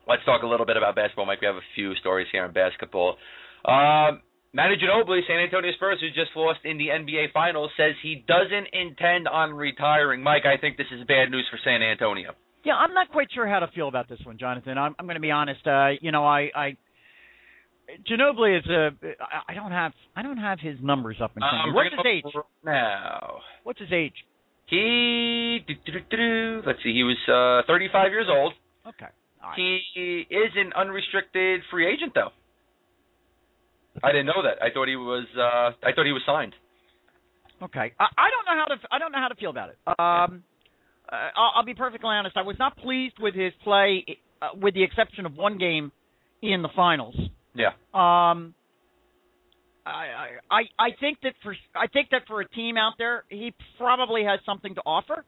let's 0.07 0.23
talk 0.25 0.43
a 0.43 0.47
little 0.47 0.65
bit 0.65 0.77
about 0.77 0.95
basketball, 0.95 1.25
Mike. 1.25 1.41
We 1.41 1.47
have 1.47 1.55
a 1.55 1.67
few 1.75 1.95
stories 1.95 2.27
here 2.31 2.45
in 2.45 2.51
basketball. 2.53 3.17
Um, 3.65 4.21
Manu 4.53 4.75
Ginobili, 4.75 5.21
San 5.27 5.39
Antonio 5.39 5.71
Spurs, 5.73 5.97
who 5.99 6.07
just 6.09 6.35
lost 6.35 6.59
in 6.63 6.77
the 6.77 6.87
NBA 6.87 7.31
Finals, 7.33 7.71
says 7.75 7.95
he 8.03 8.23
doesn't 8.27 8.67
intend 8.71 9.27
on 9.27 9.51
retiring. 9.53 10.21
Mike, 10.21 10.43
I 10.45 10.59
think 10.59 10.77
this 10.77 10.87
is 10.91 11.05
bad 11.07 11.31
news 11.31 11.47
for 11.49 11.57
San 11.63 11.81
Antonio. 11.81 12.33
Yeah, 12.63 12.75
I'm 12.75 12.93
not 12.93 13.09
quite 13.11 13.27
sure 13.33 13.47
how 13.47 13.59
to 13.59 13.67
feel 13.73 13.87
about 13.87 14.07
this 14.07 14.19
one, 14.23 14.37
Jonathan. 14.37 14.77
I'm, 14.77 14.95
I'm 14.99 15.05
going 15.05 15.15
to 15.15 15.21
be 15.21 15.31
honest. 15.31 15.65
Uh, 15.65 15.89
you 16.01 16.11
know, 16.11 16.23
I, 16.23 16.49
I 16.55 16.77
Ginobili 18.09 18.59
is 18.59 18.65
a. 18.69 18.91
I- 19.49 19.53
don't 19.53 19.71
have. 19.71 19.91
I 20.15 20.21
don't 20.23 20.37
have 20.37 20.59
his 20.59 20.77
numbers 20.81 21.17
up 21.21 21.31
in 21.35 21.41
front 21.41 21.69
of 21.69 21.73
me. 21.73 21.75
What's 21.75 21.89
his 21.91 22.05
age? 22.05 22.43
Now, 22.63 23.39
What's 23.63 23.79
his 23.79 23.91
age? 23.91 24.13
He 24.67 25.59
let's 26.65 26.79
see, 26.83 26.93
he 26.93 27.03
was 27.03 27.17
uh, 27.27 27.67
35 27.67 28.11
years 28.11 28.27
old. 28.29 28.53
Okay. 28.87 29.11
Right. 29.41 29.55
He 29.57 30.25
is 30.29 30.51
an 30.55 30.71
unrestricted 30.73 31.61
free 31.69 31.91
agent, 31.91 32.13
though. 32.15 32.29
I 34.01 34.11
didn't 34.11 34.27
know 34.27 34.41
that. 34.43 34.63
I 34.63 34.71
thought 34.73 34.87
he 34.87 34.95
was. 34.95 35.25
Uh, 35.37 35.75
I 35.85 35.91
thought 35.93 36.05
he 36.05 36.13
was 36.13 36.23
signed. 36.25 36.53
Okay. 37.61 37.93
I, 37.99 38.05
I 38.17 38.27
don't 38.31 38.45
know 38.45 38.63
how 38.63 38.75
to. 38.75 38.81
I 38.91 38.99
don't 38.99 39.11
know 39.11 39.19
how 39.19 39.27
to 39.27 39.35
feel 39.35 39.49
about 39.51 39.69
it. 39.69 39.77
Um, 39.87 40.43
uh, 41.11 41.29
I'll, 41.35 41.51
I'll 41.57 41.65
be 41.65 41.75
perfectly 41.75 42.09
honest. 42.09 42.37
I 42.37 42.41
was 42.41 42.55
not 42.57 42.77
pleased 42.77 43.15
with 43.19 43.35
his 43.35 43.53
play, 43.63 44.05
uh, 44.41 44.49
with 44.59 44.73
the 44.73 44.83
exception 44.83 45.25
of 45.25 45.35
one 45.35 45.57
game 45.57 45.91
in 46.41 46.61
the 46.61 46.69
finals. 46.75 47.15
Yeah. 47.53 47.71
Um, 47.93 48.55
I, 49.85 50.39
I 50.49 50.61
I 50.79 50.89
think 50.99 51.19
that 51.23 51.33
for 51.43 51.55
I 51.75 51.87
think 51.87 52.09
that 52.11 52.21
for 52.27 52.39
a 52.41 52.47
team 52.47 52.77
out 52.77 52.93
there, 52.97 53.25
he 53.29 53.53
probably 53.77 54.23
has 54.23 54.39
something 54.45 54.75
to 54.75 54.81
offer. 54.85 55.25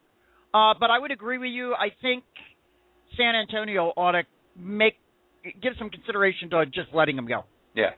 Uh, 0.54 0.74
but 0.80 0.90
I 0.90 1.00
would 1.00 1.12
agree 1.12 1.38
with 1.38 1.52
you. 1.52 1.74
I 1.74 1.90
think 2.02 2.24
San 3.18 3.36
Antonio 3.36 3.92
ought 3.98 4.14
to 4.14 4.24
make 4.58 4.96
give 5.62 5.74
some 5.78 5.90
consideration 5.90 6.50
to 6.52 6.66
just 6.66 6.88
letting 6.94 7.18
him 7.18 7.28
go. 7.28 7.44
Yeah. 7.76 7.92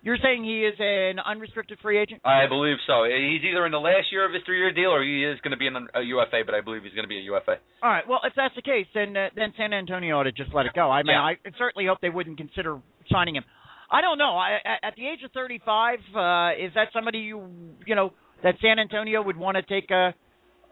You're 0.00 0.16
saying 0.22 0.44
he 0.44 0.62
is 0.64 0.74
an 0.78 1.18
unrestricted 1.18 1.78
free 1.82 1.98
agent? 1.98 2.20
I 2.24 2.46
believe 2.46 2.76
so. 2.86 3.02
He's 3.04 3.42
either 3.44 3.66
in 3.66 3.72
the 3.72 3.80
last 3.80 4.12
year 4.12 4.24
of 4.24 4.32
his 4.32 4.42
three-year 4.46 4.72
deal, 4.72 4.90
or 4.94 5.02
he 5.02 5.24
is 5.24 5.40
going 5.42 5.50
to 5.50 5.56
be 5.56 5.66
in 5.66 5.74
a 5.74 6.00
UFA. 6.00 6.42
But 6.46 6.54
I 6.54 6.60
believe 6.60 6.84
he's 6.84 6.94
going 6.94 7.04
to 7.04 7.08
be 7.08 7.18
a 7.18 7.22
UFA. 7.22 7.56
All 7.82 7.90
right. 7.90 8.06
Well, 8.08 8.20
if 8.22 8.32
that's 8.36 8.54
the 8.54 8.62
case, 8.62 8.86
then 8.94 9.16
uh, 9.16 9.28
then 9.34 9.52
San 9.58 9.72
Antonio 9.72 10.20
ought 10.20 10.22
to 10.24 10.32
just 10.32 10.54
let 10.54 10.66
it 10.66 10.72
go. 10.72 10.88
I 10.90 11.02
mean, 11.02 11.16
Yeah. 11.16 11.22
I 11.22 11.36
certainly 11.58 11.86
hope 11.86 11.98
they 12.00 12.10
wouldn't 12.10 12.38
consider 12.38 12.78
signing 13.10 13.34
him. 13.36 13.44
I 13.90 14.00
don't 14.00 14.18
know. 14.18 14.36
I, 14.36 14.58
at- 14.64 14.80
at 14.82 14.94
the 14.96 15.06
age 15.06 15.20
of 15.24 15.32
35, 15.32 15.98
uh, 16.14 16.50
is 16.62 16.72
that 16.74 16.88
somebody 16.92 17.18
you 17.18 17.48
you 17.86 17.94
know 17.94 18.12
that 18.42 18.54
San 18.62 18.78
Antonio 18.78 19.22
would 19.22 19.36
want 19.36 19.56
to 19.56 19.62
take 19.62 19.90
a 19.90 20.14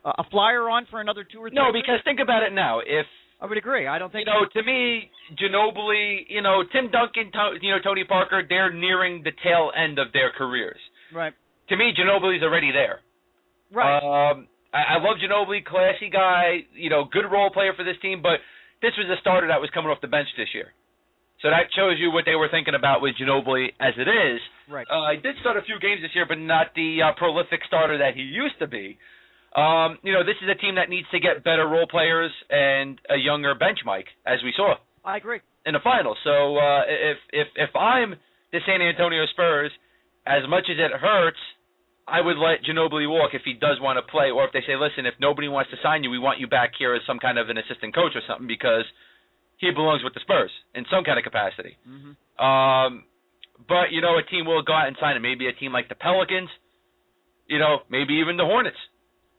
a 0.05 0.25
flyer 0.31 0.69
on 0.71 0.87
for 0.91 1.01
another 1.01 1.25
two 1.25 1.41
or 1.41 1.49
three. 1.51 1.57
No, 1.57 1.65
years? 1.73 1.83
because 1.83 1.99
think 2.05 2.21
about 2.21 2.43
it 2.45 2.53
now. 2.53 2.79
If 2.81 3.07
I 3.41 3.47
would 3.47 3.59
agree. 3.59 3.87
I 3.87 3.99
don't 3.99 4.13
think 4.13 4.27
you 4.27 4.33
know, 4.33 4.47
to 4.47 4.63
me, 4.63 5.11
Ginobili, 5.37 6.25
you 6.29 6.41
know, 6.43 6.63
Tim 6.73 6.91
Duncan, 6.91 7.31
to, 7.33 7.59
you 7.61 7.71
know, 7.73 7.79
Tony 7.83 8.05
Parker, 8.05 8.43
they're 8.49 8.73
nearing 8.73 9.23
the 9.25 9.33
tail 9.43 9.73
end 9.77 9.99
of 9.99 10.09
their 10.13 10.31
careers. 10.37 10.79
right, 11.15 11.35
To 11.69 11.77
me, 11.77 11.93
Ginobili's 11.93 12.43
already 12.43 12.73
there. 12.73 13.01
right. 13.73 13.99
Um, 14.31 14.47
I, 14.73 14.95
I 14.95 15.03
love 15.03 15.17
Ginobili, 15.23 15.65
classy 15.65 16.09
guy, 16.11 16.65
you 16.73 16.89
know, 16.89 17.05
good 17.13 17.27
role 17.31 17.51
player 17.51 17.73
for 17.77 17.85
this 17.85 17.97
team, 18.01 18.21
but 18.23 18.41
this 18.81 18.93
was 18.97 19.07
a 19.11 19.21
starter 19.21 19.49
that 19.49 19.61
was 19.61 19.71
coming 19.75 19.91
off 19.91 20.01
the 20.01 20.09
bench 20.09 20.29
this 20.39 20.49
year. 20.55 20.73
So 21.43 21.51
that 21.51 21.69
shows 21.77 21.97
you 22.01 22.11
what 22.11 22.25
they 22.25 22.35
were 22.35 22.49
thinking 22.51 22.75
about 22.75 23.03
with 23.03 23.15
Ginobili 23.21 23.69
as 23.79 23.93
it 23.99 24.09
is. 24.09 24.41
right. 24.71 24.87
Uh, 24.89 25.13
he 25.13 25.21
did 25.21 25.37
start 25.41 25.57
a 25.57 25.63
few 25.63 25.79
games 25.81 26.01
this 26.01 26.11
year, 26.15 26.25
but 26.27 26.39
not 26.39 26.73
the 26.75 27.03
uh, 27.05 27.13
prolific 27.17 27.61
starter 27.67 27.99
that 27.99 28.15
he 28.15 28.23
used 28.23 28.59
to 28.61 28.67
be. 28.67 28.97
Um, 29.55 29.99
you 30.03 30.13
know, 30.13 30.25
this 30.25 30.37
is 30.43 30.49
a 30.49 30.59
team 30.61 30.77
that 30.77 30.89
needs 30.89 31.09
to 31.13 31.21
get 31.21 31.45
better 31.45 31.67
role 31.69 31.87
players 31.89 32.33
and 32.51 33.01
a 33.09 33.17
younger 33.17 33.55
bench, 33.55 33.81
Mike, 33.85 34.09
as 34.27 34.41
we 34.45 34.53
saw 34.57 34.77
I 35.05 35.17
agree. 35.17 35.41
in 35.65 35.73
the 35.73 35.81
finals. 35.85 36.19
So 36.25 36.57
uh, 36.57 36.83
if 36.89 37.17
if 37.33 37.49
if 37.57 37.77
I'm 37.77 38.17
the 38.53 38.61
San 38.67 38.83
Antonio 38.83 39.25
Spurs, 39.33 39.73
as 40.27 40.43
much 40.49 40.65
as 40.69 40.77
it 40.77 40.93
hurts, 41.01 41.41
I 42.07 42.21
would 42.21 42.37
let 42.37 42.63
Ginobili 42.69 43.09
walk 43.09 43.33
if 43.33 43.43
he 43.45 43.55
does 43.55 43.81
want 43.81 43.97
to 43.97 44.05
play, 44.11 44.31
or 44.31 44.45
if 44.45 44.53
they 44.53 44.61
say, 44.67 44.77
listen, 44.77 45.07
if 45.07 45.15
nobody 45.21 45.49
wants 45.49 45.71
to 45.71 45.77
sign 45.83 46.05
you, 46.05 46.11
we 46.11 46.19
want 46.19 46.39
you 46.39 46.47
back 46.47 46.73
here 46.79 46.95
as 46.95 47.03
some 47.07 47.19
kind 47.19 47.39
of 47.39 47.49
an 47.49 47.59
assistant 47.59 47.95
coach 47.95 48.13
or 48.15 48.23
something 48.29 48.47
because 48.47 48.85
he 49.59 49.71
belongs 49.71 50.03
with 50.05 50.15
the 50.15 50.21
Spurs 50.21 50.51
in 50.75 50.85
some 50.91 51.05
kind 51.05 51.19
of 51.19 51.25
capacity. 51.25 51.77
hmm 51.85 52.13
Um, 52.43 53.05
but 53.69 53.91
you 53.91 54.01
know, 54.01 54.19
a 54.19 54.23
team 54.23 54.45
will 54.47 54.63
go 54.63 54.75
out 54.75 54.87
and 54.89 54.97
sign 55.01 55.17
him. 55.17 55.23
Maybe 55.23 55.49
a 55.49 55.53
team 55.55 55.73
like 55.73 55.89
the 55.89 55.95
Pelicans, 55.97 56.51
you 57.47 57.59
know, 57.59 57.81
maybe 57.89 58.15
even 58.21 58.37
the 58.37 58.45
Hornets 58.45 58.77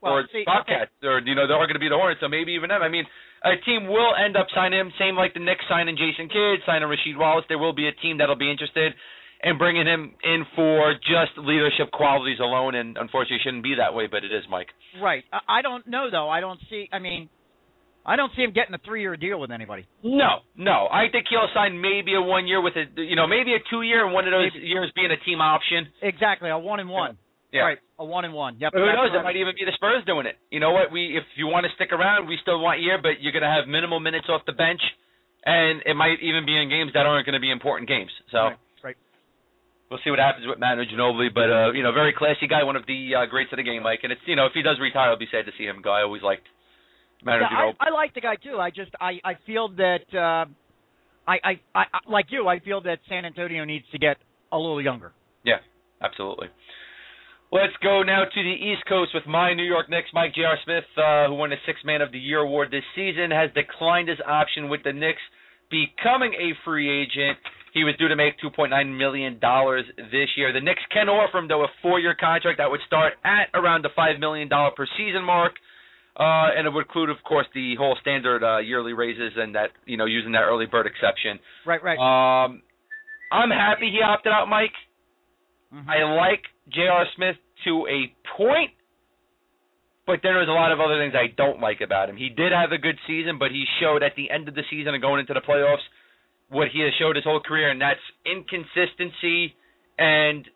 Well, 0.01 0.13
or 0.13 0.27
see, 0.33 0.43
Bobcats, 0.45 0.91
or 1.03 1.21
you 1.21 1.35
know, 1.35 1.45
they're 1.47 1.57
going 1.57 1.73
to 1.77 1.79
be 1.79 1.89
the 1.89 1.95
Hornets, 2.01 2.21
so 2.21 2.27
maybe 2.27 2.53
even 2.53 2.69
them. 2.69 2.81
I 2.81 2.89
mean, 2.89 3.05
a 3.43 3.57
team 3.63 3.87
will 3.87 4.13
end 4.17 4.35
up 4.35 4.47
signing 4.55 4.79
him. 4.79 4.91
Same 4.97 5.15
like 5.15 5.33
the 5.33 5.39
Knicks 5.39 5.65
signing 5.69 5.95
Jason 5.95 6.27
Kidd, 6.29 6.65
signing 6.65 6.89
Rasheed 6.89 7.17
Wallace. 7.17 7.45
There 7.47 7.59
will 7.59 7.73
be 7.73 7.87
a 7.87 7.93
team 8.01 8.17
that'll 8.17 8.35
be 8.35 8.49
interested 8.49 8.93
in 9.43 9.59
bringing 9.59 9.85
him 9.85 10.15
in 10.23 10.45
for 10.55 10.95
just 11.05 11.37
leadership 11.37 11.91
qualities 11.93 12.39
alone. 12.39 12.73
And 12.73 12.97
unfortunately, 12.97 13.37
it 13.37 13.43
shouldn't 13.43 13.61
be 13.63 13.75
that 13.77 13.93
way, 13.93 14.07
but 14.09 14.23
it 14.25 14.33
is, 14.33 14.43
Mike. 14.49 14.69
Right. 14.99 15.23
I, 15.31 15.59
I 15.59 15.61
don't 15.61 15.85
know 15.85 16.09
though. 16.09 16.27
I 16.27 16.39
don't 16.39 16.59
see. 16.69 16.89
I 16.91 16.97
mean, 16.97 17.29
I 18.07 18.15
don't 18.15 18.31
see 18.35 18.41
him 18.41 18.53
getting 18.55 18.73
a 18.73 18.79
three-year 18.87 19.17
deal 19.17 19.37
with 19.39 19.51
anybody. 19.51 19.85
No, 20.01 20.47
no. 20.55 20.87
I 20.87 21.11
think 21.11 21.25
he'll 21.29 21.51
sign 21.53 21.75
maybe 21.79 22.15
a 22.15 22.21
one 22.21 22.47
year 22.47 22.61
with 22.63 22.73
a, 22.79 22.87
you 23.03 23.17
know, 23.19 23.27
maybe 23.27 23.51
a 23.53 23.59
two 23.69 23.81
year, 23.83 24.05
and 24.05 24.13
one 24.15 24.23
of 24.23 24.31
those 24.31 24.55
years 24.55 24.89
being 24.95 25.11
a 25.11 25.19
team 25.27 25.41
option. 25.41 25.91
Exactly. 26.01 26.49
A 26.49 26.57
one 26.57 26.79
and 26.79 26.89
one. 26.89 27.17
Yeah. 27.51 27.61
Right. 27.61 27.79
A 27.99 28.05
one 28.05 28.23
and 28.23 28.33
one. 28.33 28.55
Yep. 28.59 28.71
Who 28.73 28.79
that's 28.79 28.95
knows? 28.95 29.11
It 29.11 29.23
might 29.23 29.35
even 29.35 29.55
be 29.59 29.65
the 29.67 29.75
Spurs 29.75 30.03
doing 30.07 30.25
it. 30.25 30.35
You 30.51 30.59
know 30.59 30.71
what? 30.71 30.91
We 30.91 31.17
if 31.19 31.23
you 31.35 31.47
want 31.47 31.65
to 31.67 31.71
stick 31.75 31.91
around, 31.91 32.27
we 32.27 32.37
still 32.41 32.59
want 32.63 32.79
you, 32.79 32.95
but 33.01 33.19
you're 33.19 33.31
going 33.35 33.43
to 33.43 33.51
have 33.51 33.67
minimal 33.67 33.99
minutes 33.99 34.27
off 34.29 34.43
the 34.47 34.55
bench, 34.55 34.79
and 35.43 35.81
it 35.85 35.95
might 35.95 36.19
even 36.23 36.45
be 36.45 36.55
in 36.55 36.67
games 36.69 36.91
that 36.95 37.05
aren't 37.05 37.25
going 37.25 37.39
to 37.39 37.43
be 37.43 37.51
important 37.51 37.87
games. 37.87 38.11
So 38.31 38.55
Right. 38.55 38.59
Right. 38.83 38.97
we'll 39.89 39.99
see 40.03 40.11
what 40.11 40.19
happens 40.19 40.45
with 40.47 40.59
Manu 40.59 40.83
Ginobili. 40.87 41.27
But 41.33 41.47
uh, 41.51 41.71
you 41.71 41.83
know, 41.83 41.91
very 41.91 42.11
classy 42.15 42.47
guy, 42.47 42.63
one 42.63 42.75
of 42.75 42.85
the 42.87 43.15
uh, 43.15 43.25
greats 43.27 43.51
of 43.51 43.57
the 43.57 43.63
game, 43.63 43.83
Mike. 43.83 44.03
And 44.03 44.11
it's 44.11 44.21
you 44.27 44.35
know, 44.35 44.45
if 44.45 44.53
he 44.53 44.61
does 44.61 44.79
retire, 44.79 45.11
I'll 45.11 45.19
be 45.19 45.31
sad 45.31 45.43
to 45.47 45.55
see 45.57 45.63
him 45.67 45.79
go. 45.83 45.91
I 45.91 46.03
always 46.03 46.21
liked 46.23 46.47
Manu 47.23 47.41
Yeah, 47.41 47.47
Ginobili. 47.49 47.73
I, 47.79 47.87
I 47.87 47.89
like 47.91 48.13
the 48.13 48.21
guy 48.21 48.35
too. 48.35 48.57
I 48.59 48.69
just 48.69 48.91
I 48.99 49.19
I 49.23 49.33
feel 49.45 49.69
that 49.69 50.05
uh, 50.13 50.45
I, 51.27 51.37
I 51.43 51.59
I 51.75 51.85
like 52.09 52.27
you. 52.29 52.47
I 52.47 52.59
feel 52.59 52.81
that 52.81 52.99
San 53.09 53.25
Antonio 53.25 53.65
needs 53.65 53.85
to 53.91 53.97
get 53.97 54.17
a 54.51 54.57
little 54.57 54.81
younger. 54.81 55.11
Yeah, 55.43 55.57
absolutely. 56.01 56.47
Let's 57.49 57.73
go 57.81 58.03
now 58.03 58.25
to 58.25 58.43
the 58.43 58.55
East 58.59 58.83
Coast 58.89 59.11
with 59.13 59.25
my 59.25 59.53
New 59.53 59.63
York 59.63 59.89
Knicks. 59.89 60.09
Mike 60.13 60.35
J.R. 60.35 60.57
Smith, 60.65 60.83
uh, 60.97 61.27
who 61.27 61.35
won 61.35 61.49
the 61.49 61.55
Sixth 61.65 61.85
Man 61.85 62.01
of 62.01 62.11
the 62.11 62.19
Year 62.19 62.39
award 62.39 62.71
this 62.71 62.83
season, 62.93 63.31
has 63.31 63.49
declined 63.55 64.09
his 64.09 64.19
option 64.27 64.67
with 64.67 64.83
the 64.83 64.91
Knicks, 64.91 65.21
becoming 65.71 66.33
a 66.33 66.51
free 66.65 66.91
agent. 66.91 67.39
He 67.73 67.85
was 67.85 67.95
due 67.97 68.09
to 68.09 68.17
make 68.17 68.35
$2.9 68.43 68.67
million 68.97 69.39
this 70.11 70.27
year. 70.35 70.51
The 70.51 70.59
Knicks 70.59 70.81
can 70.91 71.07
offer 71.07 71.37
him, 71.37 71.47
though, 71.47 71.63
a 71.63 71.71
four-year 71.81 72.17
contract 72.19 72.57
that 72.57 72.69
would 72.69 72.81
start 72.85 73.13
at 73.23 73.47
around 73.53 73.85
the 73.85 73.95
$5 73.97 74.19
million 74.19 74.49
per 74.49 74.85
season 74.97 75.23
mark. 75.23 75.53
Uh, 76.19 76.49
and 76.57 76.65
it 76.65 76.73
would 76.73 76.85
include, 76.85 77.11
of 77.11 77.17
course, 77.23 77.45
the 77.53 77.75
whole 77.77 77.95
standard 78.01 78.43
uh, 78.43 78.57
yearly 78.57 78.93
raises 78.93 79.33
and 79.37 79.53
that, 79.53 79.69
you 79.85 79.97
know, 79.97 80.05
using 80.05 80.31
that 80.31 80.41
early 80.41 80.65
bird 80.65 80.87
exception. 80.87 81.37
Right. 81.63 81.81
Right. 81.83 81.97
Um, 81.99 82.63
I'm 83.31 83.51
happy 83.51 83.91
he 83.91 84.01
opted 84.01 84.31
out, 84.33 84.47
Mike. 84.49 84.73
Mhm. 85.73 85.87
I 85.87 86.03
like 86.15 86.41
J.R. 86.69 87.05
Smith 87.15 87.35
to 87.65 87.85
a 87.87 88.11
point, 88.35 88.71
but 90.07 90.21
there 90.23 90.39
was 90.39 90.47
a 90.47 90.51
lot 90.51 90.71
of 90.71 90.79
other 90.79 90.97
things 90.97 91.13
I 91.13 91.27
don't 91.35 91.59
like 91.59 91.81
about 91.81 92.09
him. 92.09 92.15
He 92.17 92.29
did 92.29 92.51
have 92.51 92.71
a 92.71 92.77
good 92.79 92.97
season, 93.05 93.37
but 93.37 93.51
he 93.51 93.65
showed 93.79 94.01
at 94.01 94.15
the 94.15 94.31
end 94.31 94.47
of 94.47 94.55
the 94.55 94.63
season 94.71 94.93
and 94.95 95.01
going 95.01 95.19
into 95.19 95.33
the 95.33 95.41
playoffs 95.41 95.83
what 96.49 96.69
he 96.69 96.79
has 96.79 96.93
showed 96.97 97.15
his 97.17 97.25
whole 97.25 97.41
career, 97.41 97.69
and 97.69 97.81
that's 97.81 97.99
inconsistency, 98.25 99.53
and 99.99 100.47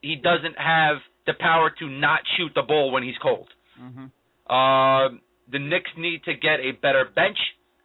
he 0.00 0.14
doesn't 0.16 0.56
have 0.56 0.98
the 1.26 1.34
power 1.34 1.68
to 1.80 1.88
not 1.88 2.20
shoot 2.36 2.52
the 2.54 2.62
ball 2.62 2.92
when 2.92 3.02
he's 3.02 3.18
cold. 3.18 3.48
Mhm. 3.78 4.10
Um, 4.50 5.22
the 5.50 5.58
Knicks 5.62 5.90
need 5.96 6.24
to 6.24 6.34
get 6.34 6.58
a 6.58 6.74
better 6.82 7.06
bench. 7.14 7.38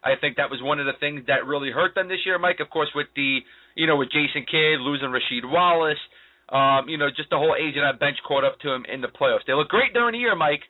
I 0.03 0.13
think 0.19 0.37
that 0.37 0.49
was 0.49 0.61
one 0.61 0.79
of 0.79 0.85
the 0.85 0.97
things 0.99 1.25
that 1.27 1.45
really 1.45 1.71
hurt 1.71 1.95
them 1.95 2.09
this 2.09 2.21
year, 2.25 2.37
Mike. 2.37 2.59
Of 2.59 2.69
course, 2.69 2.89
with 2.93 3.07
the 3.15 3.39
you 3.75 3.87
know 3.87 3.97
with 3.97 4.09
Jason 4.09 4.45
Kidd 4.45 4.81
losing 4.81 5.09
Rasheed 5.09 5.45
Wallace, 5.45 6.01
um, 6.49 6.89
you 6.89 6.97
know 6.97 7.09
just 7.09 7.29
the 7.29 7.37
whole 7.37 7.57
age 7.57 7.77
of 7.77 7.85
that 7.85 7.99
bench 7.99 8.17
caught 8.27 8.43
up 8.43 8.59
to 8.61 8.69
him 8.69 8.85
in 8.91 9.01
the 9.01 9.09
playoffs. 9.09 9.45
They 9.47 9.53
look 9.53 9.69
great 9.69 9.93
during 9.93 10.13
the 10.13 10.21
year, 10.21 10.35
Mike, 10.35 10.61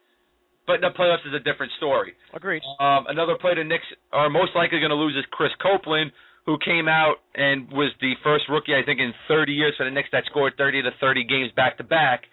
but 0.68 0.80
in 0.80 0.82
the 0.82 0.96
playoffs 0.96 1.28
is 1.28 1.36
a 1.36 1.44
different 1.44 1.72
story. 1.78 2.14
Agreed. 2.34 2.64
Um, 2.80 3.08
another 3.08 3.36
player 3.36 3.56
the 3.56 3.64
Knicks 3.64 3.88
are 4.12 4.30
most 4.30 4.56
likely 4.56 4.80
going 4.80 4.96
to 4.96 5.00
lose 5.00 5.16
is 5.16 5.26
Chris 5.32 5.52
Copeland, 5.60 6.12
who 6.46 6.58
came 6.64 6.88
out 6.88 7.20
and 7.36 7.68
was 7.72 7.92
the 8.00 8.14
first 8.24 8.46
rookie 8.50 8.76
I 8.76 8.86
think 8.86 9.00
in 9.00 9.12
30 9.28 9.52
years 9.52 9.74
for 9.78 9.84
the 9.84 9.92
Knicks 9.92 10.10
that 10.12 10.24
scored 10.28 10.54
30 10.58 10.84
to 10.84 10.92
30 11.00 11.24
games 11.26 11.52
back 11.56 11.78
to 11.78 11.84
back. 11.84 12.24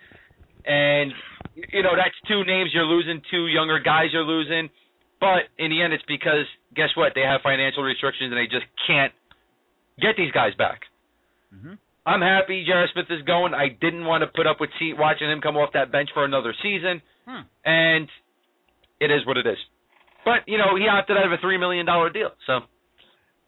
And 0.64 1.10
you 1.54 1.82
know 1.82 1.94
that's 1.96 2.14
two 2.28 2.44
names 2.44 2.70
you're 2.72 2.86
losing, 2.86 3.20
two 3.30 3.46
younger 3.48 3.78
guys 3.78 4.08
you're 4.12 4.24
losing. 4.24 4.68
But 5.20 5.46
in 5.58 5.70
the 5.70 5.82
end, 5.82 5.92
it's 5.92 6.02
because 6.08 6.46
guess 6.74 6.88
what? 6.96 7.12
They 7.14 7.20
have 7.22 7.40
financial 7.42 7.82
restrictions 7.82 8.32
and 8.32 8.38
they 8.38 8.46
just 8.50 8.66
can't 8.86 9.12
get 10.00 10.16
these 10.16 10.32
guys 10.32 10.54
back. 10.56 10.80
Mhm. 11.54 11.78
I'm 12.04 12.20
happy 12.20 12.64
J.R. 12.64 12.88
Smith 12.92 13.06
is 13.10 13.22
going. 13.22 13.54
I 13.54 13.68
didn't 13.68 14.04
want 14.04 14.22
to 14.22 14.26
put 14.26 14.46
up 14.48 14.58
with 14.60 14.70
seat 14.80 14.94
watching 14.98 15.30
him 15.30 15.40
come 15.40 15.56
off 15.56 15.70
that 15.74 15.92
bench 15.92 16.10
for 16.12 16.24
another 16.24 16.52
season, 16.62 17.00
Hmm. 17.26 17.42
and 17.64 18.08
it 18.98 19.10
is 19.12 19.24
what 19.26 19.36
it 19.36 19.46
is. 19.46 19.58
But 20.24 20.48
you 20.48 20.58
know 20.58 20.74
he 20.76 20.88
opted 20.88 21.16
out 21.16 21.26
of 21.26 21.32
a 21.32 21.38
three 21.38 21.58
million 21.58 21.86
dollar 21.86 22.10
deal, 22.10 22.32
so 22.46 22.62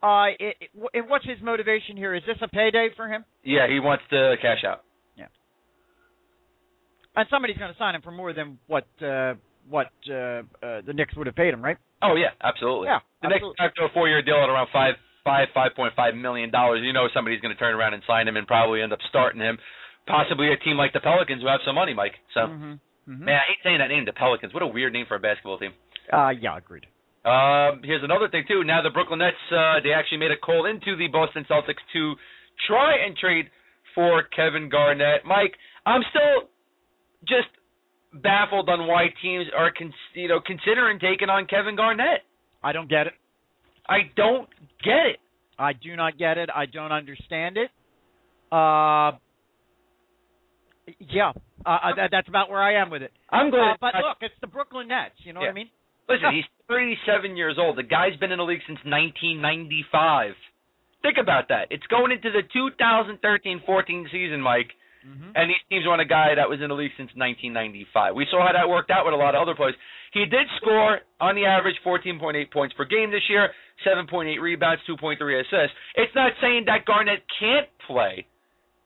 Uh, 0.02 0.26
it, 0.38 0.56
it, 0.92 1.08
what's 1.08 1.24
his 1.24 1.40
motivation 1.40 1.96
here? 1.96 2.14
Is 2.14 2.22
this 2.26 2.36
a 2.42 2.48
payday 2.48 2.90
for 2.94 3.08
him? 3.08 3.24
yeah, 3.42 3.66
he 3.66 3.80
wants 3.80 4.04
to 4.10 4.36
cash 4.42 4.62
out. 4.62 4.82
And 7.16 7.26
somebody's 7.30 7.56
going 7.58 7.72
to 7.72 7.78
sign 7.78 7.94
him 7.94 8.02
for 8.02 8.10
more 8.10 8.32
than 8.32 8.58
what 8.66 8.86
uh, 9.02 9.34
what 9.68 9.90
uh, 10.10 10.42
uh, 10.62 10.82
the 10.84 10.92
Knicks 10.92 11.14
would 11.16 11.26
have 11.26 11.36
paid 11.36 11.54
him, 11.54 11.62
right? 11.62 11.76
Oh 12.02 12.16
yeah, 12.16 12.34
absolutely. 12.42 12.88
Yeah, 12.88 12.98
the 13.22 13.28
absolutely. 13.34 13.56
after 13.60 13.84
a 13.84 13.88
four 13.94 14.08
year 14.08 14.20
deal 14.22 14.36
at 14.42 14.48
around 14.50 14.68
five 14.72 14.94
five 15.24 15.48
five 15.54 15.72
point 15.76 15.94
five 15.96 16.14
million 16.14 16.50
dollars, 16.50 16.80
you 16.82 16.92
know 16.92 17.06
somebody's 17.14 17.40
going 17.40 17.54
to 17.54 17.58
turn 17.58 17.74
around 17.74 17.94
and 17.94 18.02
sign 18.06 18.26
him 18.28 18.36
and 18.36 18.46
probably 18.46 18.82
end 18.82 18.92
up 18.92 18.98
starting 19.08 19.40
him. 19.40 19.58
Possibly 20.06 20.52
a 20.52 20.56
team 20.58 20.76
like 20.76 20.92
the 20.92 21.00
Pelicans 21.00 21.40
who 21.40 21.48
have 21.48 21.60
some 21.64 21.76
money, 21.76 21.94
Mike. 21.94 22.12
So 22.34 22.40
Mhm. 22.40 22.78
Mhm. 23.08 23.20
man, 23.20 23.36
I 23.40 23.44
hate 23.48 23.62
saying 23.62 23.78
that 23.78 23.88
name, 23.88 24.04
the 24.04 24.12
Pelicans. 24.12 24.52
What 24.52 24.62
a 24.62 24.66
weird 24.66 24.92
name 24.92 25.06
for 25.06 25.14
a 25.14 25.20
basketball 25.20 25.56
team. 25.58 25.72
Uh, 26.12 26.34
yeah, 26.36 26.56
agreed. 26.58 26.86
Um, 27.24 27.80
here's 27.82 28.02
another 28.02 28.28
thing 28.28 28.44
too. 28.46 28.64
Now 28.64 28.82
the 28.82 28.90
Brooklyn 28.90 29.20
Nets, 29.20 29.36
uh, 29.50 29.80
they 29.80 29.92
actually 29.92 30.18
made 30.18 30.30
a 30.30 30.36
call 30.36 30.66
into 30.66 30.94
the 30.96 31.08
Boston 31.08 31.46
Celtics 31.48 31.80
to 31.94 32.16
try 32.66 32.96
and 32.96 33.16
trade 33.16 33.48
for 33.94 34.24
Kevin 34.24 34.68
Garnett. 34.68 35.24
Mike, 35.24 35.56
I'm 35.86 36.02
still 36.10 36.50
just 37.28 37.48
baffled 38.22 38.68
on 38.68 38.86
why 38.86 39.06
teams 39.22 39.46
are, 39.56 39.72
con- 39.76 39.92
you 40.14 40.28
know, 40.28 40.40
considering 40.44 40.98
taking 40.98 41.28
on 41.28 41.46
Kevin 41.46 41.76
Garnett. 41.76 42.22
I 42.62 42.72
don't 42.72 42.88
get 42.88 43.06
it. 43.06 43.14
I 43.88 44.10
don't 44.16 44.48
get 44.82 45.06
it. 45.06 45.20
I 45.58 45.72
do 45.72 45.94
not 45.96 46.18
get 46.18 46.38
it. 46.38 46.48
I 46.54 46.66
don't 46.66 46.92
understand 46.92 47.56
it. 47.56 47.70
Uh, 48.50 49.18
yeah, 50.98 51.32
uh, 51.64 51.68
uh, 51.68 51.94
that, 51.96 52.08
that's 52.10 52.28
about 52.28 52.50
where 52.50 52.62
I 52.62 52.80
am 52.80 52.90
with 52.90 53.02
it. 53.02 53.12
I'm 53.30 53.50
glad. 53.50 53.72
Uh, 53.72 53.76
but 53.80 53.94
look, 53.96 54.18
it's 54.20 54.34
the 54.40 54.46
Brooklyn 54.46 54.88
Nets. 54.88 55.14
You 55.24 55.32
know 55.32 55.40
what 55.40 55.50
I 55.50 55.52
mean? 55.52 55.70
Listen, 56.08 56.34
he's 56.34 56.44
37 56.68 57.36
years 57.36 57.56
old. 57.58 57.78
The 57.78 57.82
guy's 57.82 58.16
been 58.20 58.30
in 58.30 58.38
the 58.38 58.44
league 58.44 58.60
since 58.66 58.78
1995. 58.84 60.32
Think 61.02 61.16
about 61.20 61.48
that. 61.48 61.68
It's 61.70 61.86
going 61.86 62.12
into 62.12 62.30
the 62.30 62.42
2013-14 62.52 64.04
season, 64.12 64.40
Mike, 64.40 64.68
Mm-hmm. 65.04 65.36
and 65.36 65.50
these 65.52 65.60
teams 65.68 65.84
want 65.84 66.00
a 66.00 66.08
guy 66.08 66.32
that 66.32 66.48
was 66.48 66.64
in 66.64 66.72
the 66.72 66.74
league 66.74 66.96
since 66.96 67.12
1995. 67.12 68.16
We 68.16 68.24
saw 68.32 68.40
how 68.40 68.56
that 68.56 68.64
worked 68.64 68.90
out 68.90 69.04
with 69.04 69.12
a 69.12 69.20
lot 69.20 69.36
of 69.36 69.44
other 69.44 69.54
players. 69.54 69.76
He 70.16 70.24
did 70.24 70.48
score 70.56 71.04
on 71.20 71.36
the 71.36 71.44
average 71.44 71.76
14.8 71.84 72.16
points 72.50 72.72
per 72.72 72.86
game 72.88 73.10
this 73.10 73.28
year, 73.28 73.52
7.8 73.84 74.40
rebounds, 74.40 74.80
2.3 74.88 75.20
assists. 75.20 75.76
It's 75.96 76.14
not 76.14 76.32
saying 76.40 76.64
that 76.72 76.86
Garnett 76.86 77.20
can't 77.38 77.68
play, 77.86 78.24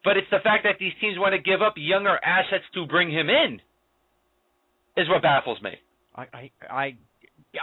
but 0.03 0.17
it's 0.17 0.27
the 0.35 0.43
fact 0.43 0.65
that 0.65 0.83
these 0.83 0.93
teams 1.01 1.19
want 1.23 1.39
to 1.39 1.43
give 1.43 1.63
up 1.63 1.75
younger 1.77 2.19
assets 2.19 2.67
to 2.75 2.87
bring 2.87 3.13
him 3.13 3.31
in 3.31 3.61
is 4.97 5.09
what 5.09 5.23
baffles 5.23 5.63
me. 5.63 5.79
I, 6.17 6.27
I, 6.35 6.51
I, 6.67 6.85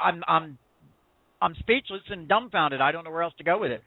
I'm, 0.01 0.23
I'm, 0.29 0.57
I'm 1.41 1.55
speechless 1.59 2.07
and 2.07 2.29
dumbfounded. 2.29 2.79
I 2.79 2.93
don't 2.93 3.03
know 3.03 3.11
where 3.11 3.23
else 3.23 3.35
to 3.39 3.43
go 3.43 3.59
with 3.59 3.71
it. 3.71 3.83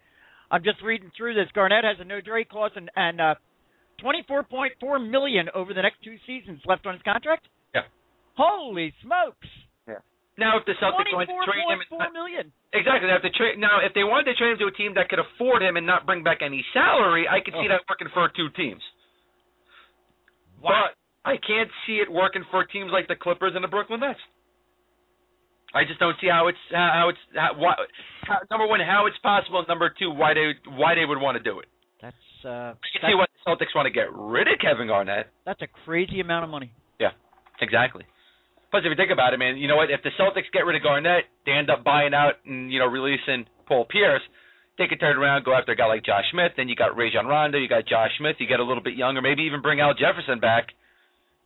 I'm 0.51 0.65
just 0.65 0.83
reading 0.83 1.11
through 1.17 1.35
this. 1.35 1.49
Garnett 1.55 1.85
has 1.85 1.97
a 2.01 2.05
no 2.05 2.21
trade 2.21 2.49
clause 2.49 2.71
and 2.75 2.91
and 2.97 3.21
uh, 3.21 3.35
24.4 4.03 5.11
million 5.11 5.49
over 5.55 5.75
the 5.75 5.83
next 5.83 6.03
two 6.05 6.17
seasons 6.27 6.61
left 6.67 6.87
on 6.87 6.95
his 6.95 7.03
contract. 7.03 7.47
Yeah. 7.75 7.83
Holy 8.37 8.95
smokes! 9.03 9.47
Yeah. 9.89 9.99
Now, 10.39 10.59
if 10.59 10.65
the 10.67 10.73
Celtics 10.79 11.11
wanted 11.13 11.27
to 11.27 11.39
trade 11.45 11.67
him, 11.67 11.83
24.4 11.91 12.13
million. 12.13 12.53
exactly. 12.73 13.09
They 13.09 13.13
have 13.13 13.23
to 13.27 13.31
trade 13.35 13.59
now. 13.59 13.83
If 13.83 13.95
they 13.95 14.05
wanted 14.05 14.31
to 14.31 14.35
trade 14.39 14.53
him 14.55 14.59
to 14.63 14.67
a 14.71 14.77
team 14.79 14.95
that 14.95 15.09
could 15.09 15.19
afford 15.19 15.63
him 15.63 15.77
and 15.77 15.87
not 15.87 16.07
bring 16.07 16.23
back 16.23 16.39
any 16.43 16.65
salary, 16.73 17.27
I 17.27 17.41
could 17.43 17.55
see 17.55 17.67
Oh. 17.67 17.75
that 17.75 17.83
working 17.91 18.09
for 18.15 18.29
two 18.37 18.49
teams. 18.55 18.83
Wow. 20.63 20.91
But 20.91 21.31
I 21.31 21.37
can't 21.43 21.71
see 21.87 21.99
it 21.99 22.11
working 22.11 22.45
for 22.51 22.65
teams 22.65 22.91
like 22.93 23.09
the 23.09 23.17
Clippers 23.17 23.53
and 23.55 23.63
the 23.63 23.69
Brooklyn 23.69 24.01
Nets. 24.01 24.19
I 25.75 25.85
just 25.85 26.01
don't 26.01 26.17
see 26.21 26.29
how 26.29 26.49
it's 26.49 26.59
how 26.73 27.11
it's 27.11 27.19
how, 27.37 27.53
why, 27.59 27.75
how, 28.23 28.39
number 28.51 28.67
one 28.67 28.81
how 28.81 29.05
it's 29.07 29.19
possible. 29.19 29.63
Number 29.69 29.93
two, 29.99 30.11
why 30.11 30.33
they 30.33 30.55
why 30.79 30.95
they 30.95 31.05
would 31.05 31.21
want 31.21 31.37
to 31.37 31.43
do 31.45 31.59
it. 31.61 31.69
That's 32.01 32.17
uh, 32.45 32.49
I 32.49 32.87
can 32.95 33.03
that's, 33.03 33.11
see 33.11 33.15
why 33.15 33.27
the 33.27 33.43
Celtics 33.43 33.75
want 33.75 33.87
to 33.87 33.95
get 33.95 34.13
rid 34.15 34.47
of 34.47 34.59
Kevin 34.61 34.87
Garnett. 34.87 35.27
that's 35.45 35.63
a 35.63 35.67
crazy 35.85 36.21
amount 36.21 36.45
of 36.45 36.51
money. 36.51 36.71
Yeah, 37.01 37.11
exactly. 37.61 38.05
Plus, 38.71 38.85
if 38.85 38.91
you 38.91 38.97
think 38.97 39.11
about 39.11 39.33
it, 39.33 39.39
man, 39.39 39.57
you 39.57 39.67
know 39.67 39.77
what? 39.77 39.91
If 39.91 40.03
the 40.05 40.13
Celtics 40.21 40.53
get 40.53 40.69
rid 40.69 40.77
of 40.77 40.83
Garnett, 40.83 41.25
they 41.47 41.53
end 41.53 41.71
up 41.71 41.83
buying 41.83 42.13
out 42.15 42.35
and 42.45 42.71
you 42.73 42.79
know 42.79 42.87
releasing 42.87 43.47
Paul 43.67 43.87
Pierce. 43.89 44.23
They 44.77 44.87
could 44.87 45.01
turn 45.01 45.17
around, 45.17 45.45
go 45.45 45.55
after 45.55 45.73
a 45.73 45.77
guy 45.77 45.87
like 45.87 46.05
Josh 46.05 46.31
Smith. 46.31 46.53
Then 46.57 46.69
you 46.69 46.77
got 46.77 46.97
Rajon 46.97 47.27
Rondo, 47.27 47.59
you 47.59 47.69
got 47.69 47.87
Josh 47.89 48.13
Smith. 48.19 48.37
You 48.39 48.47
get 48.47 48.61
a 48.61 48.65
little 48.65 48.83
bit 48.83 48.95
younger, 48.95 49.21
maybe 49.21 49.43
even 49.43 49.61
bring 49.61 49.81
Al 49.81 49.95
Jefferson 49.95 50.39
back. 50.39 50.69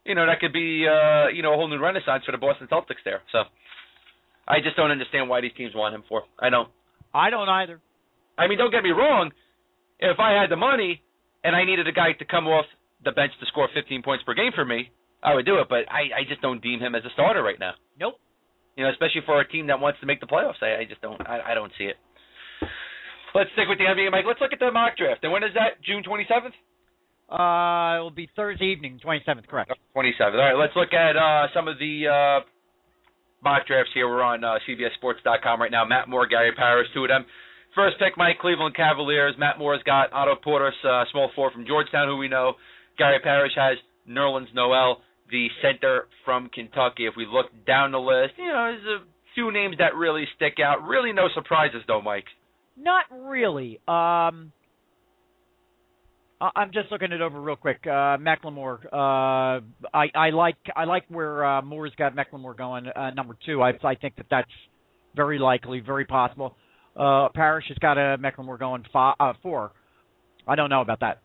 You 0.05 0.15
know 0.15 0.27
that 0.27 0.41
could 0.41 0.53
be 0.53 0.85
uh, 0.85 1.29
you 1.29 1.43
know 1.43 1.55
a 1.55 1.57
whole 1.57 1.69
new 1.69 1.79
renaissance 1.79 2.25
for 2.27 2.33
the 2.33 2.39
Boston 2.39 2.69
Celtics 2.71 3.01
there. 3.05 3.23
So 3.31 3.45
I 4.47 4.59
just 4.61 4.77
don't 4.77 4.91
understand 4.91 5.31
why 5.31 5.41
these 5.41 5.55
teams 5.57 5.73
want 5.75 5.95
him 5.95 6.03
for. 6.09 6.25
I 6.39 6.51
don't. 6.51 6.69
I 7.15 7.31
don't 7.31 7.49
either. 7.49 7.81
I 8.37 8.49
mean, 8.49 8.59
don't 8.59 8.73
get 8.73 8.83
me 8.83 8.91
wrong. 8.91 9.31
If 10.03 10.19
I 10.19 10.35
had 10.35 10.51
the 10.51 10.59
money 10.59 11.01
and 11.45 11.55
I 11.55 11.65
needed 11.65 11.87
a 11.87 11.93
guy 11.93 12.13
to 12.19 12.25
come 12.25 12.47
off 12.47 12.67
the 13.05 13.13
bench 13.13 13.33
to 13.39 13.47
score 13.47 13.69
15 13.73 14.03
points 14.03 14.25
per 14.25 14.35
game 14.35 14.51
for 14.55 14.65
me, 14.65 14.91
I 15.23 15.35
would 15.35 15.47
do 15.47 15.59
it. 15.59 15.69
But 15.69 15.87
I, 15.87 16.23
I 16.23 16.23
just 16.29 16.43
don't 16.43 16.61
deem 16.61 16.81
him 16.81 16.95
as 16.95 17.05
a 17.05 17.13
starter 17.15 17.43
right 17.43 17.59
now. 17.59 17.75
Nope. 17.99 18.19
You 18.77 18.85
know, 18.85 18.91
especially 18.91 19.23
for 19.25 19.41
a 19.41 19.47
team 19.47 19.69
that 19.69 19.79
wants 19.79 20.01
to 20.01 20.07
make 20.07 20.21
the 20.21 20.27
playoffs. 20.27 20.63
I, 20.63 20.83
I 20.83 20.85
just 20.89 21.01
don't. 21.01 21.21
I, 21.23 21.53
I 21.53 21.55
don't 21.55 21.73
see 21.79 21.85
it. 21.85 21.97
Let's 23.35 23.51
stick 23.55 23.69
with 23.69 23.79
the 23.79 23.85
NBA, 23.85 24.11
Mike. 24.11 24.25
Let's 24.27 24.41
look 24.41 24.53
at 24.53 24.59
the 24.59 24.71
mock 24.71 24.97
draft. 24.97 25.25
And 25.25 25.33
when 25.33 25.43
is 25.43 25.55
that? 25.55 25.81
June 25.85 26.03
27th. 26.03 26.53
Uh, 27.33 28.01
it 28.01 28.03
will 28.03 28.11
be 28.11 28.29
Thursday 28.37 28.67
evening, 28.67 29.01
27th, 29.05 29.47
correct? 29.49 29.73
27th. 29.97 30.35
All 30.35 30.37
right. 30.37 30.55
Let's 30.55 30.77
look 30.77 30.93
at 30.93 31.17
uh, 31.17 31.47
some 31.55 31.67
of 31.67 31.79
the 31.79 32.09
uh, 32.09 32.45
mock 33.43 33.67
drafts 33.67 33.91
here. 33.95 34.09
We're 34.09 34.23
on 34.23 34.45
uh, 34.45 34.59
CBSSports.com 34.69 35.61
right 35.61 35.71
now. 35.71 35.85
Matt 35.87 36.09
Moore, 36.09 36.27
Gary 36.27 36.53
Parrish, 36.53 36.89
two 36.93 37.05
of 37.05 37.09
them. 37.09 37.25
First 37.75 37.99
pick, 37.99 38.19
Mike 38.19 38.39
Cleveland 38.39 38.77
Cavaliers. 38.77 39.35
Matt 39.39 39.59
Moore's 39.59 39.83
got 39.85 40.13
Otto 40.13 40.37
Porter, 40.37 40.73
uh, 40.85 41.05
small 41.11 41.31
four 41.35 41.51
from 41.51 41.67
Georgetown, 41.67 42.07
who 42.07 42.19
we 42.19 42.29
know. 42.29 42.55
Gary 42.99 43.19
Parrish 43.23 43.53
has 43.57 43.79
Nerlens 44.09 44.53
Noel, 44.55 44.99
the 45.31 45.49
center 45.63 46.07
from 46.25 46.51
Kentucky. 46.53 47.07
If 47.07 47.15
we 47.17 47.27
look 47.27 47.47
down 47.67 47.93
the 47.93 47.99
list, 47.99 48.35
you 48.37 48.49
know, 48.49 48.75
there's 48.77 49.01
a 49.01 49.05
few 49.35 49.51
names 49.51 49.77
that 49.79 49.95
really 49.97 50.25
stick 50.37 50.59
out. 50.63 50.87
Really, 50.87 51.13
no 51.13 51.29
surprises 51.35 51.81
though, 51.87 52.03
Mike. 52.03 52.27
Not 52.77 53.05
really. 53.11 53.81
Um, 53.89 54.53
I'm 56.41 56.73
just 56.73 56.91
looking 56.91 57.13
it 57.13 57.21
over 57.21 57.41
real 57.41 57.57
quick. 57.57 57.79
Uh, 57.85 58.19
McLemore. 58.19 58.85
Uh, 58.87 59.61
I, 59.95 60.07
I 60.15 60.31
like 60.31 60.57
I 60.75 60.85
like 60.85 61.05
where 61.09 61.45
uh, 61.45 61.63
Moore's 61.63 61.93
got 61.97 62.15
McLemore 62.15 62.57
going. 62.57 62.87
Uh, 62.89 63.11
number 63.11 63.37
two. 63.47 63.63
I 63.63 63.73
I 63.83 63.95
think 63.95 64.17
that 64.17 64.27
that's 64.31 64.51
very 65.15 65.39
likely, 65.39 65.81
very 65.81 66.05
possible. 66.05 66.57
Uh, 66.97 67.29
Parrish 67.35 67.67
has 67.69 67.79
got 67.79 67.97
a 67.99 68.19
McLemore 68.19 68.59
going 68.59 68.85
five, 68.93 69.15
uh, 69.19 69.33
four. 69.43 69.73
I 70.47 70.55
don't 70.57 70.71
know 70.71 70.81
about 70.81 71.01
that. 71.01 71.21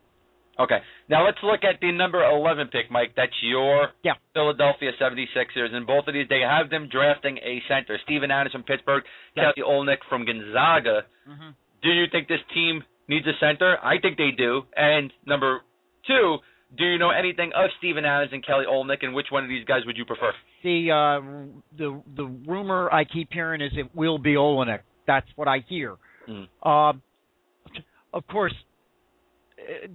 Okay. 0.59 0.77
Now 1.09 1.25
let's 1.25 1.37
look 1.43 1.61
at 1.63 1.79
the 1.81 1.91
number 1.91 2.23
11 2.23 2.69
pick, 2.71 2.89
Mike. 2.89 3.13
That's 3.15 3.33
your 3.43 3.89
Yeah. 4.03 4.13
Philadelphia 4.33 4.91
76ers. 4.99 5.73
And 5.73 5.85
both 5.85 6.07
of 6.07 6.13
these, 6.13 6.27
they 6.29 6.41
have 6.41 6.69
them 6.69 6.87
drafting 6.89 7.37
a 7.39 7.61
center. 7.67 7.99
Steven 8.03 8.31
Adams 8.31 8.53
from 8.53 8.63
Pittsburgh, 8.63 9.03
Yeah. 9.35 9.51
Kelly 9.53 9.67
Olynyk 9.67 10.03
from 10.09 10.25
Gonzaga. 10.25 11.05
Mm-hmm. 11.29 11.49
Do 11.83 11.89
you 11.89 12.05
think 12.11 12.27
this 12.27 12.39
team 12.53 12.83
needs 13.07 13.27
a 13.27 13.33
center? 13.39 13.77
I 13.83 13.99
think 13.99 14.17
they 14.17 14.31
do. 14.31 14.63
And 14.75 15.13
number 15.27 15.61
two, 16.07 16.37
do 16.75 16.85
you 16.85 16.97
know 16.97 17.11
anything 17.11 17.51
of 17.55 17.69
Steven 17.77 18.03
Adams 18.03 18.31
and 18.33 18.43
Kelly 18.45 18.65
Olynyk, 18.67 19.03
and 19.03 19.13
which 19.13 19.27
one 19.29 19.43
of 19.43 19.49
these 19.49 19.63
guys 19.65 19.85
would 19.85 19.95
you 19.95 20.05
prefer? 20.05 20.33
The 20.63 20.91
uh, 20.91 21.21
the 21.77 22.01
the 22.15 22.25
rumor 22.25 22.89
I 22.91 23.03
keep 23.05 23.31
hearing 23.31 23.61
is 23.61 23.71
it 23.77 23.95
will 23.95 24.17
be 24.17 24.33
Olynyk. 24.33 24.79
That's 25.07 25.27
what 25.35 25.47
I 25.47 25.63
hear. 25.67 25.95
Mm. 26.29 26.47
Um, 26.63 27.01
of 28.13 28.27
course, 28.27 28.53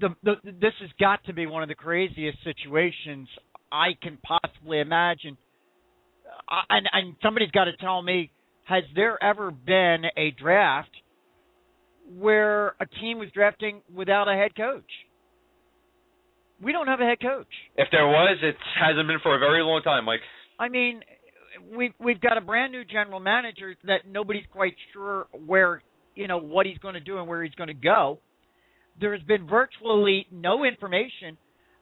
the, 0.00 0.08
the 0.22 0.34
this 0.44 0.72
has 0.80 0.90
got 0.98 1.24
to 1.26 1.32
be 1.32 1.46
one 1.46 1.62
of 1.62 1.68
the 1.68 1.74
craziest 1.74 2.38
situations 2.42 3.28
I 3.70 3.90
can 4.02 4.18
possibly 4.22 4.80
imagine. 4.80 5.36
Uh, 6.50 6.62
and 6.70 6.88
and 6.92 7.16
somebody's 7.22 7.50
got 7.50 7.64
to 7.64 7.76
tell 7.76 8.02
me, 8.02 8.30
has 8.64 8.84
there 8.94 9.22
ever 9.22 9.50
been 9.50 10.04
a 10.16 10.30
draft 10.32 10.90
where 12.18 12.68
a 12.80 12.86
team 13.00 13.18
was 13.18 13.28
drafting 13.32 13.82
without 13.94 14.28
a 14.28 14.34
head 14.34 14.56
coach? 14.56 14.90
We 16.62 16.72
don't 16.72 16.86
have 16.86 17.00
a 17.00 17.04
head 17.04 17.20
coach. 17.20 17.48
If 17.76 17.88
there 17.90 18.06
was, 18.06 18.38
it 18.42 18.56
hasn't 18.80 19.08
been 19.08 19.18
for 19.22 19.34
a 19.34 19.38
very 19.38 19.62
long 19.62 19.82
time, 19.82 20.04
Mike. 20.04 20.20
I 20.60 20.68
mean, 20.68 21.00
we've 21.76 21.92
we've 21.98 22.20
got 22.20 22.36
a 22.36 22.40
brand 22.40 22.72
new 22.72 22.84
general 22.84 23.20
manager 23.20 23.74
that 23.84 24.06
nobody's 24.08 24.44
quite 24.52 24.74
sure 24.92 25.26
where 25.46 25.82
you 26.14 26.28
know 26.28 26.38
what 26.38 26.66
he's 26.66 26.78
going 26.78 26.94
to 26.94 27.00
do 27.00 27.18
and 27.18 27.26
where 27.26 27.42
he's 27.42 27.54
going 27.54 27.68
to 27.68 27.74
go. 27.74 28.18
There's 29.00 29.22
been 29.22 29.46
virtually 29.46 30.26
no 30.30 30.64
information 30.64 31.38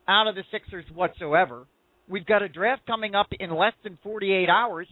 out 0.08 0.28
of 0.28 0.34
the 0.34 0.44
Sixers 0.50 0.84
whatsoever. 0.94 1.66
We've 2.08 2.26
got 2.26 2.42
a 2.42 2.48
draft 2.48 2.86
coming 2.86 3.14
up 3.14 3.28
in 3.38 3.54
less 3.54 3.72
than 3.82 3.98
48 4.02 4.48
hours. 4.48 4.88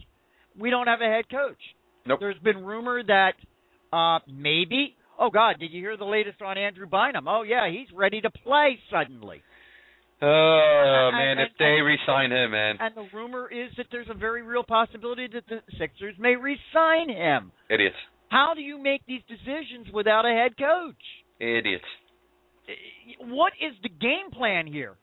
We 0.57 0.69
don't 0.69 0.87
have 0.87 1.01
a 1.01 1.05
head 1.05 1.29
coach. 1.29 1.57
Nope. 2.05 2.19
There's 2.19 2.39
been 2.39 2.63
rumor 2.63 3.01
that 3.03 3.33
uh 3.93 4.19
maybe. 4.27 4.95
Oh 5.17 5.29
God, 5.29 5.55
did 5.59 5.71
you 5.71 5.81
hear 5.81 5.97
the 5.97 6.05
latest 6.05 6.41
on 6.41 6.57
Andrew 6.57 6.87
Bynum? 6.87 7.27
Oh 7.27 7.43
yeah, 7.43 7.69
he's 7.69 7.87
ready 7.95 8.21
to 8.21 8.29
play 8.29 8.79
suddenly. 8.91 9.41
Oh, 10.21 11.09
And- 11.13 11.15
man, 11.17 11.39
if 11.39 11.55
they 11.57 11.81
resign 11.81 12.31
him, 12.31 12.51
man. 12.51 12.77
And 12.79 12.93
the 12.95 13.07
rumor 13.13 13.47
is 13.47 13.73
that 13.77 13.87
there's 13.89 14.09
a 14.09 14.13
very 14.13 14.41
real 14.41 14.63
possibility 14.63 15.27
that 15.27 15.47
the 15.47 15.61
Sixers 15.77 16.17
may 16.19 16.35
re-sign 16.35 17.09
him. 17.09 17.51
Idiots. 17.69 17.95
How 18.29 18.53
do 18.53 18.61
you 18.61 18.77
make 18.77 19.05
these 19.05 19.23
decisions 19.27 19.89
without 19.91 20.25
a 20.25 20.29
head 20.29 20.57
coach? 20.57 21.01
Idiots. 21.39 21.85
Eh, 22.67 22.73
what 23.19 23.53
is 23.61 23.73
the 23.81 23.89
game 23.89 24.29
plan 24.31 24.67
here? 24.67 24.97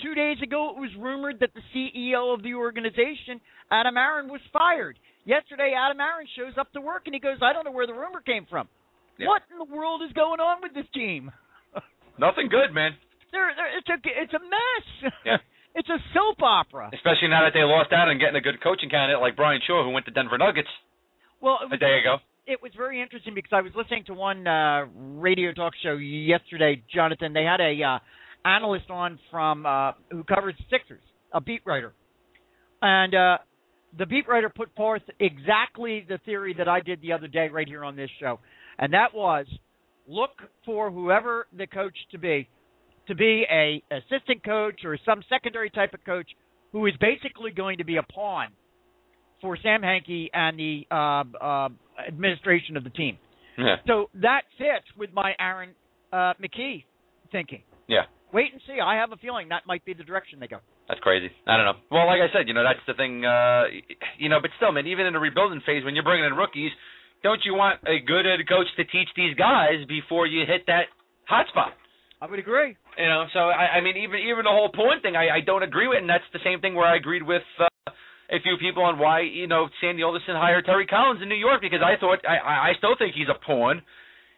Two 0.00 0.14
days 0.14 0.42
ago, 0.42 0.70
it 0.70 0.76
was 0.76 0.94
rumored 0.96 1.38
that 1.40 1.54
the 1.54 1.62
CEO 1.72 2.34
of 2.34 2.42
the 2.42 2.54
organization, 2.54 3.40
Adam 3.70 3.96
Aron, 3.96 4.28
was 4.28 4.42
fired. 4.52 4.98
Yesterday, 5.24 5.72
Adam 5.74 6.00
Aron 6.00 6.26
shows 6.36 6.58
up 6.58 6.70
to 6.72 6.80
work 6.80 7.02
and 7.06 7.14
he 7.14 7.20
goes, 7.20 7.38
"I 7.40 7.52
don't 7.54 7.64
know 7.64 7.70
where 7.70 7.86
the 7.86 7.94
rumor 7.94 8.20
came 8.20 8.44
from. 8.46 8.68
Yeah. 9.16 9.28
What 9.28 9.42
in 9.50 9.56
the 9.58 9.64
world 9.64 10.02
is 10.02 10.12
going 10.12 10.40
on 10.40 10.60
with 10.60 10.74
this 10.74 10.86
team? 10.92 11.32
Nothing 12.18 12.48
good, 12.48 12.74
man. 12.74 12.96
They're, 13.32 13.50
they're, 13.56 13.78
it's 13.78 13.88
a 13.88 13.96
it's 14.04 14.34
a 14.34 14.40
mess. 14.40 15.12
Yeah. 15.24 15.36
it's 15.74 15.88
a 15.88 15.98
soap 16.14 16.42
opera. 16.42 16.90
Especially 16.94 17.28
now 17.28 17.44
that 17.44 17.52
they 17.54 17.62
lost 17.62 17.92
out 17.92 18.08
on 18.08 18.18
getting 18.18 18.36
a 18.36 18.40
good 18.40 18.62
coaching 18.62 18.88
candidate 18.90 19.20
like 19.20 19.36
Brian 19.36 19.60
Shaw, 19.66 19.84
who 19.84 19.90
went 19.90 20.06
to 20.06 20.12
Denver 20.12 20.38
Nuggets 20.38 20.68
Well, 21.40 21.58
it 21.62 21.72
a 21.72 21.76
day 21.78 21.98
ago. 22.00 22.16
it 22.46 22.62
was 22.62 22.72
very 22.76 23.02
interesting 23.02 23.34
because 23.34 23.52
I 23.52 23.60
was 23.60 23.72
listening 23.74 24.04
to 24.06 24.14
one 24.14 24.46
uh, 24.46 24.86
radio 24.94 25.52
talk 25.52 25.72
show 25.82 25.96
yesterday, 25.96 26.82
Jonathan. 26.94 27.32
They 27.32 27.44
had 27.44 27.60
a 27.60 27.82
uh, 27.82 27.98
analyst 28.48 28.90
on 28.90 29.18
from 29.30 29.66
uh, 29.66 29.92
who 30.10 30.24
covers 30.24 30.54
Sixers, 30.70 31.02
a 31.32 31.40
beat 31.40 31.62
writer, 31.66 31.92
and 32.80 33.14
uh, 33.14 33.38
the 33.98 34.06
beat 34.06 34.28
writer 34.28 34.48
put 34.48 34.74
forth 34.76 35.02
exactly 35.18 36.04
the 36.08 36.18
theory 36.24 36.54
that 36.58 36.68
I 36.68 36.80
did 36.80 37.00
the 37.02 37.12
other 37.12 37.28
day 37.28 37.48
right 37.48 37.66
here 37.66 37.84
on 37.84 37.96
this 37.96 38.10
show, 38.20 38.38
and 38.78 38.92
that 38.92 39.14
was 39.14 39.46
look 40.08 40.30
for 40.64 40.90
whoever 40.90 41.48
the 41.56 41.66
coach 41.66 41.96
to 42.12 42.18
be, 42.18 42.48
to 43.08 43.14
be 43.14 43.44
a 43.50 43.82
assistant 43.90 44.44
coach 44.44 44.80
or 44.84 44.98
some 45.04 45.22
secondary 45.28 45.70
type 45.70 45.94
of 45.94 46.04
coach 46.04 46.28
who 46.72 46.86
is 46.86 46.94
basically 47.00 47.50
going 47.50 47.78
to 47.78 47.84
be 47.84 47.96
a 47.96 48.02
pawn 48.02 48.48
for 49.40 49.56
Sam 49.62 49.82
Hinkie 49.82 50.28
and 50.32 50.58
the 50.58 50.86
uh, 50.90 51.24
uh, 51.40 51.68
administration 52.06 52.76
of 52.76 52.84
the 52.84 52.90
team. 52.90 53.18
Yeah. 53.58 53.76
So 53.86 54.10
that 54.14 54.42
fits 54.58 54.86
with 54.98 55.10
my 55.12 55.32
Aaron 55.38 55.70
uh, 56.12 56.34
McKie 56.42 56.84
thinking. 57.32 57.62
Yeah. 57.86 58.02
Wait 58.32 58.52
and 58.52 58.60
see. 58.66 58.78
I 58.84 58.96
have 58.96 59.12
a 59.12 59.16
feeling 59.16 59.48
that 59.48 59.62
might 59.66 59.84
be 59.84 59.94
the 59.94 60.04
direction 60.04 60.40
they 60.40 60.48
go. 60.48 60.58
That's 60.88 61.00
crazy. 61.00 61.30
I 61.46 61.56
don't 61.56 61.66
know. 61.66 61.78
Well, 61.90 62.06
like 62.06 62.20
I 62.20 62.30
said, 62.32 62.48
you 62.48 62.54
know, 62.54 62.62
that's 62.62 62.84
the 62.86 62.94
thing. 62.94 63.24
Uh, 63.24 63.64
you 64.18 64.28
know, 64.28 64.38
but 64.40 64.50
still, 64.56 64.72
man, 64.72 64.86
even 64.86 65.06
in 65.06 65.12
the 65.12 65.18
rebuilding 65.18 65.62
phase, 65.66 65.84
when 65.84 65.94
you're 65.94 66.04
bringing 66.04 66.26
in 66.26 66.34
rookies, 66.34 66.70
don't 67.22 67.40
you 67.44 67.54
want 67.54 67.80
a 67.86 67.98
good 68.04 68.24
head 68.24 68.38
coach 68.48 68.66
to 68.76 68.84
teach 68.84 69.08
these 69.16 69.34
guys 69.34 69.82
before 69.88 70.26
you 70.26 70.44
hit 70.46 70.66
that 70.66 70.92
hot 71.26 71.46
spot? 71.48 71.72
I 72.20 72.26
would 72.26 72.38
agree. 72.38 72.76
You 72.96 73.08
know, 73.08 73.26
so 73.32 73.40
I, 73.52 73.76
I 73.76 73.80
mean, 73.80 73.96
even 73.96 74.20
even 74.20 74.44
the 74.44 74.54
whole 74.54 74.72
point 74.72 75.02
thing, 75.02 75.16
I, 75.16 75.36
I 75.36 75.40
don't 75.44 75.62
agree 75.62 75.86
with, 75.88 76.00
and 76.00 76.08
that's 76.08 76.24
the 76.32 76.40
same 76.44 76.60
thing 76.60 76.74
where 76.74 76.86
I 76.86 76.96
agreed 76.96 77.22
with 77.22 77.44
uh, 77.60 77.68
a 78.32 78.40
few 78.40 78.56
people 78.56 78.82
on 78.82 78.98
why 78.98 79.20
you 79.20 79.46
know 79.46 79.68
Sandy 79.80 80.02
Alderson 80.02 80.34
hired 80.34 80.64
Terry 80.64 80.86
Collins 80.86 81.20
in 81.20 81.28
New 81.28 81.36
York 81.36 81.60
because 81.60 81.84
I 81.84 82.00
thought 82.00 82.24
I 82.24 82.72
I 82.72 82.72
still 82.78 82.96
think 82.96 83.14
he's 83.14 83.28
a 83.28 83.36
pawn, 83.44 83.82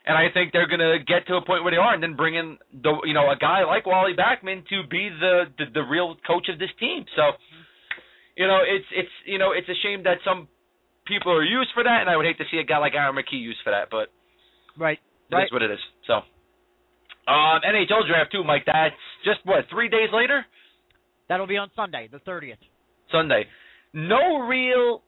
and 0.06 0.18
I 0.18 0.26
think 0.34 0.52
they're 0.52 0.66
gonna 0.66 0.98
get 0.98 1.26
to 1.28 1.38
a 1.38 1.44
point 1.44 1.62
where 1.62 1.70
they 1.70 1.78
are 1.78 1.94
and 1.94 2.02
then 2.02 2.16
bring 2.16 2.34
in 2.34 2.58
the 2.82 2.98
you 3.04 3.14
know 3.14 3.30
a 3.30 3.36
guy 3.38 3.62
like 3.62 3.86
Wally 3.86 4.14
Backman 4.18 4.66
to 4.66 4.82
be 4.90 5.08
the 5.08 5.46
the, 5.58 5.66
the 5.74 5.82
real 5.86 6.16
coach 6.26 6.48
of 6.50 6.58
this 6.58 6.74
team. 6.80 7.06
So, 7.14 7.38
you 8.36 8.48
know 8.48 8.58
it's 8.66 8.90
it's 8.90 9.14
you 9.24 9.38
know 9.38 9.52
it's 9.54 9.68
a 9.68 9.78
shame 9.86 10.02
that 10.02 10.18
some 10.26 10.48
people 11.06 11.30
are 11.32 11.44
used 11.44 11.70
for 11.74 11.84
that, 11.84 12.02
and 12.02 12.10
I 12.10 12.16
would 12.16 12.26
hate 12.26 12.38
to 12.38 12.44
see 12.50 12.58
a 12.58 12.64
guy 12.64 12.78
like 12.78 12.94
Aaron 12.94 13.14
McKie 13.14 13.40
used 13.40 13.62
for 13.62 13.70
that, 13.70 13.88
but 13.90 14.10
Right. 14.76 14.98
it 15.30 15.34
Right. 15.34 15.52
what 15.52 15.62
it 15.62 15.70
is. 15.70 15.80
So, 16.06 16.20
um, 17.28 17.60
NHL 17.62 18.08
draft 18.08 18.32
too, 18.32 18.42
Mike. 18.42 18.64
That's 18.66 18.94
just 19.24 19.40
what 19.44 19.64
three 19.70 19.88
days 19.88 20.08
later. 20.12 20.44
That'll 21.28 21.46
be 21.46 21.58
on 21.58 21.70
Sunday, 21.76 22.08
the 22.10 22.18
30th. 22.18 22.56
Sunday. 23.12 23.44
No 23.92 24.40
real 24.40 25.02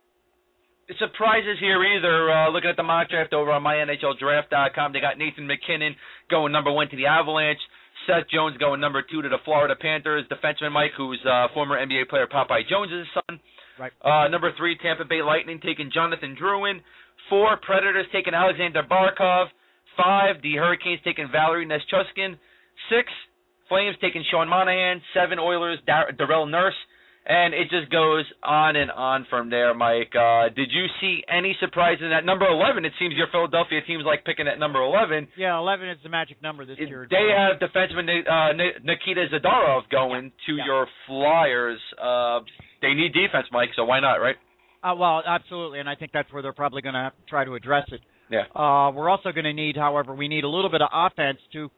surprises 0.99 1.57
here 1.61 1.83
either. 1.83 2.31
Uh, 2.31 2.51
looking 2.51 2.71
at 2.71 2.77
the 2.77 2.83
mock 2.83 3.09
draft 3.09 3.33
over 3.33 3.51
on 3.53 3.63
mynhldraft.com, 3.63 4.93
they 4.93 5.01
got 5.01 5.19
Nathan 5.19 5.47
MacKinnon 5.47 5.95
going 6.31 6.53
number 6.53 6.73
one 6.73 6.89
to 6.91 6.97
the 6.97 7.07
Avalanche. 7.07 7.61
Seth 8.07 8.29
Jones 8.33 8.57
going 8.59 8.81
number 8.81 9.03
two 9.03 9.23
to 9.23 9.29
the 9.29 9.39
Florida 9.45 9.75
Panthers. 9.79 10.25
Defenseman 10.31 10.73
Mike, 10.73 10.93
who's 10.97 11.21
uh, 11.27 11.49
former 11.53 11.79
NBA 11.79 12.09
player 12.09 12.27
Popeye 12.27 12.69
Jones' 12.69 13.07
son. 13.15 13.41
Right. 13.79 13.93
Uh, 14.05 14.29
number 14.29 14.53
three, 14.57 14.77
Tampa 14.79 15.05
Bay 15.05 15.23
Lightning 15.23 15.61
taking 15.65 15.91
Jonathan 15.93 16.37
Drouin. 16.41 16.81
Four, 17.29 17.59
Predators 17.63 18.07
taking 18.13 18.35
Aleksander 18.35 18.83
Barkov. 18.83 19.47
Five, 19.97 20.43
the 20.43 20.55
Hurricanes 20.57 21.01
taking 21.05 21.29
Valeri 21.31 21.67
Nichushkin. 21.67 22.39
Six, 22.89 23.09
Flames 23.69 23.97
taking 24.01 24.25
Sean 24.31 24.49
Monahan. 24.49 25.01
Seven, 25.15 25.39
Oilers 25.39 25.79
Dar- 25.87 26.13
Darnell 26.13 26.47
Nurse. 26.47 26.75
And 27.27 27.53
it 27.53 27.69
just 27.69 27.93
goes 27.93 28.25
on 28.43 28.77
and 28.77 28.91
on 28.91 29.27
from 29.29 29.51
there, 29.51 29.75
Mike. 29.75 30.11
Uh, 30.17 30.49
did 30.57 30.71
you 30.73 30.87
see 31.03 31.23
any 31.29 31.55
surprises 31.61 32.11
at 32.17 32.25
number 32.25 32.47
11? 32.49 32.87
It 32.87 32.93
seems 32.99 33.15
your 33.15 33.27
Philadelphia 33.31 33.81
team's 33.87 34.05
like 34.07 34.25
picking 34.25 34.49
at 34.49 34.59
number 34.59 34.81
11. 34.83 35.29
Yeah, 35.37 35.59
11 35.59 35.91
is 35.91 35.99
the 36.03 36.09
magic 36.09 36.41
number 36.43 36.65
this 36.65 36.79
year. 36.79 37.07
They 37.11 37.29
have 37.37 37.61
defenseman 37.61 38.09
uh, 38.27 38.53
Ni- 38.55 38.73
Nikita 38.83 39.27
Zadorov 39.35 39.83
going 39.91 40.33
to 40.47 40.53
Yeah. 40.57 40.65
your 40.65 40.87
Flyers. 41.07 41.79
Uh, 42.03 42.41
they 42.81 42.95
need 42.95 43.13
defense, 43.13 43.47
Mike, 43.53 43.69
so 43.77 43.85
why 43.85 44.01
not, 44.01 44.15
right? 44.15 44.37
Uh, 44.83 44.95
well, 44.99 45.23
absolutely, 45.27 45.79
and 45.79 45.91
I 45.91 45.95
think 45.97 46.13
that's 46.13 46.33
where 46.33 46.43
they're 46.43 46.55
probably 46.55 46.81
going 46.81 46.95
to 46.95 47.13
try 47.29 47.45
to 47.45 47.55
address 47.55 47.85
it. 47.93 48.01
Yeah. 48.31 48.45
Uh, 48.55 48.93
we're 48.93 49.09
also 49.09 49.33
going 49.33 49.45
to 49.45 49.53
need, 49.53 49.77
however, 49.77 50.15
we 50.15 50.29
need 50.29 50.45
a 50.45 50.49
little 50.49 50.71
bit 50.71 50.83
of 50.83 50.89
offense 50.93 51.39
to, 51.53 51.71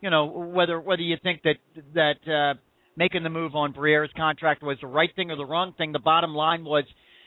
you 0.00 0.10
know, 0.10 0.26
whether 0.26 0.80
whether 0.80 1.02
you 1.02 1.16
think 1.22 1.42
that 1.42 1.56
that 1.94 2.32
uh, 2.32 2.54
making 2.96 3.22
the 3.22 3.30
move 3.30 3.54
on 3.54 3.72
Briere's 3.72 4.10
contract 4.16 4.62
was 4.62 4.78
the 4.80 4.86
right 4.86 5.10
thing 5.16 5.30
or 5.30 5.36
the 5.36 5.44
wrong 5.44 5.74
thing. 5.76 5.92
The 5.92 5.98
bottom 5.98 6.34
line 6.34 6.64
was 6.64 6.84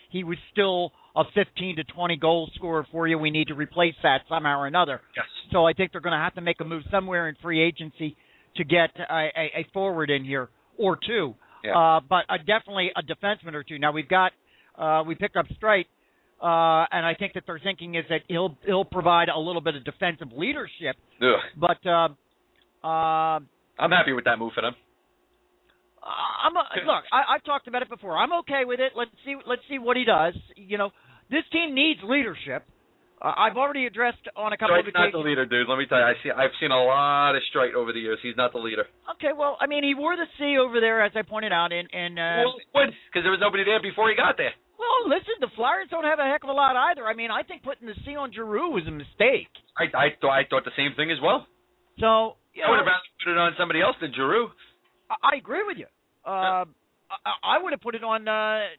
he 0.09 0.23
was 0.23 0.37
still 0.51 0.91
a 1.15 1.23
15 1.35 1.77
to 1.77 1.83
20 1.83 2.17
goal 2.17 2.49
scorer 2.55 2.87
for 2.91 3.07
you. 3.07 3.17
We 3.17 3.31
need 3.31 3.49
to 3.49 3.55
replace 3.55 3.95
that 4.03 4.21
somehow 4.29 4.59
or 4.59 4.67
another. 4.67 5.01
Yes. 5.15 5.25
So 5.51 5.65
I 5.65 5.73
think 5.73 5.91
they're 5.91 6.01
going 6.01 6.17
to 6.17 6.23
have 6.23 6.35
to 6.35 6.41
make 6.41 6.59
a 6.61 6.65
move 6.65 6.83
somewhere 6.91 7.27
in 7.27 7.35
free 7.41 7.61
agency 7.61 8.15
to 8.55 8.63
get 8.63 8.91
a, 8.97 9.29
a, 9.35 9.59
a 9.59 9.67
forward 9.73 10.09
in 10.09 10.23
here 10.23 10.49
or 10.77 10.97
two. 11.05 11.35
Yeah. 11.63 11.77
Uh, 11.77 11.99
but 12.07 12.25
uh, 12.29 12.37
definitely 12.37 12.91
a 12.95 13.03
defenseman 13.03 13.53
or 13.53 13.63
two. 13.63 13.79
Now 13.79 13.91
we've 13.91 14.07
got 14.07 14.31
uh, 14.77 15.03
we 15.05 15.15
picked 15.15 15.35
up 15.35 15.45
Streit, 15.61 15.85
uh, 16.41 16.85
and 16.91 17.05
I 17.05 17.15
think 17.17 17.33
that 17.33 17.43
their 17.45 17.59
thinking 17.59 17.95
is 17.95 18.05
that 18.09 18.21
he'll 18.27 18.57
he'll 18.65 18.85
provide 18.85 19.29
a 19.29 19.39
little 19.39 19.61
bit 19.61 19.75
of 19.75 19.83
defensive 19.83 20.29
leadership. 20.35 20.95
Ugh. 21.21 21.39
But 21.57 21.85
uh, 21.85 22.09
uh, 22.85 23.39
I'm 23.79 23.91
happy 23.91 24.13
with 24.13 24.25
that 24.25 24.39
move 24.39 24.53
for 24.53 24.61
them. 24.61 24.73
I'm 26.01 26.55
a, 26.55 26.63
look. 26.87 27.03
I, 27.11 27.35
I've 27.35 27.43
talked 27.43 27.67
about 27.67 27.81
it 27.81 27.89
before. 27.89 28.17
I'm 28.17 28.31
okay 28.39 28.63
with 28.63 28.79
it. 28.79 28.93
Let's 28.95 29.11
see. 29.25 29.35
Let's 29.45 29.61
see 29.69 29.79
what 29.79 29.97
he 29.97 30.05
does. 30.05 30.33
You 30.55 30.77
know, 30.77 30.91
this 31.29 31.43
team 31.51 31.75
needs 31.75 31.99
leadership. 32.03 32.63
Uh, 33.21 33.33
I've 33.35 33.57
already 33.57 33.85
addressed 33.85 34.23
on 34.37 34.53
a 34.53 34.57
couple 34.57 34.79
Streit's 34.79 34.87
of 34.87 34.93
not 34.95 35.11
the 35.11 35.19
leader, 35.19 35.45
dude. 35.45 35.67
Let 35.67 35.77
me 35.77 35.85
tell 35.91 35.99
you, 35.99 36.05
I 36.05 36.13
see, 36.23 36.31
I've 36.31 36.55
seen 36.61 36.71
a 36.71 36.83
lot 36.83 37.35
of 37.35 37.43
Streit 37.51 37.75
over 37.75 37.91
the 37.91 37.99
years. 37.99 38.17
He's 38.23 38.37
not 38.37 38.53
the 38.53 38.63
leader. 38.63 38.87
Okay, 39.19 39.35
well, 39.35 39.57
I 39.59 39.67
mean, 39.67 39.83
he 39.83 39.93
wore 39.93 40.15
the 40.15 40.23
C 40.39 40.55
over 40.55 40.79
there, 40.79 41.03
as 41.03 41.11
I 41.15 41.23
pointed 41.23 41.51
out, 41.51 41.73
and 41.73 41.89
and 41.91 42.17
uh, 42.17 42.47
well. 42.71 42.87
Because 43.11 43.27
there 43.27 43.35
was 43.35 43.43
nobody 43.43 43.65
there 43.65 43.81
before 43.81 44.07
he 44.07 44.15
got 44.15 44.37
there. 44.37 44.55
Well, 44.79 45.11
listen, 45.11 45.35
the 45.43 45.51
Flyers 45.59 45.91
don't 45.91 46.07
have 46.07 46.19
a 46.19 46.23
heck 46.23 46.43
of 46.43 46.49
a 46.49 46.55
lot 46.55 46.75
either. 46.75 47.03
I 47.03 47.13
mean, 47.13 47.31
I 47.31 47.43
think 47.43 47.63
putting 47.63 47.85
the 47.85 47.99
C 48.05 48.15
on 48.15 48.31
Giroux 48.31 48.71
was 48.71 48.87
a 48.87 48.95
mistake. 48.95 49.51
I 49.75 49.91
I 49.91 50.07
thought 50.21 50.31
I 50.31 50.47
thought 50.49 50.63
the 50.63 50.75
same 50.79 50.95
thing 50.95 51.11
as 51.11 51.19
well. 51.21 51.45
So, 51.99 52.39
you 52.55 52.63
I 52.63 52.71
would 52.71 52.79
have 52.79 52.87
rather 52.87 53.11
put 53.19 53.31
it 53.31 53.37
on 53.37 53.51
somebody 53.59 53.81
else 53.83 53.99
than 53.99 54.15
Giroux. 54.15 54.47
I, 55.11 55.35
I 55.35 55.37
agree 55.37 55.67
with 55.67 55.75
you. 55.77 55.91
Uh, 56.23 56.63
I, 57.11 57.59
I 57.59 57.61
would 57.61 57.75
have 57.75 57.81
put 57.83 57.95
it 57.95 58.03
on 58.07 58.23
uh. 58.27 58.71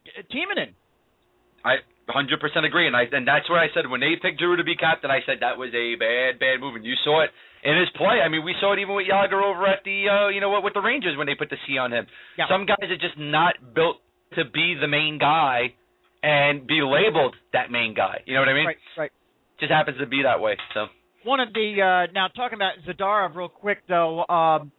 I 1.61 1.85
100% 2.09 2.65
agree, 2.65 2.87
and 2.87 2.97
I 2.97 3.05
and 3.13 3.29
that's 3.29 3.49
where 3.51 3.61
I 3.61 3.69
said 3.75 3.85
when 3.85 4.01
they 4.01 4.17
picked 4.17 4.41
Giroux 4.41 4.57
to 4.57 4.65
be 4.65 4.77
captain, 4.77 5.11
I 5.11 5.21
said 5.27 5.45
that 5.45 5.59
was 5.61 5.69
a 5.77 5.95
bad, 6.01 6.41
bad 6.41 6.61
move, 6.61 6.75
and 6.77 6.85
you 6.85 6.95
saw 7.05 7.23
it 7.23 7.31
in 7.63 7.77
his 7.77 7.89
play. 7.97 8.25
I 8.25 8.29
mean, 8.29 8.45
we 8.45 8.55
saw 8.61 8.73
it 8.73 8.81
even 8.81 8.97
with 8.97 9.07
Jagr 9.07 9.37
over 9.37 9.67
at 9.69 9.85
the, 9.85 10.09
uh, 10.09 10.29
you 10.29 10.41
know 10.41 10.49
what, 10.49 10.65
with 10.65 10.73
the 10.73 10.81
Rangers 10.81 11.17
when 11.19 11.27
they 11.27 11.35
put 11.37 11.51
the 11.51 11.61
C 11.69 11.77
on 11.77 11.93
him. 11.93 12.07
Yeah. 12.39 12.49
Some 12.49 12.65
guys 12.65 12.89
are 12.89 12.97
just 12.97 13.19
not 13.19 13.61
built 13.75 14.01
to 14.35 14.49
be 14.49 14.75
the 14.81 14.89
main 14.89 15.19
guy 15.19 15.75
and 16.23 16.67
be 16.67 16.81
labeled 16.83 17.35
that 17.53 17.71
main 17.71 17.95
guy. 17.95 18.21
You 18.27 18.35
know 18.35 18.41
what 18.41 18.49
I 18.49 18.55
mean? 18.55 18.67
Right, 18.67 18.77
right. 18.99 19.11
Just 19.59 19.73
happens 19.73 19.99
to 19.99 20.07
be 20.07 20.23
that 20.23 20.41
way. 20.41 20.57
So 20.75 20.87
One 21.25 21.41
of 21.41 21.53
the 21.53 22.07
uh, 22.09 22.13
now 22.13 22.29
talking 22.29 22.57
about 22.57 22.73
Zadorov 22.89 23.35
real 23.37 23.49
quick 23.49 23.79
though. 23.89 24.25
Um, 24.27 24.73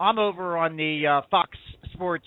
I'm 0.00 0.18
over 0.18 0.56
on 0.56 0.76
the 0.76 1.06
uh, 1.06 1.20
Fox 1.30 1.56
Sports 1.92 2.26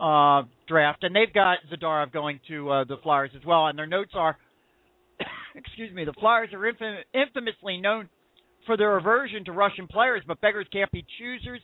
uh, 0.00 0.42
draft, 0.66 1.04
and 1.04 1.14
they've 1.14 1.32
got 1.32 1.58
Zadorov 1.72 2.12
going 2.12 2.40
to 2.48 2.70
uh, 2.70 2.84
the 2.84 2.96
Flyers 3.02 3.30
as 3.36 3.44
well. 3.44 3.66
And 3.66 3.78
their 3.78 3.86
notes 3.86 4.12
are, 4.14 4.36
excuse 5.54 5.94
me, 5.94 6.04
the 6.04 6.14
Flyers 6.14 6.50
are 6.52 6.58
infam- 6.58 7.02
infamously 7.12 7.78
known 7.78 8.08
for 8.66 8.76
their 8.76 8.96
aversion 8.96 9.44
to 9.46 9.52
Russian 9.52 9.86
players, 9.86 10.22
but 10.26 10.40
beggars 10.40 10.66
can't 10.72 10.90
be 10.92 11.04
choosers. 11.18 11.60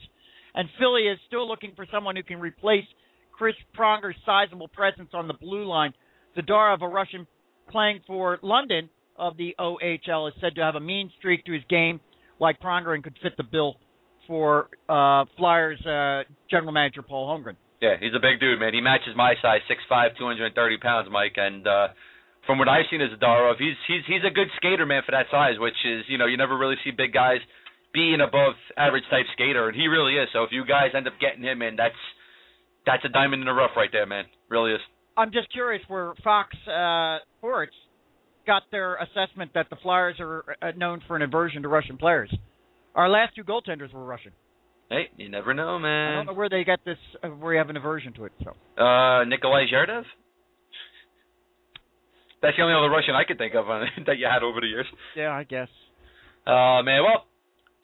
And 0.54 0.68
Philly 0.78 1.02
is 1.02 1.18
still 1.26 1.48
looking 1.48 1.72
for 1.74 1.86
someone 1.92 2.16
who 2.16 2.22
can 2.22 2.38
replace 2.38 2.84
Chris 3.32 3.54
Pronger's 3.76 4.16
sizable 4.24 4.68
presence 4.68 5.10
on 5.14 5.26
the 5.26 5.34
blue 5.34 5.66
line. 5.66 5.92
Zadorov, 6.36 6.82
a 6.82 6.88
Russian 6.88 7.26
playing 7.70 8.00
for 8.06 8.38
London 8.42 8.88
of 9.16 9.36
the 9.36 9.54
OHL, 9.58 10.28
is 10.28 10.34
said 10.40 10.54
to 10.56 10.62
have 10.62 10.74
a 10.74 10.80
mean 10.80 11.10
streak 11.18 11.44
to 11.44 11.52
his 11.52 11.62
game, 11.68 12.00
like 12.40 12.60
Pronger, 12.60 12.94
and 12.94 13.02
could 13.02 13.16
fit 13.22 13.36
the 13.36 13.44
bill 13.44 13.76
for 14.26 14.68
uh, 14.88 15.24
Flyers 15.36 15.80
uh, 15.86 16.24
general 16.50 16.72
manager 16.72 17.02
Paul 17.02 17.28
Holmgren. 17.28 17.56
yeah, 17.80 17.96
he's 18.00 18.14
a 18.16 18.20
big 18.20 18.40
dude, 18.40 18.58
man. 18.58 18.72
He 18.72 18.80
matches 18.80 19.14
my 19.16 19.34
size, 19.42 19.60
six 19.68 19.80
five, 19.88 20.12
two 20.18 20.24
hundred 20.24 20.46
and 20.46 20.54
thirty 20.54 20.78
pounds, 20.78 21.08
Mike. 21.10 21.34
And 21.36 21.66
uh, 21.66 21.88
from 22.46 22.58
what 22.58 22.68
I've 22.68 22.86
seen 22.90 23.00
as 23.00 23.10
Zadorov, 23.10 23.56
he's 23.58 23.76
he's 23.86 24.02
he's 24.06 24.24
a 24.26 24.32
good 24.32 24.48
skater, 24.56 24.86
man, 24.86 25.02
for 25.04 25.12
that 25.12 25.26
size. 25.30 25.58
Which 25.58 25.76
is, 25.84 26.04
you 26.08 26.18
know, 26.18 26.26
you 26.26 26.36
never 26.36 26.56
really 26.56 26.76
see 26.82 26.90
big 26.90 27.12
guys 27.12 27.38
be 27.92 28.12
an 28.12 28.20
above 28.20 28.54
average 28.76 29.04
type 29.10 29.26
skater, 29.34 29.68
and 29.68 29.76
he 29.76 29.86
really 29.86 30.14
is. 30.16 30.28
So 30.32 30.42
if 30.42 30.50
you 30.50 30.64
guys 30.64 30.90
end 30.96 31.06
up 31.06 31.14
getting 31.20 31.44
him 31.44 31.62
in, 31.62 31.76
that's 31.76 32.00
that's 32.86 33.04
a 33.04 33.08
diamond 33.08 33.42
in 33.42 33.46
the 33.46 33.52
rough 33.52 33.76
right 33.76 33.90
there, 33.92 34.06
man. 34.06 34.24
Really 34.48 34.72
is. 34.72 34.80
I'm 35.16 35.30
just 35.32 35.50
curious 35.52 35.82
where 35.88 36.12
Fox 36.22 36.54
uh, 36.68 37.18
Sports 37.38 37.74
got 38.46 38.62
their 38.70 38.96
assessment 38.96 39.52
that 39.54 39.70
the 39.70 39.76
Flyers 39.82 40.16
are 40.20 40.44
uh, 40.60 40.72
known 40.76 41.00
for 41.06 41.16
an 41.16 41.22
aversion 41.22 41.62
to 41.62 41.68
Russian 41.68 41.96
players. 41.96 42.34
Our 42.94 43.08
last 43.08 43.34
two 43.34 43.44
goaltenders 43.44 43.92
were 43.92 44.04
Russian. 44.04 44.32
Hey, 44.90 45.08
you 45.16 45.28
never 45.28 45.54
know, 45.54 45.78
man. 45.78 46.12
I 46.12 46.16
don't 46.16 46.26
know 46.26 46.32
where 46.34 46.48
they 46.50 46.62
got 46.64 46.84
this, 46.84 46.98
uh, 47.22 47.28
where 47.28 47.54
you 47.54 47.58
have 47.58 47.70
an 47.70 47.76
aversion 47.76 48.12
to 48.14 48.24
it. 48.26 48.32
So 48.42 48.50
Uh, 48.82 49.24
Nikolai 49.24 49.66
Zherdev. 49.72 50.02
That's 52.42 52.56
the 52.56 52.62
only 52.62 52.74
other 52.74 52.90
Russian 52.90 53.14
I 53.14 53.24
could 53.24 53.38
think 53.38 53.54
of 53.54 53.70
uh, 53.70 53.80
that 54.06 54.18
you 54.18 54.26
had 54.30 54.42
over 54.42 54.60
the 54.60 54.66
years. 54.66 54.86
yeah, 55.16 55.30
I 55.30 55.44
guess. 55.44 55.68
Uh, 56.46 56.82
man, 56.82 57.02
well, 57.02 57.24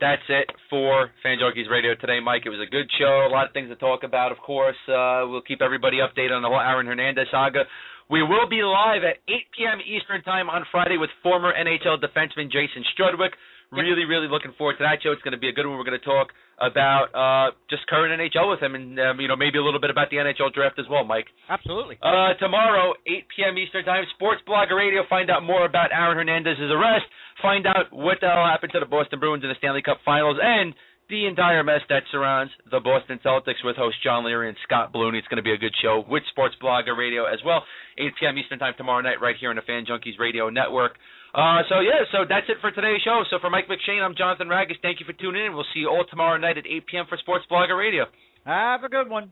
that's 0.00 0.24
it 0.28 0.48
for 0.68 1.10
Fan 1.22 1.38
Junkies 1.38 1.70
Radio 1.70 1.94
today, 1.94 2.18
Mike. 2.24 2.42
It 2.46 2.50
was 2.50 2.60
a 2.60 2.70
good 2.70 2.88
show. 2.98 3.28
A 3.28 3.32
lot 3.32 3.46
of 3.46 3.52
things 3.52 3.68
to 3.68 3.76
talk 3.76 4.02
about, 4.02 4.32
of 4.32 4.38
course. 4.38 4.76
Uh, 4.88 5.28
we'll 5.28 5.44
keep 5.44 5.60
everybody 5.60 5.98
updated 5.98 6.32
on 6.32 6.42
the 6.42 6.48
whole 6.48 6.60
Aaron 6.60 6.86
Hernandez 6.86 7.28
saga. 7.30 7.64
We 8.08 8.22
will 8.22 8.48
be 8.48 8.64
live 8.64 9.04
at 9.04 9.22
8 9.28 9.34
p.m. 9.54 9.78
Eastern 9.86 10.22
Time 10.22 10.50
on 10.50 10.64
Friday 10.72 10.96
with 10.96 11.10
former 11.22 11.52
NHL 11.52 12.02
defenseman 12.02 12.50
Jason 12.50 12.82
Strudwick. 12.96 13.36
Really, 13.70 14.04
really 14.04 14.26
looking 14.26 14.50
forward 14.58 14.78
to 14.78 14.84
that 14.84 14.98
show. 15.02 15.12
It's 15.12 15.22
going 15.22 15.32
to 15.32 15.38
be 15.38 15.48
a 15.48 15.52
good 15.52 15.66
one. 15.66 15.78
We're 15.78 15.86
going 15.86 15.98
to 15.98 16.04
talk 16.04 16.34
about 16.58 17.14
uh, 17.14 17.54
just 17.70 17.86
current 17.86 18.10
NHL 18.10 18.50
with 18.50 18.60
him, 18.60 18.74
and 18.74 18.98
um, 18.98 19.20
you 19.20 19.28
know 19.28 19.36
maybe 19.36 19.58
a 19.58 19.64
little 19.64 19.80
bit 19.80 19.90
about 19.90 20.10
the 20.10 20.18
NHL 20.18 20.52
draft 20.52 20.78
as 20.78 20.86
well, 20.90 21.04
Mike. 21.04 21.26
Absolutely. 21.48 21.96
Uh, 22.02 22.34
tomorrow, 22.42 22.94
8 23.06 23.24
p.m. 23.30 23.58
Eastern 23.58 23.84
Time, 23.84 24.04
Sports 24.14 24.42
Blogger 24.42 24.76
Radio. 24.76 25.02
Find 25.08 25.30
out 25.30 25.42
more 25.42 25.64
about 25.64 25.94
Aaron 25.94 26.18
Hernandez's 26.18 26.70
arrest. 26.70 27.06
Find 27.40 27.66
out 27.66 27.88
what 27.90 28.18
the 28.20 28.28
hell 28.28 28.44
happened 28.44 28.72
to 28.74 28.80
the 28.80 28.90
Boston 28.90 29.20
Bruins 29.20 29.42
in 29.42 29.48
the 29.48 29.56
Stanley 29.58 29.82
Cup 29.82 29.98
Finals 30.04 30.36
and 30.42 30.74
the 31.08 31.26
entire 31.26 31.64
mess 31.64 31.80
that 31.88 32.04
surrounds 32.12 32.52
the 32.70 32.78
Boston 32.78 33.18
Celtics 33.24 33.64
with 33.64 33.76
host 33.76 33.96
John 34.02 34.24
Leary 34.24 34.48
and 34.48 34.56
Scott 34.62 34.92
Ballooney. 34.92 35.18
It's 35.18 35.26
going 35.26 35.42
to 35.42 35.46
be 35.46 35.52
a 35.52 35.58
good 35.58 35.74
show 35.82 36.04
with 36.08 36.22
Sports 36.30 36.54
Blogger 36.62 36.96
Radio 36.96 37.24
as 37.24 37.40
well. 37.44 37.64
8 37.98 38.12
p.m. 38.18 38.38
Eastern 38.38 38.58
Time 38.58 38.74
tomorrow 38.76 39.02
night, 39.02 39.20
right 39.20 39.34
here 39.38 39.50
on 39.50 39.56
the 39.56 39.62
Fan 39.62 39.84
Junkies 39.84 40.18
Radio 40.18 40.48
Network. 40.50 40.96
Uh, 41.34 41.62
so 41.68 41.78
yeah, 41.80 42.02
so 42.10 42.26
that's 42.28 42.46
it 42.48 42.56
for 42.60 42.70
today's 42.70 43.00
show. 43.02 43.22
So 43.30 43.38
for 43.40 43.50
Mike 43.50 43.68
McShane, 43.68 44.02
I'm 44.02 44.16
Jonathan 44.16 44.48
Ragus. 44.48 44.82
Thank 44.82 44.98
you 44.98 45.06
for 45.06 45.12
tuning 45.12 45.46
in. 45.46 45.54
We'll 45.54 45.68
see 45.72 45.80
you 45.80 45.88
all 45.88 46.04
tomorrow 46.08 46.36
night 46.38 46.58
at 46.58 46.66
8 46.66 46.86
p.m. 46.86 47.04
for 47.08 47.16
Sports 47.18 47.44
Blogger 47.50 47.78
Radio. 47.78 48.06
Have 48.44 48.82
a 48.82 48.88
good 48.88 49.08
one. 49.08 49.30